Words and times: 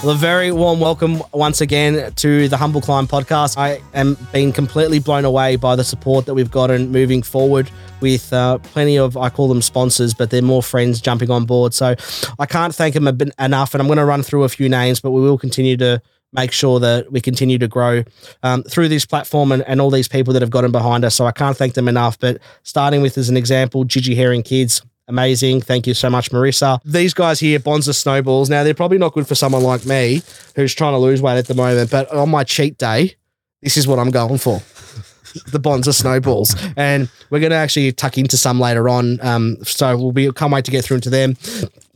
Well, 0.00 0.14
a 0.14 0.14
very 0.14 0.52
warm 0.52 0.78
welcome 0.78 1.24
once 1.32 1.60
again 1.60 2.12
to 2.12 2.46
the 2.46 2.56
Humble 2.56 2.80
Climb 2.80 3.08
podcast. 3.08 3.58
I 3.58 3.82
am 3.94 4.16
being 4.32 4.52
completely 4.52 5.00
blown 5.00 5.24
away 5.24 5.56
by 5.56 5.74
the 5.74 5.82
support 5.82 6.24
that 6.26 6.34
we've 6.34 6.52
gotten 6.52 6.92
moving 6.92 7.20
forward 7.20 7.68
with 8.00 8.32
uh, 8.32 8.58
plenty 8.58 8.96
of, 8.96 9.16
I 9.16 9.28
call 9.28 9.48
them 9.48 9.60
sponsors, 9.60 10.14
but 10.14 10.30
they're 10.30 10.40
more 10.40 10.62
friends 10.62 11.00
jumping 11.00 11.32
on 11.32 11.46
board. 11.46 11.74
So 11.74 11.96
I 12.38 12.46
can't 12.46 12.72
thank 12.72 12.94
them 12.94 13.08
enough. 13.08 13.74
And 13.74 13.80
I'm 13.80 13.88
going 13.88 13.98
to 13.98 14.04
run 14.04 14.22
through 14.22 14.44
a 14.44 14.48
few 14.48 14.68
names, 14.68 15.00
but 15.00 15.10
we 15.10 15.20
will 15.20 15.36
continue 15.36 15.76
to 15.78 16.00
make 16.32 16.52
sure 16.52 16.78
that 16.78 17.10
we 17.10 17.20
continue 17.20 17.58
to 17.58 17.66
grow 17.66 18.04
um, 18.44 18.62
through 18.62 18.90
this 18.90 19.04
platform 19.04 19.50
and, 19.50 19.62
and 19.62 19.80
all 19.80 19.90
these 19.90 20.06
people 20.06 20.32
that 20.34 20.42
have 20.42 20.50
gotten 20.50 20.70
behind 20.70 21.04
us. 21.04 21.16
So 21.16 21.26
I 21.26 21.32
can't 21.32 21.56
thank 21.56 21.74
them 21.74 21.88
enough. 21.88 22.20
But 22.20 22.38
starting 22.62 23.02
with, 23.02 23.18
as 23.18 23.30
an 23.30 23.36
example, 23.36 23.82
Gigi 23.82 24.14
Herring 24.14 24.44
Kids, 24.44 24.80
Amazing. 25.08 25.62
Thank 25.62 25.86
you 25.86 25.94
so 25.94 26.10
much, 26.10 26.30
Marissa. 26.30 26.80
These 26.84 27.14
guys 27.14 27.40
here, 27.40 27.58
Bonza 27.58 27.94
Snowballs. 27.94 28.50
Now, 28.50 28.62
they're 28.62 28.74
probably 28.74 28.98
not 28.98 29.14
good 29.14 29.26
for 29.26 29.34
someone 29.34 29.62
like 29.62 29.86
me 29.86 30.22
who's 30.54 30.74
trying 30.74 30.92
to 30.92 30.98
lose 30.98 31.22
weight 31.22 31.38
at 31.38 31.46
the 31.46 31.54
moment, 31.54 31.90
but 31.90 32.10
on 32.12 32.28
my 32.28 32.44
cheat 32.44 32.76
day, 32.76 33.14
this 33.62 33.78
is 33.78 33.88
what 33.88 33.98
I'm 33.98 34.10
going 34.10 34.38
for. 34.38 34.62
the 35.50 35.58
Bonza 35.58 35.92
Snowballs. 35.92 36.54
And 36.76 37.08
we're 37.30 37.40
going 37.40 37.50
to 37.50 37.56
actually 37.56 37.90
tuck 37.92 38.18
into 38.18 38.36
some 38.36 38.60
later 38.60 38.88
on. 38.88 39.18
Um, 39.22 39.56
so 39.62 39.96
we'll 39.96 40.12
be, 40.12 40.30
can't 40.32 40.52
wait 40.52 40.64
to 40.66 40.70
get 40.70 40.84
through 40.84 40.96
into 40.96 41.10
them. 41.10 41.36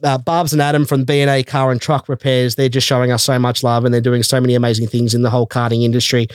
Uh, 0.02 0.18
Barb's 0.18 0.52
and 0.52 0.60
Adam 0.60 0.84
from 0.84 1.04
B&A 1.04 1.42
Car 1.42 1.70
and 1.70 1.80
Truck 1.80 2.08
Repairs, 2.08 2.56
they're 2.56 2.68
just 2.68 2.86
showing 2.86 3.12
us 3.12 3.22
so 3.22 3.38
much 3.38 3.62
love 3.62 3.84
and 3.84 3.94
they're 3.94 4.00
doing 4.00 4.22
so 4.22 4.40
many 4.40 4.54
amazing 4.54 4.86
things 4.86 5.14
in 5.14 5.22
the 5.22 5.30
whole 5.30 5.46
karting 5.46 5.84
industry 5.84 6.28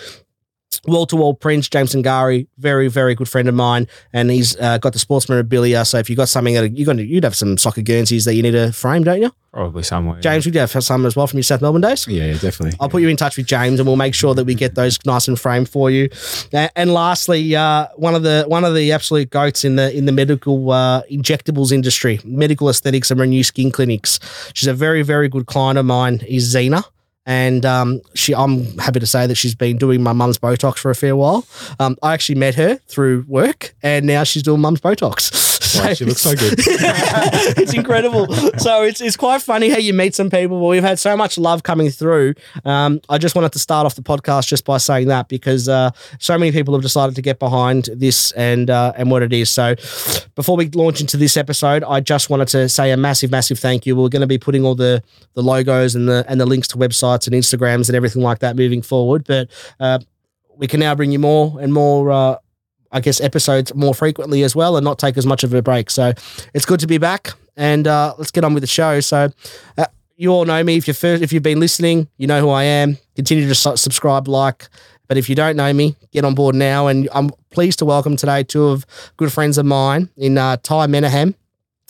wall 0.85 1.05
to 1.07 1.15
wall 1.15 1.33
Prince 1.33 1.69
James 1.69 1.93
Ngari, 1.93 2.47
very 2.57 2.87
very 2.87 3.15
good 3.15 3.29
friend 3.29 3.47
of 3.47 3.55
mine, 3.55 3.87
and 4.13 4.29
he's 4.31 4.55
uh, 4.57 4.77
got 4.77 4.93
the 4.93 4.99
sports 4.99 5.29
memorabilia. 5.29 5.85
So 5.85 5.97
if 5.97 6.09
you've 6.09 6.17
got 6.17 6.29
something 6.29 6.53
that 6.53 6.77
you're 6.77 6.85
going 6.85 6.97
to, 6.97 7.05
you'd 7.05 7.23
have 7.23 7.35
some 7.35 7.57
soccer 7.57 7.81
Guernseys 7.81 8.25
that 8.25 8.35
you 8.35 8.43
need 8.43 8.51
to 8.51 8.71
frame, 8.71 9.03
don't 9.03 9.21
you? 9.21 9.31
Probably 9.57 9.81
somewhere. 9.81 10.19
James, 10.19 10.45
would 10.45 10.53
you 10.53 10.59
have 10.59 10.69
some 10.69 11.05
as 11.05 11.15
well 11.15 11.25
from 11.25 11.37
your 11.37 11.43
South 11.43 11.61
Melbourne 11.61 11.81
days? 11.81 12.07
Yeah, 12.07 12.25
yeah, 12.25 12.37
definitely. 12.37 12.77
I'll 12.79 12.89
put 12.89 13.01
you 13.01 13.07
in 13.07 13.17
touch 13.17 13.37
with 13.37 13.47
James, 13.47 13.79
and 13.79 13.87
we'll 13.87 13.95
make 13.95 14.13
sure 14.13 14.35
that 14.35 14.45
we 14.45 14.53
get 14.53 14.75
those 14.75 15.03
nice 15.05 15.27
and 15.27 15.39
framed 15.39 15.67
for 15.67 15.89
you. 15.89 16.09
Uh, 16.53 16.67
and 16.75 16.93
lastly, 16.93 17.55
uh, 17.55 17.87
one 17.95 18.13
of 18.13 18.23
the 18.23 18.45
one 18.47 18.63
of 18.63 18.75
the 18.75 18.91
absolute 18.91 19.31
goats 19.31 19.63
in 19.63 19.75
the 19.75 19.95
in 19.97 20.05
the 20.05 20.11
medical 20.11 20.71
uh, 20.71 21.01
injectables 21.11 21.71
industry, 21.71 22.19
medical 22.23 22.69
aesthetics 22.69 23.09
and 23.09 23.19
renew 23.19 23.41
skin 23.41 23.71
clinics. 23.71 24.19
She's 24.53 24.67
a 24.67 24.73
very 24.73 25.01
very 25.01 25.27
good 25.27 25.47
client 25.47 25.79
of 25.79 25.85
mine. 25.85 26.19
Is 26.27 26.43
Zena 26.43 26.83
and 27.27 27.65
um, 27.65 28.01
she, 28.15 28.33
I'm 28.33 28.77
happy 28.77 29.01
to 29.01 29.05
say 29.05 29.27
that 29.27 29.35
she's 29.35 29.53
been 29.53 29.77
doing 29.77 30.01
my 30.01 30.13
mum's 30.13 30.39
Botox 30.39 30.77
for 30.77 30.89
a 30.89 30.95
fair 30.95 31.15
while. 31.15 31.45
Um, 31.79 31.97
I 32.01 32.13
actually 32.13 32.35
met 32.35 32.55
her 32.55 32.75
through 32.87 33.25
work, 33.27 33.75
and 33.83 34.07
now 34.07 34.23
she's 34.23 34.41
doing 34.41 34.61
mum's 34.61 34.79
Botox. 34.79 35.46
Wow, 35.75 35.93
she 35.93 36.05
looks 36.05 36.21
so 36.21 36.35
good. 36.35 36.55
it's 36.57 37.73
incredible. 37.73 38.31
So 38.57 38.83
it's 38.83 39.01
it's 39.01 39.17
quite 39.17 39.41
funny 39.41 39.69
how 39.69 39.77
you 39.77 39.93
meet 39.93 40.15
some 40.15 40.29
people. 40.29 40.59
But 40.59 40.67
we've 40.67 40.83
had 40.83 40.99
so 40.99 41.17
much 41.17 41.37
love 41.37 41.63
coming 41.63 41.89
through. 41.89 42.35
Um, 42.65 43.01
I 43.09 43.17
just 43.17 43.35
wanted 43.35 43.51
to 43.53 43.59
start 43.59 43.85
off 43.85 43.95
the 43.95 44.01
podcast 44.01 44.47
just 44.47 44.65
by 44.65 44.77
saying 44.77 45.07
that 45.07 45.27
because 45.27 45.67
uh, 45.67 45.91
so 46.19 46.37
many 46.37 46.51
people 46.51 46.73
have 46.73 46.83
decided 46.83 47.15
to 47.15 47.21
get 47.21 47.39
behind 47.39 47.89
this 47.93 48.31
and 48.33 48.69
uh, 48.69 48.93
and 48.95 49.11
what 49.11 49.23
it 49.23 49.33
is. 49.33 49.49
So 49.49 49.75
before 50.35 50.57
we 50.57 50.69
launch 50.69 51.01
into 51.01 51.17
this 51.17 51.37
episode, 51.37 51.83
I 51.83 51.99
just 51.99 52.29
wanted 52.29 52.47
to 52.49 52.69
say 52.69 52.91
a 52.91 52.97
massive, 52.97 53.31
massive 53.31 53.59
thank 53.59 53.85
you. 53.85 53.95
We're 53.95 54.09
going 54.09 54.21
to 54.21 54.27
be 54.27 54.37
putting 54.37 54.65
all 54.65 54.75
the 54.75 55.03
the 55.33 55.43
logos 55.43 55.95
and 55.95 56.07
the 56.07 56.25
and 56.27 56.39
the 56.39 56.45
links 56.45 56.67
to 56.69 56.77
websites 56.77 57.27
and 57.27 57.35
Instagrams 57.35 57.89
and 57.89 57.95
everything 57.95 58.21
like 58.21 58.39
that 58.39 58.55
moving 58.55 58.81
forward. 58.81 59.25
But 59.25 59.49
uh, 59.79 59.99
we 60.55 60.67
can 60.67 60.79
now 60.79 60.95
bring 60.95 61.11
you 61.11 61.19
more 61.19 61.59
and 61.59 61.73
more. 61.73 62.39
I 62.91 62.99
guess 62.99 63.19
episodes 63.21 63.73
more 63.75 63.93
frequently 63.93 64.43
as 64.43 64.55
well, 64.55 64.77
and 64.77 64.83
not 64.83 64.99
take 64.99 65.17
as 65.17 65.25
much 65.25 65.43
of 65.43 65.53
a 65.53 65.61
break. 65.61 65.89
So 65.89 66.13
it's 66.53 66.65
good 66.65 66.79
to 66.81 66.87
be 66.87 66.97
back, 66.97 67.33
and 67.55 67.87
uh, 67.87 68.13
let's 68.17 68.31
get 68.31 68.43
on 68.43 68.53
with 68.53 68.61
the 68.61 68.67
show. 68.67 68.99
So 68.99 69.29
uh, 69.77 69.85
you 70.15 70.31
all 70.31 70.45
know 70.45 70.63
me. 70.63 70.77
If 70.77 70.87
you're 70.87 70.93
first, 70.93 71.21
if 71.21 71.31
you've 71.31 71.43
been 71.43 71.59
listening, 71.59 72.07
you 72.17 72.27
know 72.27 72.41
who 72.41 72.49
I 72.49 72.63
am. 72.63 72.97
Continue 73.15 73.47
to 73.47 73.55
su- 73.55 73.77
subscribe, 73.77 74.27
like. 74.27 74.67
But 75.07 75.17
if 75.17 75.29
you 75.29 75.35
don't 75.35 75.55
know 75.55 75.71
me, 75.71 75.95
get 76.11 76.25
on 76.25 76.35
board 76.35 76.55
now. 76.55 76.87
And 76.87 77.07
I'm 77.13 77.29
pleased 77.49 77.79
to 77.79 77.85
welcome 77.85 78.17
today 78.17 78.43
two 78.43 78.65
of 78.65 78.85
good 79.15 79.31
friends 79.31 79.57
of 79.57 79.65
mine 79.65 80.09
in 80.17 80.37
uh, 80.37 80.57
Tai 80.57 80.87
Menahem 80.87 81.35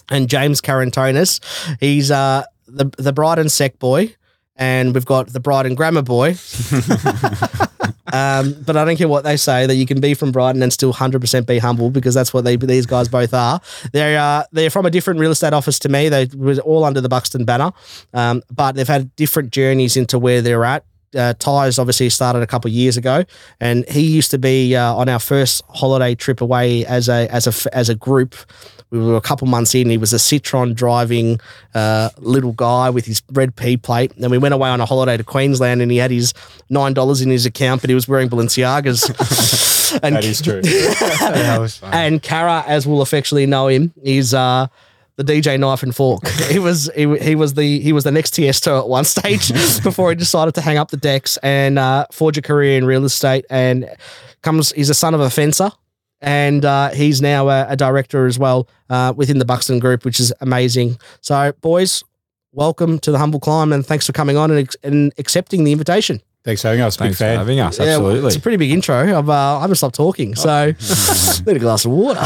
and 0.10 0.30
James 0.30 0.62
Karantonis. 0.62 1.40
He's 1.80 2.12
uh, 2.12 2.44
the 2.68 2.86
the 2.98 3.14
Brighton 3.14 3.50
Sec 3.50 3.80
boy, 3.80 4.16
and 4.56 4.94
we've 4.94 5.06
got 5.06 5.30
the 5.34 5.40
Brighton 5.40 5.76
Grammar 5.76 6.04
boy. 6.04 6.36
um, 8.14 8.56
but 8.66 8.78
I 8.78 8.86
don't 8.86 8.98
care 8.98 9.08
what 9.08 9.24
they 9.24 9.38
say 9.38 9.66
that 9.66 9.76
you 9.76 9.86
can 9.86 10.00
be 10.00 10.14
from 10.14 10.32
Brighton 10.32 10.62
and 10.64 10.72
still 10.72 10.94
100% 10.94 11.46
be 11.46 11.60
humble 11.60 11.90
because 11.90 12.14
that's 12.14 12.34
what 12.34 12.44
they, 12.44 12.56
these 12.56 12.86
guys 12.86 13.08
both 13.08 13.34
are. 13.34 13.60
They're 13.94 14.20
uh, 14.20 14.44
they're 14.52 14.70
from 14.70 14.86
a 14.86 14.90
different 14.90 15.20
real 15.20 15.32
estate 15.32 15.54
office 15.54 15.80
to 15.80 15.90
me. 15.90 16.10
They 16.10 16.28
were 16.36 16.56
all 16.60 16.84
under 16.84 17.02
the 17.02 17.10
Buxton 17.10 17.46
banner, 17.46 17.72
um, 18.14 18.44
but 18.52 18.76
they've 18.76 18.88
had 18.88 19.16
different 19.16 19.52
journeys 19.52 19.98
into 19.98 20.20
where 20.20 20.42
they're 20.42 20.66
at. 20.66 20.86
Uh, 21.16 21.34
Tai's 21.40 21.80
obviously 21.80 22.10
started 22.10 22.44
a 22.44 22.48
couple 22.48 22.70
of 22.70 22.74
years 22.74 22.98
ago, 22.98 23.24
and 23.60 23.88
he 23.90 24.02
used 24.02 24.32
to 24.32 24.38
be 24.38 24.76
uh, 24.76 24.94
on 24.94 25.08
our 25.08 25.20
first 25.20 25.64
holiday 25.70 26.16
trip 26.16 26.42
away 26.42 26.86
as 26.86 27.08
a 27.08 27.28
as 27.34 27.48
a 27.48 27.76
as 27.76 27.90
a 27.90 27.96
group 27.96 28.36
we 28.90 29.00
were 29.00 29.16
a 29.16 29.22
couple 29.22 29.48
months 29.48 29.76
in. 29.76 29.90
He 29.90 29.98
was 29.98 30.14
a 30.14 30.18
Citroen 30.18 30.74
driving 30.74 31.40
uh, 31.74 32.10
little 32.18 32.54
guy 32.54 32.90
with 32.90 33.06
his 33.06 33.22
red 33.32 33.56
P 33.56 33.78
plate. 33.78 34.14
And 34.16 34.32
we 34.32 34.38
went 34.38 34.54
away 34.54 34.70
on 34.70 34.80
a 34.80 34.86
holiday 34.86 35.18
to 35.18 35.24
Queensland 35.24 35.82
and 35.82 35.92
he 35.92 35.98
had 35.98 36.12
his 36.12 36.34
$9 36.72 37.24
in 37.24 37.30
his 37.30 37.46
account, 37.46 37.82
but 37.82 37.90
he 37.90 37.96
was 37.96 38.08
wearing 38.08 38.30
Balenciagas. 38.30 40.00
and, 40.04 40.16
that 40.16 40.24
is 40.24 40.42
true. 40.42 40.62
that. 40.62 41.80
And 41.84 42.22
Kara, 42.22 42.64
as 42.68 42.88
we'll 42.88 43.02
affectionately 43.02 43.46
know 43.46 43.68
him, 43.68 43.94
is 44.04 44.34
uh, 44.34 44.68
the 45.18 45.24
DJ 45.24 45.60
knife 45.60 45.84
and 45.84 45.96
fork. 45.96 46.28
he 46.28 46.60
was 46.60 46.90
he, 46.96 47.18
he 47.18 47.36
was 47.36 47.56
the 47.56 47.80
he 47.80 47.92
was 47.92 48.04
the 48.04 48.12
next 48.12 48.34
Tiesto 48.34 48.80
at 48.80 48.88
one 48.88 49.04
stage 49.04 49.52
before 49.84 50.10
he 50.10 50.16
decided 50.16 50.54
to 50.56 50.62
hang 50.62 50.78
up 50.78 50.92
the 50.92 50.98
decks 50.98 51.38
and 51.38 51.80
uh, 51.80 52.06
forge 52.12 52.38
a 52.38 52.42
career 52.42 52.78
in 52.78 52.86
real 52.86 53.04
estate. 53.04 53.46
And 53.50 53.90
comes 54.42 54.72
he's 54.74 54.90
a 54.90 54.94
son 54.94 55.14
of 55.14 55.20
a 55.20 55.30
fencer 55.30 55.72
and 56.22 56.66
uh, 56.66 56.90
he's 56.90 57.22
now 57.22 57.50
a, 57.50 57.68
a, 57.70 57.76
director 57.76 58.26
as 58.26 58.40
well 58.40 58.68
uh, 58.90 59.14
within 59.16 59.40
the 59.40 59.46
Buxton 59.46 59.80
Group, 59.80 60.06
which 60.06 60.20
is 60.20 60.34
amazing. 60.42 60.98
So, 61.22 61.52
boys, 61.62 62.04
welcome 62.52 63.00
to 63.00 63.12
the 63.12 63.18
Humble 63.18 63.40
Climb, 63.40 63.72
and 63.72 63.86
thanks 63.86 64.06
for 64.08 64.14
coming 64.14 64.38
on 64.38 64.52
and, 64.52 64.76
and 64.84 65.14
accepting 65.18 65.64
the 65.64 65.72
invitation. 65.72 66.22
Thanks 66.44 66.62
for 66.62 66.70
having 66.70 66.82
us. 66.82 66.96
Thanks 66.96 67.18
big 67.18 67.26
fan. 67.26 67.36
for 67.36 67.40
having 67.40 67.60
us. 67.60 67.78
Absolutely. 67.78 68.22
Yeah, 68.22 68.28
it's 68.28 68.36
a 68.38 68.40
pretty 68.40 68.56
big 68.56 68.72
intro. 68.72 69.18
I've, 69.18 69.30
uh, 69.30 69.58
I 69.58 69.62
haven't 69.62 69.76
stopped 69.76 69.96
talking, 69.96 70.34
so 70.34 70.68
need 71.46 71.58
a 71.58 71.60
glass 71.60 71.84
of 71.84 71.92
water. 71.92 72.22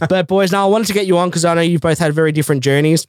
but 0.08 0.28
boys, 0.28 0.52
now 0.52 0.66
I 0.66 0.70
wanted 0.70 0.86
to 0.86 0.92
get 0.92 1.06
you 1.06 1.18
on 1.18 1.28
because 1.28 1.44
I 1.44 1.54
know 1.54 1.60
you've 1.60 1.80
both 1.80 1.98
had 1.98 2.14
very 2.14 2.30
different 2.30 2.62
journeys. 2.62 3.06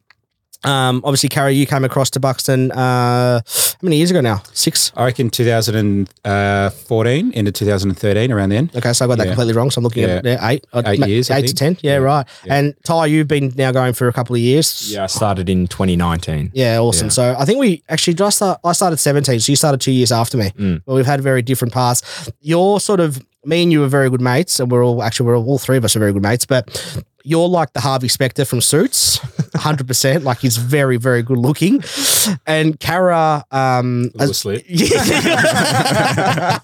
Um, 0.64 1.02
obviously, 1.04 1.30
Kara, 1.30 1.52
you 1.52 1.66
came 1.66 1.84
across 1.84 2.10
to 2.12 2.20
Buxton 2.20 2.72
uh, 2.72 3.42
how 3.46 3.78
many 3.82 3.98
years 3.98 4.12
ago 4.12 4.22
now? 4.22 4.42
Six? 4.54 4.92
I 4.96 5.06
reckon 5.06 5.30
2014 5.30 7.32
into 7.34 7.52
2013, 7.52 8.32
around 8.32 8.50
then. 8.50 8.70
Okay, 8.76 8.94
so 8.94 9.06
I 9.06 9.08
got 9.08 9.18
that 9.18 9.26
Yeah. 9.26 9.32
completely 9.34 9.54
wrong. 9.54 9.72
So 9.72 9.80
I'm 9.80 9.84
looking 9.84 10.04
at 10.04 10.24
Yeah. 10.26 10.32
yeah, 10.34 10.50
eight, 10.50 10.66
uh, 10.74 10.84
Eight 10.86 11.00
ma- 11.00 11.06
years, 11.08 11.32
I 11.32 11.38
eight 11.40 11.48
to 11.48 11.54
ten. 11.54 11.78
Yeah, 11.82 11.94
Yeah. 11.94 11.98
right. 11.98 12.26
Yeah. 12.46 12.56
And 12.56 12.74
Tai, 12.86 13.06
you've 13.08 13.28
been 13.28 13.54
now 13.58 13.72
going 13.72 13.94
for 13.94 14.08
a 14.08 14.14
couple 14.14 14.36
of 14.36 14.42
years. 14.42 14.92
Yeah, 14.92 15.04
I 15.04 15.08
started 15.08 15.50
in 15.50 15.68
2019. 15.68 16.52
Yeah, 16.54 16.80
awesome. 16.80 17.08
Yeah. 17.08 17.12
So 17.12 17.36
I 17.38 17.46
think 17.46 17.60
we 17.60 17.84
actually 17.90 18.14
just 18.16 18.38
start, 18.38 18.60
I 18.64 18.74
started 18.74 18.98
17, 19.00 19.40
so 19.40 19.52
you 19.52 19.56
started 19.56 19.82
two 19.82 19.92
years 19.92 20.12
after 20.12 20.38
me. 20.38 20.52
Mm. 20.58 20.82
But 20.86 20.96
we've 20.96 21.06
had 21.06 21.22
very 21.22 21.42
different 21.42 21.74
paths. 21.74 22.02
You're 22.42 22.80
sort 22.80 23.00
of 23.00 23.20
me 23.46 23.64
and 23.64 23.72
you 23.74 23.84
are 23.84 23.88
very 23.88 24.10
good 24.10 24.22
mates, 24.22 24.60
and 24.62 24.72
we're 24.72 24.86
all 24.86 25.04
actually 25.04 25.26
we're 25.28 25.38
all, 25.38 25.46
all 25.46 25.60
three 25.60 25.76
of 25.78 25.84
us 25.84 25.96
are 25.96 26.00
very 26.00 26.14
good 26.14 26.24
mates. 26.24 26.46
But 26.46 26.96
you're 27.26 27.48
like 27.50 27.74
the 27.74 27.82
Harvey 27.82 28.08
Specter 28.08 28.46
from 28.46 28.62
Suits, 28.62 29.20
100. 29.64 29.88
percent 29.88 30.24
Like 30.24 30.40
he's 30.40 30.58
very 30.58 30.98
very 30.98 31.24
good 31.24 31.38
looking, 31.38 31.84
and 32.46 32.80
Kara. 32.80 33.46
Um, 33.52 34.12
Little 34.16 34.30
as- 34.30 34.46
yeah, 34.70 36.60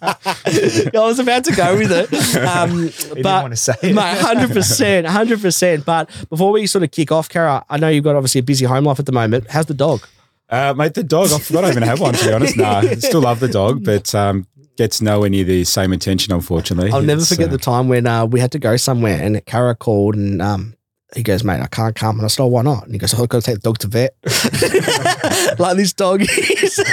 I 0.94 1.06
was 1.06 1.20
about 1.20 1.44
to 1.46 1.56
go 1.56 1.78
with 1.78 1.92
it, 1.92 2.12
um, 2.38 2.90
but 3.24 3.50
to 3.50 3.56
say 3.56 3.74
it. 3.82 3.94
Mate, 3.96 4.18
hundred 4.18 4.52
percent, 4.52 5.08
hundred 5.08 5.42
percent. 5.42 5.86
But 5.86 6.10
before 6.30 6.52
we 6.52 6.68
sort 6.68 6.84
of 6.84 6.92
kick 6.92 7.12
off, 7.12 7.30
Kara, 7.30 7.64
I 7.70 7.78
know 7.78 7.90
you've 7.90 8.04
got 8.04 8.16
obviously 8.16 8.40
a 8.40 8.44
busy 8.44 8.66
home 8.66 8.84
life 8.86 9.00
at 9.00 9.06
the 9.06 9.12
moment. 9.12 9.50
How's 9.50 9.66
the 9.68 9.74
dog? 9.74 10.06
Uh, 10.50 10.74
mate, 10.75 10.96
the 10.96 11.04
dog, 11.04 11.31
I 11.31 11.38
forgot 11.40 11.66
I 11.66 11.69
even 11.69 11.84
have 11.84 12.00
one, 12.00 12.13
to 12.16 12.25
be 12.25 12.34
honest. 12.34 12.57
Nah, 12.57 12.80
I 12.80 12.96
still 12.96 13.22
love 13.22 13.40
the 13.40 13.48
dog, 13.48 13.84
but 13.84 14.13
um, 14.16 14.48
gets 14.78 15.00
nowhere 15.00 15.30
near 15.30 15.44
the 15.44 15.63
same 15.63 15.94
attention, 15.94 16.34
unfortunately. 16.34 16.92
I'll 16.92 17.04
never 17.04 17.22
It's, 17.22 17.30
forget 17.30 17.50
uh, 17.50 17.51
the 17.51 17.57
time 17.60 17.88
when 17.88 18.07
uh, 18.07 18.25
we 18.25 18.40
had 18.40 18.51
to 18.54 18.60
go 18.60 18.75
somewhere 18.75 19.22
and 19.22 19.46
Kara 19.46 19.75
called 19.75 20.16
and 20.16 20.42
um, 20.42 20.74
he 21.16 21.24
goes, 21.24 21.44
mate, 21.44 21.60
I 21.60 21.66
can't 21.68 21.96
come. 21.96 22.18
And 22.18 22.26
I 22.26 22.28
said, 22.28 22.44
oh, 22.44 22.48
why 22.48 22.62
not? 22.62 22.84
And 22.84 22.94
he 22.94 23.00
goes, 23.00 23.14
oh, 23.16 23.24
I've 23.24 23.30
got 23.30 23.42
to 23.42 23.46
take 23.46 23.56
the 23.56 23.62
dog 23.62 23.80
to 23.80 23.88
vet. 23.88 24.16
like 25.60 25.76
this 25.76 25.92
dog 25.92 26.22
is 26.22 26.84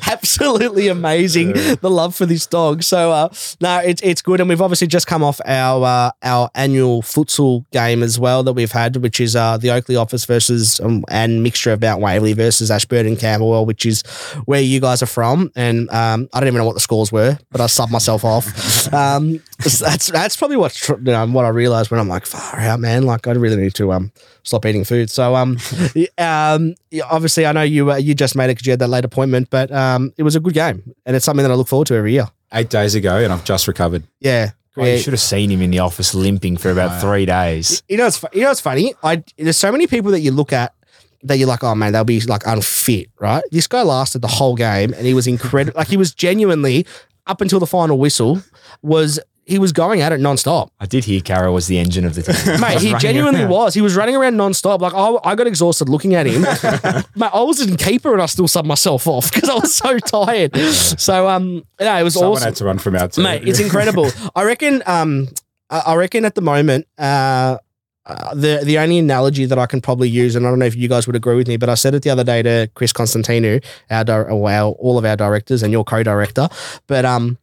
absolutely 0.06 0.86
amazing. 0.86 1.52
The 1.52 1.90
love 1.90 2.14
for 2.14 2.26
this 2.26 2.46
dog. 2.46 2.84
So 2.84 3.10
uh, 3.10 3.28
no, 3.60 3.78
it's 3.78 4.00
it's 4.02 4.22
good. 4.22 4.40
And 4.40 4.48
we've 4.48 4.62
obviously 4.62 4.86
just 4.86 5.08
come 5.08 5.24
off 5.24 5.40
our 5.44 5.84
uh, 5.84 6.10
our 6.22 6.50
annual 6.54 7.02
futsal 7.02 7.68
game 7.72 8.04
as 8.04 8.20
well 8.20 8.44
that 8.44 8.52
we've 8.52 8.70
had, 8.70 8.96
which 8.96 9.20
is 9.20 9.34
uh, 9.34 9.56
the 9.56 9.68
Oakleigh 9.72 10.00
office 10.00 10.24
versus 10.24 10.78
um, 10.80 11.04
and 11.08 11.42
mixture 11.42 11.72
of 11.72 11.80
Mount 11.80 12.00
Waverley 12.00 12.34
versus 12.34 12.70
Ashburton 12.70 13.16
Camberwell, 13.16 13.66
which 13.66 13.84
is 13.84 14.02
where 14.44 14.60
you 14.60 14.80
guys 14.80 15.02
are 15.02 15.06
from. 15.06 15.50
And 15.56 15.90
um, 15.90 16.28
I 16.32 16.38
don't 16.38 16.46
even 16.48 16.58
know 16.58 16.66
what 16.66 16.74
the 16.74 16.80
scores 16.80 17.10
were, 17.10 17.36
but 17.50 17.60
I 17.60 17.64
subbed 17.64 17.90
myself 17.90 18.24
off. 18.24 18.46
Um, 18.96 19.42
that's 19.58 20.08
that's 20.08 20.36
probably 20.36 20.56
what 20.56 20.88
you 20.88 20.96
know, 20.98 21.26
what 21.26 21.44
I 21.44 21.48
realized 21.48 21.90
when 21.90 21.98
I'm 21.98 22.08
like, 22.08 22.24
far 22.24 22.60
out, 22.60 22.78
man. 22.78 23.04
Like 23.04 23.26
I 23.26 23.32
really 23.32 23.55
need 23.56 23.74
to 23.74 23.92
um 23.92 24.12
stop 24.42 24.64
eating 24.66 24.84
food. 24.84 25.10
So 25.10 25.34
um, 25.34 25.58
um, 26.18 26.74
obviously 27.10 27.46
I 27.46 27.52
know 27.52 27.62
you 27.62 27.92
uh, 27.92 27.96
you 27.96 28.14
just 28.14 28.36
made 28.36 28.46
it 28.46 28.54
because 28.56 28.66
you 28.66 28.72
had 28.72 28.80
that 28.80 28.88
late 28.88 29.04
appointment, 29.04 29.50
but 29.50 29.70
um, 29.72 30.12
it 30.16 30.22
was 30.22 30.36
a 30.36 30.40
good 30.40 30.54
game, 30.54 30.82
and 31.04 31.16
it's 31.16 31.24
something 31.24 31.42
that 31.42 31.50
I 31.50 31.54
look 31.54 31.68
forward 31.68 31.88
to 31.88 31.94
every 31.94 32.12
year. 32.12 32.28
Eight 32.52 32.70
days 32.70 32.94
ago, 32.94 33.16
and 33.16 33.32
I've 33.32 33.44
just 33.44 33.66
recovered. 33.68 34.04
Yeah. 34.20 34.50
Oh, 34.78 34.84
you 34.84 34.98
should 34.98 35.14
have 35.14 35.20
seen 35.20 35.50
him 35.50 35.62
in 35.62 35.70
the 35.70 35.78
office 35.78 36.14
limping 36.14 36.58
for 36.58 36.70
about 36.70 37.00
three 37.00 37.24
days. 37.24 37.82
You 37.88 37.96
know, 37.96 38.06
it's 38.06 38.18
fu- 38.18 38.26
you 38.34 38.42
know, 38.42 38.50
it's 38.50 38.60
funny. 38.60 38.94
I 39.02 39.24
there's 39.38 39.56
so 39.56 39.72
many 39.72 39.86
people 39.86 40.10
that 40.10 40.20
you 40.20 40.30
look 40.32 40.52
at 40.52 40.74
that 41.22 41.38
you're 41.38 41.48
like, 41.48 41.64
oh 41.64 41.74
man, 41.74 41.92
they'll 41.92 42.04
be 42.04 42.20
like 42.20 42.46
unfit, 42.46 43.08
right? 43.18 43.42
This 43.50 43.66
guy 43.66 43.82
lasted 43.82 44.20
the 44.20 44.28
whole 44.28 44.54
game, 44.54 44.92
and 44.92 45.06
he 45.06 45.14
was 45.14 45.26
incredible. 45.26 45.78
like 45.78 45.88
he 45.88 45.96
was 45.96 46.14
genuinely 46.14 46.86
up 47.26 47.40
until 47.40 47.58
the 47.58 47.66
final 47.66 47.98
whistle 47.98 48.42
was 48.82 49.18
he 49.46 49.58
was 49.60 49.72
going 49.72 50.00
at 50.00 50.12
it 50.12 50.20
nonstop. 50.20 50.70
I 50.80 50.86
did 50.86 51.04
hear 51.04 51.20
Carroll 51.20 51.54
was 51.54 51.68
the 51.68 51.78
engine 51.78 52.04
of 52.04 52.14
the 52.16 52.22
team. 52.22 52.60
Mate, 52.60 52.80
he 52.80 52.92
genuinely 52.98 53.42
around. 53.42 53.50
was. 53.50 53.74
He 53.74 53.80
was 53.80 53.94
running 53.94 54.16
around 54.16 54.34
nonstop. 54.34 54.80
Like 54.80 54.92
I, 54.92 55.30
I 55.30 55.34
got 55.36 55.46
exhausted 55.46 55.88
looking 55.88 56.14
at 56.16 56.26
him. 56.26 56.42
Mate, 57.14 57.30
I 57.32 57.42
was 57.42 57.60
in 57.66 57.76
keeper 57.76 58.12
and 58.12 58.20
I 58.20 58.26
still 58.26 58.48
subbed 58.48 58.66
myself 58.66 59.06
off 59.06 59.32
because 59.32 59.48
I 59.48 59.54
was 59.54 59.72
so 59.72 59.98
tired. 60.00 60.56
So 60.56 61.28
um, 61.28 61.62
yeah, 61.80 61.96
it 61.98 62.02
was 62.02 62.14
Someone 62.14 62.32
awesome. 62.32 62.44
had 62.44 62.56
to 62.56 62.64
run 62.64 62.78
from 62.78 62.96
out. 62.96 63.16
mate. 63.18 63.46
It's 63.46 63.60
incredible. 63.60 64.10
I 64.34 64.42
reckon. 64.44 64.82
Um, 64.84 65.28
I 65.70 65.94
reckon 65.96 66.24
at 66.24 66.34
the 66.36 66.42
moment, 66.42 66.86
uh, 66.98 67.58
uh, 68.04 68.34
the 68.34 68.60
the 68.64 68.78
only 68.78 68.98
analogy 68.98 69.46
that 69.46 69.58
I 69.58 69.66
can 69.66 69.80
probably 69.80 70.08
use, 70.08 70.36
and 70.36 70.46
I 70.46 70.50
don't 70.50 70.58
know 70.60 70.64
if 70.66 70.76
you 70.76 70.88
guys 70.88 71.06
would 71.08 71.16
agree 71.16 71.34
with 71.36 71.48
me, 71.48 71.56
but 71.56 71.68
I 71.68 71.74
said 71.74 71.92
it 71.94 72.02
the 72.04 72.10
other 72.10 72.22
day 72.22 72.40
to 72.42 72.70
Chris 72.74 72.92
Constantino, 72.92 73.58
our, 73.90 74.04
di- 74.04 74.12
our 74.12 74.28
all 74.70 74.96
of 74.98 75.04
our 75.04 75.16
directors 75.16 75.62
and 75.64 75.72
your 75.72 75.84
co-director, 75.84 76.48
but 76.88 77.04
um. 77.04 77.38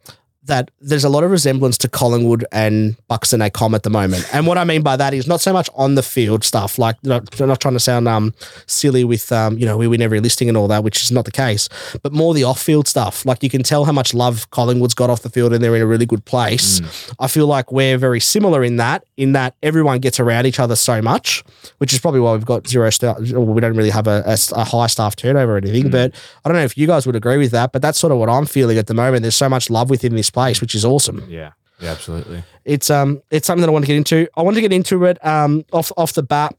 That 0.45 0.71
there's 0.81 1.05
a 1.05 1.09
lot 1.09 1.23
of 1.23 1.31
resemblance 1.31 1.77
to 1.77 1.87
Collingwood 1.87 2.43
and 2.51 2.97
Buxton 3.07 3.41
A 3.41 3.49
Com 3.49 3.73
at 3.73 3.83
the 3.83 3.89
moment, 3.89 4.27
and 4.33 4.45
what 4.45 4.57
I 4.57 4.65
mean 4.65 4.81
by 4.81 4.97
that 4.97 5.13
is 5.13 5.25
not 5.25 5.39
so 5.39 5.53
much 5.53 5.69
on 5.75 5.95
the 5.95 6.03
field 6.03 6.43
stuff. 6.43 6.77
Like, 6.77 7.01
not, 7.01 7.39
not 7.39 7.61
trying 7.61 7.75
to 7.75 7.79
sound 7.79 8.09
um 8.09 8.33
silly 8.67 9.05
with 9.05 9.31
um 9.31 9.57
you 9.57 9.65
know 9.65 9.77
we 9.77 9.87
win 9.87 10.01
every 10.01 10.19
listing 10.19 10.49
and 10.49 10.57
all 10.57 10.67
that, 10.67 10.83
which 10.83 11.01
is 11.01 11.11
not 11.11 11.23
the 11.23 11.31
case, 11.31 11.69
but 12.01 12.11
more 12.11 12.33
the 12.33 12.43
off-field 12.43 12.89
stuff. 12.89 13.25
Like 13.25 13.41
you 13.41 13.49
can 13.49 13.63
tell 13.63 13.85
how 13.85 13.93
much 13.93 14.13
love 14.13 14.49
Collingwood's 14.49 14.93
got 14.93 15.09
off 15.09 15.21
the 15.21 15.29
field, 15.29 15.53
and 15.53 15.63
they're 15.63 15.77
in 15.77 15.81
a 15.81 15.87
really 15.87 16.05
good 16.05 16.25
place. 16.25 16.81
I 17.19 17.27
feel 17.27 17.47
like 17.47 17.71
we're 17.71 17.97
very 17.97 18.19
similar 18.19 18.65
in 18.65 18.75
that, 18.77 19.05
in 19.15 19.31
that 19.31 19.55
everyone 19.63 19.99
gets 19.99 20.19
around 20.19 20.45
each 20.45 20.59
other 20.59 20.75
so 20.75 21.01
much, 21.01 21.41
which 21.77 21.93
is 21.93 21.99
probably 21.99 22.19
why 22.19 22.33
we've 22.33 22.45
got 22.45 22.67
zero 22.67 22.89
star. 22.89 23.15
Or 23.33 23.45
we 23.45 23.61
don't 23.61 23.77
really 23.77 23.91
have 23.91 24.07
a, 24.07 24.23
a, 24.25 24.37
a 24.55 24.65
high 24.65 24.87
staff 24.87 25.15
turnover 25.15 25.53
or 25.53 25.57
anything. 25.57 25.89
But 25.89 26.13
I 26.43 26.49
don't 26.49 26.57
know 26.57 26.65
if 26.65 26.77
you 26.77 26.85
guys 26.85 27.05
would 27.05 27.15
agree 27.15 27.37
with 27.37 27.51
that. 27.51 27.71
But 27.71 27.81
that's 27.81 27.97
sort 27.97 28.11
of 28.11 28.17
what 28.17 28.29
I'm 28.29 28.45
feeling 28.45 28.77
at 28.77 28.87
the 28.87 28.93
moment. 28.93 29.21
There's 29.21 29.37
so 29.37 29.47
much 29.47 29.69
love 29.69 29.89
within 29.89 30.15
this 30.15 30.32
place, 30.33 30.59
which 30.59 30.75
is 30.75 30.83
awesome. 30.83 31.23
Yeah, 31.29 31.53
yeah, 31.79 31.91
absolutely. 31.91 32.43
It's 32.65 32.89
um, 32.89 33.21
it's 33.31 33.47
something 33.47 33.61
that 33.61 33.69
I 33.69 33.71
want 33.71 33.85
to 33.85 33.87
get 33.87 33.97
into. 33.97 34.27
I 34.35 34.41
want 34.41 34.55
to 34.55 34.61
get 34.61 34.73
into 34.73 35.05
it 35.05 35.25
um 35.25 35.63
off 35.71 35.91
off 35.95 36.13
the 36.13 36.23
bat 36.23 36.55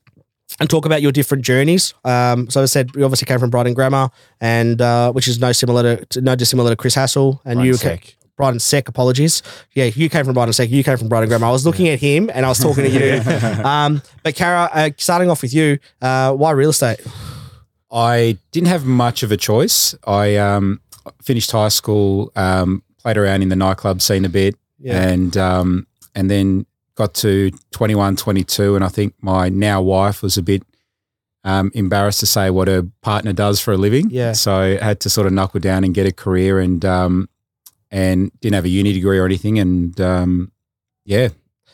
and 0.60 0.70
talk 0.70 0.86
about 0.86 1.02
your 1.02 1.12
different 1.12 1.44
journeys. 1.44 1.94
Um, 2.04 2.48
so 2.48 2.62
as 2.62 2.70
I 2.70 2.72
said, 2.72 2.94
we 2.94 3.02
obviously 3.02 3.26
came 3.26 3.38
from 3.38 3.50
Brighton 3.50 3.74
Grammar, 3.74 4.10
and 4.40 4.80
uh, 4.80 5.12
which 5.12 5.28
is 5.28 5.38
no 5.38 5.52
similar 5.52 5.96
to, 5.96 6.06
to 6.06 6.20
no 6.20 6.36
dissimilar 6.36 6.70
to 6.70 6.76
Chris 6.76 6.94
Hassel, 6.94 7.40
and 7.44 7.56
Brighton 7.56 7.66
you 7.66 7.74
Sec. 7.74 8.16
Brighton 8.36 8.60
Sec. 8.60 8.88
Apologies. 8.88 9.42
Yeah, 9.74 9.84
you 9.84 10.08
came 10.08 10.24
from 10.24 10.34
Brighton 10.34 10.52
Sec. 10.52 10.70
You 10.70 10.82
came 10.84 10.96
from 10.96 11.08
Brighton 11.08 11.28
Grammar. 11.28 11.46
I 11.46 11.50
was 11.50 11.64
looking 11.64 11.88
at 11.88 12.00
him 12.00 12.30
and 12.34 12.44
I 12.44 12.48
was 12.48 12.58
talking 12.58 12.84
to 12.84 12.90
you. 12.90 13.22
um, 13.64 14.02
but 14.22 14.34
Kara, 14.34 14.68
uh, 14.72 14.90
starting 14.96 15.30
off 15.30 15.42
with 15.42 15.54
you, 15.54 15.78
uh, 16.02 16.32
why 16.32 16.50
real 16.50 16.70
estate? 16.70 17.00
I 17.92 18.38
didn't 18.50 18.68
have 18.68 18.84
much 18.84 19.22
of 19.22 19.30
a 19.30 19.36
choice. 19.36 19.94
I 20.04 20.34
um, 20.36 20.80
finished 21.22 21.52
high 21.52 21.68
school, 21.68 22.32
um, 22.34 22.82
played 23.04 23.16
around 23.18 23.42
in 23.42 23.50
the 23.50 23.56
nightclub 23.56 24.00
scene 24.02 24.24
a 24.24 24.28
bit, 24.28 24.56
Yeah. 24.80 25.00
and 25.08 25.36
um, 25.36 25.86
and 26.16 26.28
then 26.30 26.66
got 26.96 27.12
to 27.14 27.50
21, 27.72 28.16
22, 28.16 28.74
and 28.76 28.84
I 28.84 28.88
think 28.88 29.14
my 29.20 29.48
now 29.48 29.80
wife 29.82 30.22
was 30.22 30.36
a 30.38 30.42
bit 30.42 30.62
um, 31.44 31.70
embarrassed 31.74 32.20
to 32.20 32.26
say 32.26 32.48
what 32.50 32.66
her 32.68 32.84
partner 33.02 33.32
does 33.32 33.60
for 33.60 33.72
a 33.72 33.76
living. 33.76 34.08
Yeah. 34.10 34.32
So 34.32 34.54
I 34.56 34.82
had 34.84 35.00
to 35.00 35.10
sort 35.10 35.26
of 35.26 35.32
knuckle 35.34 35.60
down 35.60 35.84
and 35.84 35.94
get 35.94 36.06
a 36.06 36.12
career, 36.12 36.58
and 36.60 36.82
um, 36.84 37.28
and 37.90 38.32
didn't 38.40 38.54
have 38.54 38.64
a 38.64 38.68
uni 38.70 38.92
degree 38.92 39.18
or 39.18 39.26
anything, 39.26 39.58
and 39.58 40.00
um, 40.00 40.50
yeah, 41.04 41.28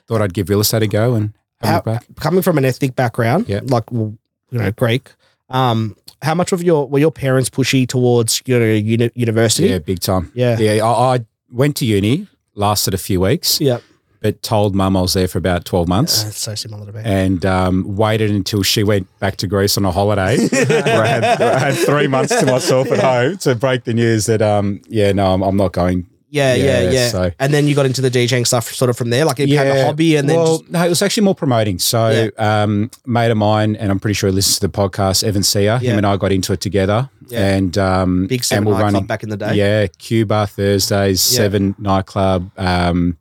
thought 0.09 0.21
I'd 0.21 0.35
give 0.35 0.49
real 0.49 0.61
estate 0.61 0.83
a 0.83 0.87
go 0.89 1.15
and 1.15 1.33
have 1.63 1.85
How, 1.85 1.99
coming 2.17 2.43
from 2.43 2.59
an 2.59 2.65
ethnic 2.65 2.97
background, 2.97 3.49
Yeah. 3.49 3.61
like 3.65 3.85
you 3.93 4.19
know 4.51 4.73
Greek. 4.73 5.13
Um, 5.49 5.97
how 6.23 6.35
much 6.35 6.53
of 6.53 6.63
your 6.63 6.87
were 6.89 6.99
your 6.99 7.13
parents 7.13 7.49
pushy 7.51 7.87
towards 7.89 8.43
you 8.47 8.59
know 8.59 8.65
uni- 8.67 9.11
university? 9.15 9.69
Yeah, 9.69 9.79
big 9.79 10.01
time. 10.01 10.31
Yeah. 10.35 10.59
Yeah, 10.59 10.85
I, 10.85 11.17
I 11.17 11.25
went 11.51 11.77
to 11.77 11.85
uni, 11.87 12.27
lasted 12.55 12.95
a 12.95 12.99
few 12.99 13.21
weeks, 13.21 13.61
Yeah. 13.61 13.79
but 14.21 14.43
told 14.43 14.75
mum 14.75 14.97
I 14.97 15.01
was 15.01 15.15
there 15.15 15.27
for 15.29 15.39
about 15.39 15.65
12 15.65 15.89
months 15.89 16.25
Uh, 16.25 16.31
so 16.31 16.55
similar 16.55 16.85
to 16.87 16.93
me. 16.93 17.01
and 17.05 17.45
um, 17.47 17.97
waited 17.97 18.31
until 18.31 18.63
she 18.63 18.83
went 18.85 19.07
back 19.19 19.37
to 19.37 19.47
Greece 19.47 19.77
on 19.79 19.85
a 19.85 19.91
holiday 19.91 20.37
where, 20.49 21.03
I 21.03 21.07
had, 21.07 21.25
I 21.43 21.59
had 21.59 21.75
three 21.75 22.07
months 22.07 22.39
to 22.39 22.47
myself 22.47 22.91
at 22.93 22.99
home 23.01 23.39
to 23.39 23.55
break 23.55 23.85
the 23.85 23.95
news 23.95 24.27
that, 24.27 24.43
um, 24.43 24.83
yeah, 24.89 25.13
no, 25.13 25.33
I'm, 25.33 25.43
I'm 25.43 25.57
not 25.57 25.73
going. 25.73 26.07
Yeah, 26.31 26.55
yeah, 26.55 26.81
Yeah, 26.83 26.91
yeah. 26.91 27.09
so- 27.09 27.31
And 27.39 27.53
then 27.53 27.67
you 27.67 27.75
got 27.75 27.87
into 27.87 28.01
the 28.01 28.11
DJing 28.11 28.47
stuff 28.47 28.73
sort 28.73 28.89
of 28.89 28.97
from 28.97 29.11
there. 29.11 29.25
Like 29.25 29.41
it 29.41 29.47
became 29.49 29.67
a 29.77 29.85
hobby 29.85 30.17
and 30.17 30.29
then 30.29 30.37
well, 30.37 30.59
just, 30.59 30.71
no, 30.71 30.85
it 30.87 30.89
was 30.89 31.03
actually 31.03 31.25
more 31.25 31.35
promoting. 31.35 31.79
So, 31.81 32.31
um, 32.39 32.91
mate 33.05 33.31
of 33.31 33.37
mine, 33.37 33.75
and 33.77 33.91
I'm 33.91 33.99
pretty 33.99 34.15
sure 34.15 34.31
he 34.31 34.35
listens 34.35 34.61
to 34.61 34.67
the 34.69 34.73
podcast, 34.73 35.25
Evan 35.25 35.43
Sear, 35.43 35.79
him 35.79 35.97
and 35.99 36.07
I 36.07 36.17
got 36.17 36.31
into 36.33 36.53
it 36.53 36.61
together. 36.61 37.11
Yeah. 37.29 37.47
And 37.57 37.77
um, 37.79 38.27
big 38.27 38.45
and 38.53 38.65
we're 38.67 38.75
running- 38.81 39.07
back 39.07 39.23
in 39.23 39.29
the 39.29 39.37
day. 39.37 39.55
Yeah, 39.55 39.87
Cuba 39.99 40.47
Thursdays. 40.47 41.21
Seven 41.21 41.75
nightclub, 41.79 42.51
um, 42.57 43.17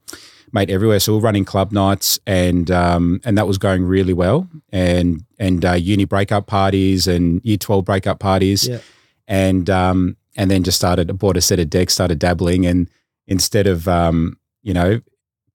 mate, 0.52 0.70
everywhere. 0.70 1.00
So 1.00 1.14
we're 1.16 1.22
running 1.22 1.46
club 1.46 1.72
nights, 1.72 2.20
and 2.28 2.70
um, 2.72 3.22
and 3.26 3.38
that 3.38 3.48
was 3.48 3.58
going 3.58 3.84
really 3.86 4.14
well. 4.14 4.48
And 4.72 5.24
and 5.38 5.64
uh, 5.66 5.74
uni 5.74 6.06
breakup 6.06 6.48
parties 6.48 7.08
and 7.08 7.40
year 7.44 7.58
twelve 7.58 7.86
breakup 7.86 8.20
parties, 8.20 8.68
Yeah. 8.68 8.80
and 9.28 9.70
um, 9.70 10.18
and 10.36 10.50
then 10.50 10.64
just 10.64 10.78
started 10.78 11.16
bought 11.20 11.38
a 11.38 11.42
set 11.42 11.60
of 11.60 11.70
decks, 11.70 11.94
started 11.94 12.18
dabbling, 12.20 12.66
and 12.66 12.90
instead 13.30 13.68
of 13.68 13.88
um, 13.88 14.38
you 14.62 14.74
know 14.74 15.00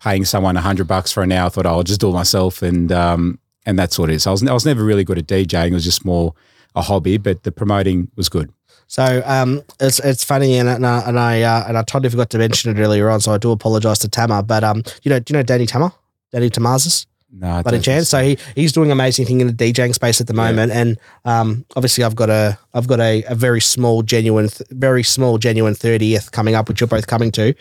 paying 0.00 0.24
someone 0.24 0.56
a 0.56 0.60
hundred 0.60 0.86
bucks 0.86 1.12
for 1.12 1.22
an 1.22 1.32
hour, 1.32 1.46
I 1.46 1.48
thought 1.50 1.66
oh, 1.66 1.70
I'll 1.70 1.82
just 1.82 2.00
do 2.00 2.08
it 2.08 2.14
myself, 2.14 2.62
and 2.62 2.90
um, 2.90 3.38
and 3.66 3.78
that's 3.78 3.98
what 3.98 4.08
it 4.08 4.14
is. 4.14 4.26
I 4.26 4.30
was 4.30 4.42
I 4.42 4.52
was 4.54 4.64
never 4.64 4.82
really 4.82 5.04
good 5.04 5.18
at 5.18 5.26
DJing; 5.26 5.68
it 5.68 5.74
was 5.74 5.84
just 5.84 6.04
more 6.04 6.34
a 6.74 6.80
hobby, 6.82 7.18
but 7.18 7.42
the 7.42 7.52
promoting 7.52 8.10
was 8.16 8.28
good. 8.28 8.50
So 8.86 9.22
um, 9.26 9.62
it's 9.80 9.98
it's 9.98 10.24
funny, 10.24 10.56
and 10.58 10.68
and 10.68 10.86
I 10.86 11.00
and 11.00 11.18
I, 11.18 11.42
uh, 11.42 11.64
and 11.68 11.76
I 11.76 11.82
totally 11.82 12.10
forgot 12.10 12.30
to 12.30 12.38
mention 12.38 12.76
it 12.76 12.80
earlier 12.80 13.10
on. 13.10 13.20
So 13.20 13.32
I 13.32 13.38
do 13.38 13.50
apologize 13.50 13.98
to 14.00 14.08
Tama, 14.08 14.42
but 14.42 14.64
um, 14.64 14.82
you 15.02 15.10
know, 15.10 15.18
do 15.18 15.32
you 15.32 15.38
know 15.38 15.42
Danny 15.42 15.66
Tama, 15.66 15.94
Danny 16.32 16.50
Tamazis? 16.50 17.06
No, 17.36 17.62
by 17.62 17.72
don't- 17.72 17.82
chance. 17.82 18.08
So 18.08 18.22
he, 18.22 18.38
he's 18.54 18.72
doing 18.72 18.90
amazing 18.92 19.26
thing 19.26 19.40
in 19.40 19.48
the 19.48 19.52
DJing 19.72 19.92
space 19.94 20.20
at 20.20 20.26
the 20.28 20.34
Yeah. 20.34 20.50
moment, 20.52 20.72
and 20.72 20.98
um, 21.24 21.64
obviously 21.74 22.04
I've 22.04 22.14
got 22.14 22.30
a 22.30 22.58
I've 22.74 22.86
got 22.86 23.00
a, 23.00 23.24
a 23.28 23.34
very 23.34 23.60
small 23.60 24.02
genuine 24.02 24.48
th- 24.48 24.68
very 24.70 25.02
small 25.02 25.38
genuine 25.38 25.74
thirtieth 25.74 26.30
coming 26.32 26.54
up, 26.54 26.68
which 26.68 26.80
you're 26.80 26.88
both 26.88 27.06
coming 27.06 27.30
to, 27.32 27.54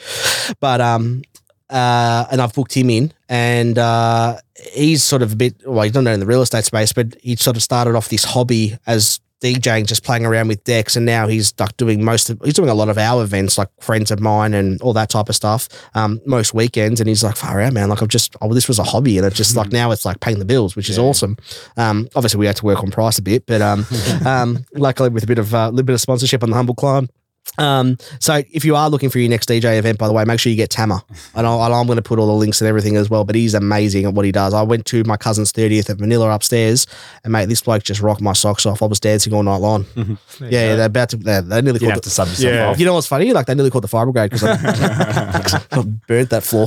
but 0.59 0.79
um. 0.81 1.23
Uh, 1.69 2.27
and 2.31 2.39
I've 2.39 2.53
booked 2.53 2.73
him 2.77 2.91
in, 2.91 3.11
and 3.29 3.79
uh, 3.79 4.37
he's 4.73 5.01
sort 5.01 5.23
of 5.23 5.31
a 5.31 5.35
bit. 5.35 5.55
Well, 5.65 5.81
he's 5.81 5.93
not 5.95 6.05
in 6.05 6.19
the 6.19 6.25
real 6.25 6.43
estate 6.43 6.65
space, 6.65 6.93
but 6.93 7.15
he 7.23 7.35
sort 7.35 7.55
of 7.57 7.63
started 7.63 7.95
off 7.95 8.09
this 8.09 8.23
hobby 8.25 8.77
as 8.85 9.19
DJing, 9.43 9.85
just 9.85 10.03
playing 10.03 10.25
around 10.25 10.47
with 10.47 10.63
decks, 10.63 10.95
and 10.95 11.05
now 11.05 11.27
he's 11.27 11.53
like 11.59 11.75
doing 11.77 12.03
most 12.03 12.29
of. 12.29 12.39
He's 12.43 12.53
doing 12.53 12.69
a 12.69 12.73
lot 12.73 12.87
of 12.89 12.97
our 12.97 13.21
events, 13.23 13.57
like 13.57 13.67
friends 13.81 14.09
of 14.09 14.19
mine 14.21 14.53
and 14.53 14.81
all 14.81 14.93
that 14.93 15.09
type 15.09 15.27
of 15.29 15.35
stuff. 15.35 15.67
Um, 15.93 16.21
most 16.25 16.53
weekends, 16.53 17.01
and 17.01 17.07
he's 17.09 17.23
like, 17.23 17.35
far 17.35 17.59
out, 17.61 17.73
man. 17.73 17.89
Like 17.89 18.01
I've 18.01 18.07
just, 18.07 18.35
oh, 18.41 18.53
this 18.53 18.67
was 18.67 18.79
a 18.79 18.83
hobby, 18.83 19.17
and 19.17 19.27
it's 19.27 19.35
just 19.35 19.55
like 19.55 19.71
now 19.71 19.91
it's 19.91 20.05
like 20.05 20.21
paying 20.21 20.39
the 20.39 20.45
bills, 20.45 20.75
which 20.75 20.89
is 20.89 20.97
Yeah. 20.97 21.03
awesome. 21.03 21.37
Um, 21.77 22.07
obviously 22.15 22.39
we 22.39 22.45
had 22.45 22.55
to 22.55 22.65
work 22.65 22.79
on 22.81 22.89
price 22.89 23.17
a 23.17 23.21
bit, 23.21 23.45
but 23.45 23.61
um, 23.61 23.85
um, 24.25 24.65
luckily 24.73 25.09
with 25.09 25.23
a 25.23 25.27
bit 25.27 25.37
of 25.39 25.53
a 25.53 25.57
uh, 25.57 25.69
little 25.69 25.85
bit 25.85 25.93
of 25.93 26.01
sponsorship 26.01 26.41
on 26.43 26.49
the 26.49 26.55
humble 26.55 26.75
climb. 26.75 27.09
Um, 27.57 27.97
so 28.19 28.41
if 28.51 28.65
you 28.65 28.75
are 28.75 28.89
looking 28.89 29.09
for 29.11 29.19
your 29.19 29.29
next 29.29 29.47
DJ 29.47 29.77
event, 29.77 29.99
by 29.99 30.07
the 30.07 30.13
way, 30.13 30.23
make 30.25 30.39
sure 30.39 30.49
you 30.49 30.55
get 30.55 30.71
Tammer. 30.71 31.01
And 31.35 31.45
I'll, 31.45 31.61
I'm 31.61 31.85
going 31.85 31.97
to 31.97 32.01
put 32.01 32.17
all 32.17 32.25
the 32.25 32.33
links 32.33 32.61
and 32.61 32.67
everything 32.67 32.95
as 32.95 33.09
well. 33.11 33.23
But 33.25 33.35
he's 33.35 33.53
amazing 33.53 34.05
at 34.05 34.13
what 34.13 34.25
he 34.25 34.31
does. 34.31 34.53
I 34.55 34.63
went 34.63 34.85
to 34.87 35.03
my 35.03 35.17
cousin's 35.17 35.53
30th 35.53 35.89
at 35.89 35.99
Manila 35.99 36.29
upstairs, 36.33 36.87
and 37.23 37.31
mate, 37.31 37.47
this 37.49 37.61
bloke 37.61 37.83
just 37.83 38.01
rocked 38.01 38.21
my 38.21 38.33
socks 38.33 38.65
off. 38.65 38.81
I 38.81 38.85
was 38.87 38.99
dancing 38.99 39.33
all 39.33 39.43
night 39.43 39.57
long. 39.57 39.85
yeah, 39.95 40.15
yeah, 40.39 40.75
they're 40.77 40.85
about 40.87 41.09
to. 41.09 41.17
They, 41.17 41.41
they 41.41 41.61
nearly 41.61 41.79
You 41.79 41.87
called 41.87 41.91
have 41.93 41.95
the, 41.97 42.01
to 42.01 42.09
sub 42.09 42.27
yourself 42.29 42.53
Yeah. 42.53 42.67
off. 42.69 42.79
you 42.79 42.85
know 42.85 42.93
what's 42.95 43.07
funny? 43.07 43.31
Like 43.33 43.45
they 43.45 43.53
nearly 43.55 43.69
called 43.69 43.83
the 43.83 43.87
fire 43.87 44.05
brigade 44.05 44.31
because 44.31 44.43
I, 44.43 45.61
I 45.79 45.81
burnt 46.07 46.29
that 46.31 46.43
floor. 46.43 46.65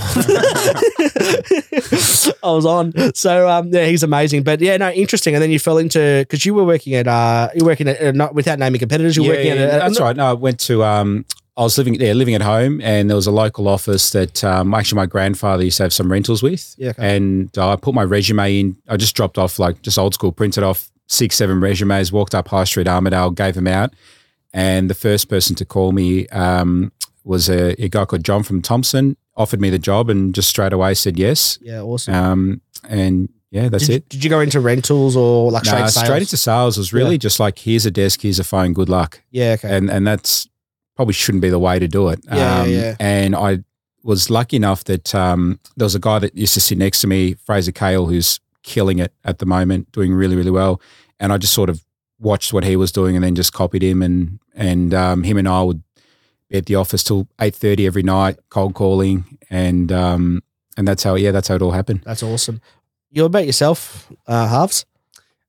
I 2.42 2.50
was 2.52 2.66
on. 2.66 2.92
So 3.14 3.48
um, 3.48 3.72
yeah, 3.72 3.86
he's 3.86 4.02
amazing. 4.02 4.42
But 4.42 4.60
yeah, 4.60 4.76
no, 4.76 4.90
interesting. 4.90 5.34
And 5.34 5.42
then 5.42 5.50
you 5.50 5.58
fell 5.58 5.78
into 5.78 6.20
because 6.20 6.46
you 6.46 6.54
were 6.54 6.64
working 6.64 6.94
at 6.94 7.06
uh, 7.08 7.48
you 7.54 7.64
were 7.64 7.70
working 7.72 7.88
at 7.88 8.00
uh, 8.00 8.12
not 8.12 8.34
without 8.34 8.58
naming 8.58 8.78
competitors. 8.78 9.16
You 9.16 9.24
were 9.24 9.30
working 9.30 9.46
yeah, 9.46 9.52
at 9.62 9.74
a, 9.74 9.78
that's 9.78 10.00
right. 10.00 10.16
No, 10.16 10.26
I 10.26 10.32
went 10.32 10.60
to. 10.66 10.84
Um, 10.84 11.24
I 11.58 11.62
was 11.62 11.78
living 11.78 11.94
yeah, 11.94 12.12
living 12.12 12.34
at 12.34 12.42
home, 12.42 12.80
and 12.82 13.08
there 13.08 13.16
was 13.16 13.26
a 13.26 13.30
local 13.30 13.66
office 13.66 14.10
that 14.10 14.44
um, 14.44 14.74
actually 14.74 14.96
my 14.96 15.06
grandfather 15.06 15.64
used 15.64 15.78
to 15.78 15.84
have 15.84 15.92
some 15.92 16.12
rentals 16.12 16.42
with. 16.42 16.74
Yeah, 16.76 16.90
okay. 16.90 17.16
and 17.16 17.50
I 17.56 17.76
put 17.76 17.94
my 17.94 18.02
resume 18.04 18.60
in. 18.60 18.76
I 18.88 18.96
just 18.98 19.16
dropped 19.16 19.38
off 19.38 19.58
like 19.58 19.80
just 19.80 19.98
old 19.98 20.12
school, 20.12 20.32
printed 20.32 20.62
off 20.62 20.90
six, 21.06 21.36
seven 21.36 21.60
resumes, 21.60 22.12
walked 22.12 22.34
up 22.34 22.48
High 22.48 22.64
Street, 22.64 22.86
Armadale, 22.86 23.30
gave 23.30 23.54
them 23.54 23.66
out, 23.66 23.94
and 24.52 24.90
the 24.90 24.94
first 24.94 25.30
person 25.30 25.56
to 25.56 25.64
call 25.64 25.92
me 25.92 26.26
um, 26.28 26.92
was 27.24 27.48
a, 27.48 27.80
a 27.82 27.88
guy 27.88 28.04
called 28.04 28.24
John 28.24 28.42
from 28.42 28.60
Thompson. 28.60 29.16
Offered 29.34 29.60
me 29.60 29.70
the 29.70 29.78
job, 29.78 30.10
and 30.10 30.34
just 30.34 30.48
straight 30.50 30.74
away 30.74 30.92
said 30.92 31.18
yes. 31.18 31.58
Yeah, 31.62 31.80
awesome. 31.80 32.14
Um, 32.14 32.60
and 32.86 33.30
yeah, 33.50 33.70
that's 33.70 33.86
did, 33.86 33.96
it. 33.96 34.08
did 34.10 34.24
you 34.24 34.28
go 34.28 34.40
into 34.40 34.60
rentals 34.60 35.16
or 35.16 35.50
like 35.50 35.64
straight 35.64 35.80
Nah, 35.80 35.86
sales? 35.86 36.04
straight 36.04 36.22
into 36.22 36.36
sales 36.36 36.76
was 36.76 36.92
really 36.92 37.16
just 37.16 37.40
like 37.40 37.58
here's 37.58 37.86
a 37.86 37.90
desk, 37.90 38.20
here's 38.20 38.38
a 38.38 38.44
phone, 38.44 38.74
good 38.74 38.90
luck, 38.90 39.22
yeah, 39.30 39.52
okay. 39.58 39.74
and 39.74 39.90
and 39.90 40.06
that's 40.06 40.48
probably 40.96 41.14
shouldn't 41.14 41.42
be 41.42 41.50
the 41.50 41.58
way 41.58 41.78
to 41.78 41.86
do 41.86 42.08
it. 42.08 42.20
Yeah, 42.26 42.36
yeah, 42.36 42.60
um, 42.62 42.70
yeah. 42.70 42.96
And 42.98 43.36
I 43.36 43.58
was 44.02 44.30
lucky 44.30 44.56
enough 44.56 44.84
that 44.84 45.14
um, 45.14 45.60
there 45.76 45.84
was 45.84 45.94
a 45.94 46.00
guy 46.00 46.18
that 46.18 46.36
used 46.36 46.54
to 46.54 46.60
sit 46.60 46.78
next 46.78 47.00
to 47.02 47.06
me, 47.06 47.34
Fraser 47.34 47.72
Kale, 47.72 48.06
who's 48.06 48.40
killing 48.62 48.98
it 48.98 49.12
at 49.24 49.38
the 49.38 49.46
moment, 49.46 49.92
doing 49.92 50.12
really 50.14 50.36
really 50.36 50.50
well, 50.50 50.80
and 51.20 51.32
I 51.32 51.38
just 51.38 51.52
sort 51.52 51.70
of 51.70 51.84
watched 52.18 52.52
what 52.52 52.64
he 52.64 52.76
was 52.76 52.90
doing 52.90 53.14
and 53.14 53.22
then 53.22 53.34
just 53.34 53.52
copied 53.52 53.82
him, 53.82 54.02
and 54.02 54.40
and 54.54 54.92
um, 54.94 55.22
him 55.22 55.36
and 55.36 55.48
I 55.48 55.62
would 55.62 55.82
be 56.48 56.58
at 56.58 56.66
the 56.66 56.76
office 56.76 57.04
till 57.04 57.28
eight 57.40 57.54
thirty 57.54 57.86
every 57.86 58.02
night, 58.02 58.38
cold 58.48 58.74
calling, 58.74 59.38
and 59.50 59.92
um, 59.92 60.42
and 60.76 60.86
that's 60.88 61.02
how 61.02 61.14
yeah, 61.14 61.30
that's 61.30 61.48
how 61.48 61.56
it 61.56 61.62
all 61.62 61.72
happened. 61.72 62.02
That's 62.04 62.22
awesome. 62.22 62.60
You 63.10 63.24
about 63.24 63.46
yourself, 63.46 64.12
uh, 64.26 64.48
halves? 64.48 64.84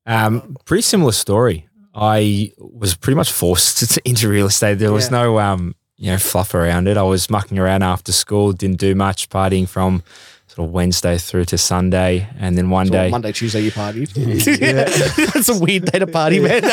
Um, 0.05 0.55
pretty 0.63 0.83
similar 0.83 1.11
story. 1.11 1.66
I 1.97 2.51
was 2.59 2.95
pretty 2.95 3.15
much 3.15 3.31
forced 3.31 3.89
to, 3.95 4.01
into 4.05 4.29
real 4.29 4.45
estate. 4.47 4.75
There 4.75 4.91
was 4.91 5.05
Yeah. 5.11 5.17
no, 5.23 5.39
um, 5.39 5.75
you 5.97 6.11
know, 6.11 6.17
fluff 6.19 6.53
around 6.53 6.87
it. 6.87 6.95
I 6.95 7.01
was 7.03 7.29
mucking 7.29 7.57
around 7.57 7.81
after 7.83 8.11
school, 8.11 8.53
didn't 8.53 8.77
do 8.79 8.93
much, 8.93 9.29
partying 9.29 9.67
from 9.67 10.03
sort 10.45 10.67
of 10.67 10.73
Wednesday 10.73 11.17
through 11.17 11.45
to 11.45 11.57
Sunday, 11.57 12.27
and 12.39 12.55
then 12.57 12.69
one 12.69 12.85
So 12.87 12.91
day, 12.93 13.09
Monday, 13.09 13.31
Tuesday, 13.31 13.61
you 13.61 13.71
partied. 13.71 14.13
That's 15.33 15.49
a 15.49 15.57
weird 15.59 15.85
day 15.85 15.99
to 15.99 16.07
party, 16.07 16.39
man. 16.39 16.63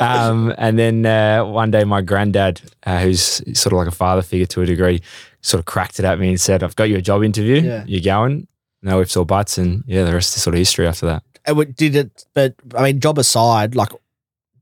um, 0.00 0.54
and 0.58 0.78
then 0.78 1.06
uh, 1.06 1.44
one 1.44 1.70
day, 1.70 1.84
my 1.84 2.00
granddad, 2.02 2.60
uh, 2.84 3.00
who's 3.00 3.20
sort 3.58 3.72
of 3.72 3.78
like 3.78 3.88
a 3.88 3.90
father 3.90 4.22
figure 4.22 4.46
to 4.46 4.62
a 4.62 4.66
degree, 4.66 5.00
sort 5.40 5.58
of 5.60 5.64
cracked 5.66 5.98
it 5.98 6.04
at 6.04 6.18
me 6.18 6.28
and 6.28 6.40
said, 6.40 6.62
"I've 6.62 6.76
got 6.76 6.84
you 6.84 6.96
a 6.96 7.02
job 7.02 7.22
interview. 7.24 7.60
Yeah. 7.60 7.84
You're 7.86 8.00
going." 8.02 8.46
No 8.82 9.00
ifs 9.00 9.16
or 9.16 9.24
buts, 9.24 9.56
and 9.56 9.82
yeah, 9.86 10.04
the 10.04 10.12
rest 10.12 10.36
is 10.36 10.42
sort 10.42 10.54
of 10.54 10.58
history 10.58 10.86
after 10.86 11.06
that. 11.06 11.22
And 11.46 11.56
what- 11.56 11.76
did 11.76 11.94
it? 11.96 12.24
But 12.34 12.54
I 12.76 12.82
mean, 12.82 13.00
job 13.00 13.18
aside, 13.18 13.74
like 13.74 13.90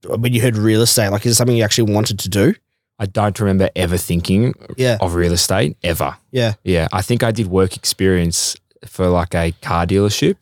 when 0.07 0.33
you 0.33 0.41
heard 0.43 0.57
real 0.57 0.83
estate, 0.83 1.11
like 1.11 1.25
is 1.27 1.33
it 1.33 1.35
something 1.37 1.57
you 1.57 1.65
actually 1.65 1.93
wanted 1.93 2.19
to 2.21 2.29
do? 2.29 2.55
I 2.99 3.07
don't 3.07 3.39
remember 3.41 3.69
ever 3.75 3.97
thinking 3.97 4.55
Yeah, 4.77 4.99
of 5.01 5.15
real 5.15 5.33
estate 5.33 5.77
ever. 5.83 6.17
yeah, 6.31 6.55
Yeah, 6.65 6.89
I 6.93 7.03
think 7.03 7.23
I 7.23 7.33
did 7.33 7.47
work 7.49 7.75
experience 7.77 8.57
for 8.87 9.09
like 9.09 9.35
a 9.35 9.53
car 9.63 9.87
dealership, 9.87 10.37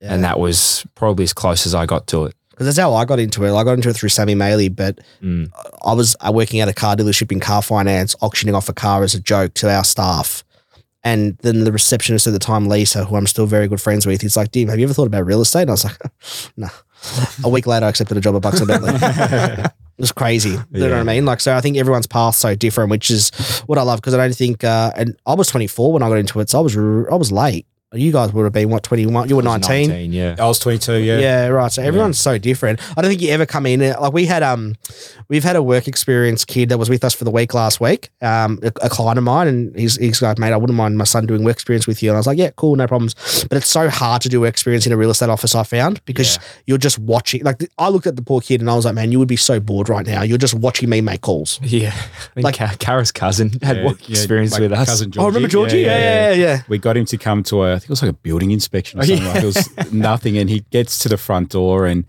and 0.00 0.24
that 0.24 0.38
was 0.40 0.84
probably 0.94 1.24
as 1.24 1.32
close 1.32 1.66
as 1.66 1.74
I 1.74 1.86
got 1.86 2.06
to 2.08 2.24
it. 2.26 2.34
because 2.50 2.66
that's 2.66 2.78
how 2.78 2.92
I 2.94 3.04
got 3.06 3.18
into 3.18 3.44
it. 3.44 3.54
I 3.54 3.64
got 3.64 3.72
into 3.74 3.88
it 3.88 3.96
through 3.96 4.10
Sammy 4.10 4.34
Maley, 4.34 4.74
but 4.74 4.98
Mm. 5.22 5.50
I 5.84 5.92
was 5.94 6.14
uh, 6.20 6.30
working 6.32 6.60
at 6.60 6.68
a 6.68 6.72
car 6.74 6.94
dealership 6.96 7.32
in 7.32 7.40
car 7.40 7.62
finance, 7.62 8.14
auctioning 8.20 8.54
off 8.54 8.68
a 8.68 8.72
car 8.74 9.02
as 9.02 9.14
a 9.14 9.20
joke 9.20 9.54
to 9.54 9.70
our 9.70 9.82
staff. 9.84 10.44
And 11.02 11.38
then 11.38 11.64
the 11.64 11.72
receptionist 11.72 12.26
at 12.26 12.32
the 12.32 12.38
time, 12.38 12.68
Lisa, 12.68 13.04
who 13.04 13.16
I'm 13.16 13.26
still 13.26 13.46
very 13.46 13.68
good 13.68 13.80
friends 13.80 14.06
with, 14.06 14.20
he's 14.20 14.36
like, 14.36 14.50
Dim, 14.50 14.68
have 14.68 14.78
you 14.78 14.84
ever 14.84 14.92
thought 14.92 15.06
about 15.06 15.24
real 15.24 15.40
estate? 15.40 15.62
And 15.62 15.70
I 15.70 15.72
was 15.72 15.84
like, 15.84 15.98
no. 16.56 16.68
a 17.42 17.48
week 17.48 17.66
later, 17.66 17.86
I 17.86 17.88
accepted 17.88 18.16
a 18.16 18.20
job 18.20 18.36
at 18.36 18.42
Buxton 18.42 18.66
Bentleigh. 18.66 18.98
it 19.00 19.72
was 19.98 20.12
crazy. 20.12 20.50
You 20.50 20.88
know 20.88 20.90
what 20.90 20.98
I 20.98 21.02
mean? 21.04 21.24
Like, 21.24 21.40
so 21.40 21.56
I 21.56 21.62
think 21.62 21.78
everyone's 21.78 22.06
path's 22.06 22.36
so 22.36 22.54
different, 22.54 22.90
which 22.90 23.10
is 23.10 23.30
what 23.66 23.78
I 23.78 23.82
love 23.82 24.00
because 24.00 24.12
I 24.12 24.18
don't 24.18 24.36
think, 24.36 24.62
uh, 24.62 24.92
and 24.94 25.16
I 25.26 25.34
was 25.34 25.48
24 25.48 25.92
when 25.94 26.02
I 26.02 26.08
got 26.08 26.18
into 26.18 26.38
it, 26.40 26.50
so 26.50 26.58
I 26.58 26.62
was, 26.62 26.76
I 26.76 27.14
was 27.14 27.32
late. 27.32 27.66
You 27.92 28.12
guys 28.12 28.32
would 28.32 28.44
have 28.44 28.52
been, 28.52 28.70
what, 28.70 28.84
21? 28.84 29.28
You 29.28 29.34
were 29.36 29.42
I 29.48 29.56
was 29.58 29.68
19? 29.68 30.12
yeah. 30.12 30.36
I 30.38 30.44
was 30.46 30.60
twenty 30.60 30.78
two. 30.78 30.94
Yeah. 30.98 31.18
Yeah. 31.18 31.46
right. 31.48 31.72
So 31.72 31.82
everyone's 31.82 32.20
so 32.20 32.38
different. 32.38 32.78
I 32.96 33.02
don't 33.02 33.08
think 33.10 33.20
you 33.20 33.30
ever 33.30 33.46
come 33.46 33.66
in 33.66 33.80
like 33.80 34.12
we 34.12 34.26
had 34.26 34.44
um 34.44 34.76
we've 35.28 35.42
had 35.42 35.56
a 35.56 35.62
work 35.62 35.88
experience 35.88 36.44
kid 36.44 36.68
that 36.68 36.78
was 36.78 36.88
with 36.88 37.02
us 37.02 37.14
for 37.14 37.24
the 37.24 37.32
week 37.32 37.52
last 37.52 37.80
week. 37.80 38.10
Um 38.22 38.60
a, 38.62 38.68
a 38.82 38.88
client 38.88 39.18
of 39.18 39.24
mine 39.24 39.48
and 39.48 39.76
he's 39.76 39.96
he's 39.96 40.22
like, 40.22 40.38
mate, 40.38 40.52
I 40.52 40.56
wouldn't 40.56 40.76
mind 40.76 40.98
my 40.98 41.04
son 41.04 41.26
doing 41.26 41.42
work 41.42 41.54
experience 41.56 41.88
with 41.88 42.00
you. 42.00 42.10
And 42.10 42.16
I 42.16 42.20
was 42.20 42.28
like, 42.28 42.38
Yeah, 42.38 42.50
cool, 42.54 42.76
no 42.76 42.86
problems. 42.86 43.14
But 43.50 43.56
it's 43.56 43.66
so 43.66 43.88
hard 43.88 44.22
to 44.22 44.28
do 44.28 44.40
work 44.42 44.50
experience 44.50 44.86
in 44.86 44.92
a 44.92 44.96
real 44.96 45.10
estate 45.10 45.28
office, 45.28 45.56
I 45.56 45.64
found, 45.64 46.04
because 46.04 46.36
Yeah. 46.36 46.42
you're 46.66 46.78
just 46.78 47.00
watching 47.00 47.42
like 47.42 47.60
I 47.76 47.88
looked 47.88 48.06
at 48.06 48.14
the 48.14 48.22
poor 48.22 48.40
kid 48.40 48.60
and 48.60 48.70
I 48.70 48.76
was 48.76 48.84
like, 48.84 48.94
Man, 48.94 49.10
you 49.10 49.18
would 49.18 49.26
be 49.26 49.34
so 49.36 49.58
bored 49.58 49.88
right 49.88 50.06
now. 50.06 50.22
You're 50.22 50.38
just 50.38 50.54
watching 50.54 50.88
me 50.90 51.00
make 51.00 51.22
calls. 51.22 51.58
Yeah, 51.70 51.92
I 52.36 52.40
Like- 52.40 52.60
like 52.60 52.78
Kara's 52.78 53.10
cousin 53.10 53.50
had 53.62 53.78
Yeah, 53.78 53.86
work 53.86 54.08
yeah, 54.08 54.10
experience 54.16 54.52
my 54.52 54.60
with 54.60 54.72
us. 54.72 54.88
Cousin 54.88 55.12
Oh, 55.18 55.26
remember 55.26 55.48
Georgie? 55.48 55.80
Yeah, 55.80 55.98
yeah, 55.98 56.30
yeah. 56.30 56.34
yeah. 56.34 56.62
We 56.68 56.78
got 56.78 56.96
him 56.96 57.04
to 57.06 57.16
come 57.18 57.42
to 57.44 57.64
a, 57.64 57.79
I 57.79 57.79
think 57.80 57.90
it 57.90 57.90
was 57.90 58.02
like 58.02 58.10
a 58.12 58.14
building 58.14 58.52
inspection 58.52 59.00
or 59.00 59.02
something. 59.06 59.24
yeah. 59.26 59.32
Like 59.32 59.42
it 59.42 59.46
was 59.46 59.92
nothing. 59.92 60.38
And 60.38 60.48
he 60.48 60.60
gets 60.70 60.98
to 61.00 61.08
the 61.08 61.16
front 61.16 61.50
door 61.50 61.86
and 61.86 62.04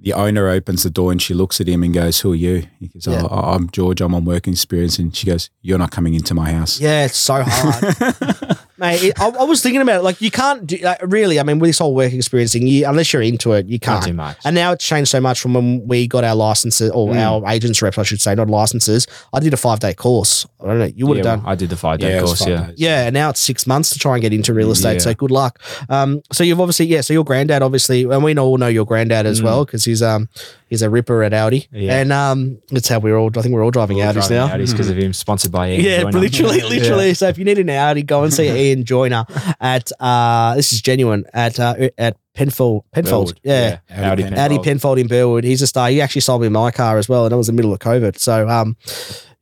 the 0.00 0.12
owner 0.14 0.48
opens 0.48 0.82
the 0.82 0.90
door 0.90 1.12
and 1.12 1.22
she 1.22 1.32
looks 1.32 1.60
at 1.60 1.68
him 1.68 1.82
and 1.84 1.94
goes, 1.94 2.20
Who 2.20 2.32
are 2.32 2.36
you? 2.36 2.66
He 2.80 2.88
goes, 2.88 3.06
oh, 3.06 3.12
Yeah. 3.12 3.22
oh, 3.30 3.52
I'm 3.54 3.70
George. 3.70 4.00
I'm 4.00 4.14
on 4.14 4.24
work 4.24 4.48
experience. 4.48 4.98
And 4.98 5.14
she 5.14 5.26
goes, 5.26 5.48
You're 5.62 5.78
not 5.78 5.92
coming 5.92 6.14
into 6.14 6.34
my 6.34 6.50
house. 6.50 6.80
Yeah, 6.80 7.04
it's 7.06 7.16
so 7.16 7.42
hard. 7.46 8.56
Mate, 8.82 9.02
it, 9.04 9.20
I, 9.20 9.28
I 9.28 9.44
was 9.44 9.62
thinking 9.62 9.80
about 9.80 10.00
it. 10.00 10.02
Like, 10.02 10.20
you 10.20 10.30
can't 10.30 10.66
do, 10.66 10.76
like, 10.82 10.98
really, 11.02 11.38
I 11.40 11.44
mean, 11.44 11.58
with 11.60 11.68
this 11.70 11.78
whole 11.78 11.94
work 11.94 12.12
experience 12.12 12.52
thing, 12.52 12.66
you, 12.66 12.86
unless 12.86 13.12
you're 13.12 13.22
into 13.22 13.52
it, 13.52 13.66
you 13.66 13.74
Not 13.74 13.82
can't. 13.82 14.04
too 14.04 14.12
much. 14.12 14.36
And 14.44 14.54
now 14.54 14.72
it's 14.72 14.84
changed 14.84 15.10
so 15.10 15.20
much 15.20 15.40
from 15.40 15.54
when 15.54 15.86
we 15.86 16.06
got 16.08 16.24
our 16.24 16.34
licenses 16.34 16.90
or 16.90 17.08
Mm. 17.14 17.16
our 17.16 17.50
agents 17.50 17.80
reps, 17.80 17.96
I 17.96 18.02
should 18.02 18.20
say, 18.20 18.34
not 18.34 18.50
licenses. 18.50 19.06
I 19.32 19.38
did 19.40 19.54
a 19.54 19.56
five 19.56 19.78
day 19.80 19.94
course. 19.94 20.46
I 20.60 20.66
don't 20.66 20.78
know. 20.80 20.84
You 20.94 21.06
would 21.06 21.16
have 21.18 21.24
Yeah, 21.26 21.36
done. 21.36 21.44
I 21.46 21.54
did 21.54 21.70
the 21.70 21.76
five 21.76 21.98
day 22.00 22.16
it 22.18 22.22
was 22.22 22.30
course. 22.30 22.40
five 22.40 22.48
Yeah, 22.48 22.66
days. 22.66 22.74
Yeah, 22.78 23.06
and 23.06 23.14
now 23.14 23.30
it's 23.30 23.40
six 23.40 23.66
months 23.66 23.90
to 23.90 23.98
try 23.98 24.14
and 24.14 24.22
get 24.22 24.32
into 24.32 24.52
real 24.52 24.70
estate. 24.72 24.94
Yeah. 24.94 24.98
So 24.98 25.14
good 25.14 25.30
luck. 25.30 25.60
Um, 25.88 26.22
so 26.32 26.42
you've 26.44 26.60
obviously, 26.60 26.86
yeah. 26.86 27.00
So 27.02 27.12
your 27.12 27.24
granddad, 27.24 27.62
obviously, 27.62 28.02
and 28.04 28.22
we 28.24 28.36
all 28.36 28.58
know 28.58 28.68
your 28.68 28.84
granddad 28.84 29.26
as 29.26 29.40
Mm. 29.40 29.44
well 29.44 29.64
because 29.64 29.84
he's 29.84 30.02
um 30.02 30.28
he's 30.68 30.82
a 30.82 30.88
ripper 30.90 31.22
at 31.22 31.32
Audi, 31.34 31.68
Yeah. 31.72 31.98
and 32.00 32.12
um 32.12 32.58
that's 32.70 32.88
how 32.88 32.98
we're 32.98 33.16
all. 33.16 33.30
I 33.36 33.42
think 33.42 33.54
we're 33.54 33.64
all 33.64 33.70
driving 33.70 33.98
Audis 33.98 34.30
now. 34.30 34.48
Audis 34.48 34.70
because 34.72 34.88
of 34.88 34.96
him, 34.96 35.12
sponsored 35.12 35.52
by 35.52 35.70
Ian 35.72 35.80
Yeah, 35.84 36.00
Joyner. 36.02 36.18
literally, 36.20 36.58
Yeah. 36.62 36.64
literally. 36.66 37.14
So 37.14 37.28
if 37.28 37.38
you 37.38 37.44
need 37.44 37.58
an 37.58 37.68
Audi, 37.70 38.02
go 38.02 38.22
and 38.24 38.32
see 38.32 38.48
Ian 38.48 38.71
Joyner 38.84 39.24
at 39.60 39.90
uh 40.00 40.54
this 40.56 40.72
is 40.72 40.80
genuine 40.80 41.24
at 41.32 41.60
uh 41.60 41.88
at 41.98 42.16
Penfold 42.34 42.84
Penfold. 42.92 43.26
Burwood. 43.26 43.40
Yeah. 43.42 43.78
Audi 43.90 44.02
Audi 44.04 44.22
Penfold. 44.22 44.40
Audi 44.40 44.58
Penfold 44.58 44.98
in 44.98 45.06
Burwood. 45.06 45.44
He's 45.44 45.62
a 45.62 45.66
star. 45.66 45.88
He 45.90 46.00
actually 46.00 46.22
sold 46.22 46.42
me 46.42 46.48
my 46.48 46.70
car 46.70 46.96
as 46.98 47.08
well, 47.08 47.24
and 47.26 47.32
it 47.32 47.36
was 47.36 47.48
in 47.48 47.56
the 47.56 47.60
middle 47.60 47.72
of 47.72 47.80
COVID. 47.80 48.18
So 48.18 48.48
um 48.48 48.76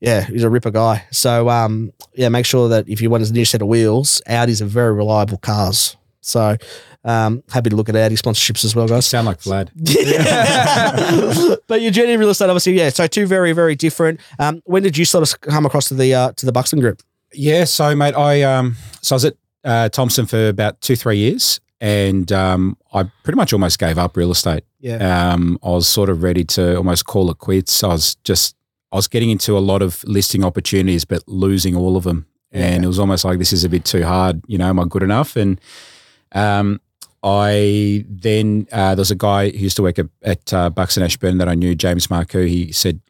yeah, 0.01 0.23
he's 0.25 0.45
a 0.45 0.51
ripper 0.51 0.71
guy. 0.71 1.05
So 1.11 1.49
um 1.49 1.93
yeah, 2.15 2.29
make 2.29 2.47
sure 2.47 2.69
that 2.69 2.89
if 2.89 3.01
you 3.01 3.11
want 3.11 3.29
a 3.29 3.33
new 3.33 3.45
set 3.45 3.63
of 3.63 3.69
wheels, 3.69 4.21
Audis 4.29 4.61
are 4.61 4.67
very 4.67 4.93
reliable 4.93 5.39
cars. 5.39 5.97
So 6.21 6.57
um 7.05 7.43
happy 7.51 7.71
to 7.71 7.77
look 7.77 7.89
at 7.89 7.97
Audi 7.97 8.17
sponsorships 8.17 8.65
as 8.65 8.75
well, 8.75 8.89
guys. 8.89 9.07
Sound 9.07 9.27
like 9.27 9.41
Vlad. 9.41 9.71
Yeah. 9.77 11.57
but 11.69 11.81
your 11.81 11.93
journey 11.93 12.13
in 12.13 12.21
real 12.21 12.31
estate, 12.31 12.51
obviously, 12.51 12.73
yeah. 12.75 12.89
So 12.91 13.07
two 13.07 13.27
very, 13.27 13.53
very 13.53 13.75
different. 13.77 14.21
Um, 14.39 14.63
when 14.65 14.83
did 14.83 14.99
you 14.99 15.05
sort 15.05 15.23
of 15.23 15.41
come 15.41 15.65
across 15.65 15.89
to 15.89 15.95
the 15.95 16.13
uh, 16.15 16.33
to 16.33 16.47
the 16.47 16.53
Buxton 16.53 16.81
Group? 16.81 17.03
Yeah, 17.33 17.65
so 17.65 17.95
mate, 17.95 18.15
I 18.15 18.43
um, 18.43 18.77
so 19.03 19.15
I 19.15 19.17
was 19.17 19.25
at 19.25 19.37
uh, 19.65 19.89
Thompson 19.91 20.27
for 20.27 20.49
about 20.49 20.81
two, 20.81 20.97
three 20.97 21.19
years, 21.19 21.61
and 21.81 22.31
um, 22.33 22.77
I 22.93 23.05
pretty 23.23 23.37
much 23.37 23.53
almost 23.53 23.79
gave 23.79 23.99
up 23.99 24.17
real 24.17 24.31
estate. 24.31 24.65
Yeah, 24.81 25.33
Um, 25.33 25.59
I 25.63 25.69
was 25.71 25.87
sort 25.89 26.09
of 26.11 26.23
ready 26.23 26.45
to 26.45 26.77
almost 26.77 27.05
call 27.07 27.31
it 27.31 27.39
quits. 27.39 27.85
I 27.85 27.89
was 27.89 28.15
just, 28.25 28.57
I 28.93 28.97
was 28.97 29.07
getting 29.09 29.31
into 29.31 29.57
a 29.57 29.61
lot 29.61 29.83
of 29.83 30.03
listing 30.05 30.45
opportunities, 30.45 31.05
but 31.05 31.23
losing 31.29 31.77
all 31.77 31.97
of 31.97 32.05
them, 32.05 32.27
and 32.51 32.77
Yeah. 32.83 32.85
it 32.85 32.87
was 32.89 32.99
almost 32.99 33.25
like 33.25 33.39
this 33.39 33.53
is 33.53 33.63
a 33.65 33.69
bit 33.69 33.85
too 33.85 34.05
hard. 34.05 34.43
You 34.47 34.59
know, 34.59 34.69
am 34.69 34.81
I 34.81 34.85
good 34.87 35.03
enough? 35.03 35.37
And 35.37 35.61
um, 36.33 36.81
I 37.23 38.05
then 38.09 38.67
uh, 38.73 38.95
there 38.95 39.03
was 39.03 39.11
a 39.11 39.15
guy 39.17 39.51
who 39.51 39.59
used 39.59 39.77
to 39.77 39.83
work 39.83 39.99
at, 39.99 40.07
at 40.23 40.53
uh, 40.55 40.71
Buxton 40.71 41.03
Ashburton 41.03 41.39
that 41.39 41.49
I 41.49 41.55
knew, 41.55 41.75
James 41.75 42.07
Marcoux. 42.09 42.49
He 42.49 42.73
said, 42.73 43.01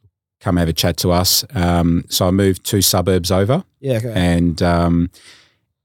"Come 0.40 0.56
have 0.56 0.68
a 0.68 0.72
chat 0.72 0.96
to 0.98 1.10
us." 1.12 1.44
Um, 1.54 2.04
so 2.08 2.26
I 2.26 2.30
moved 2.30 2.64
two 2.64 2.82
suburbs 2.82 3.30
over 3.30 3.64
yeah, 3.80 3.96
okay. 3.96 4.12
and 4.14 4.60
um, 4.62 5.10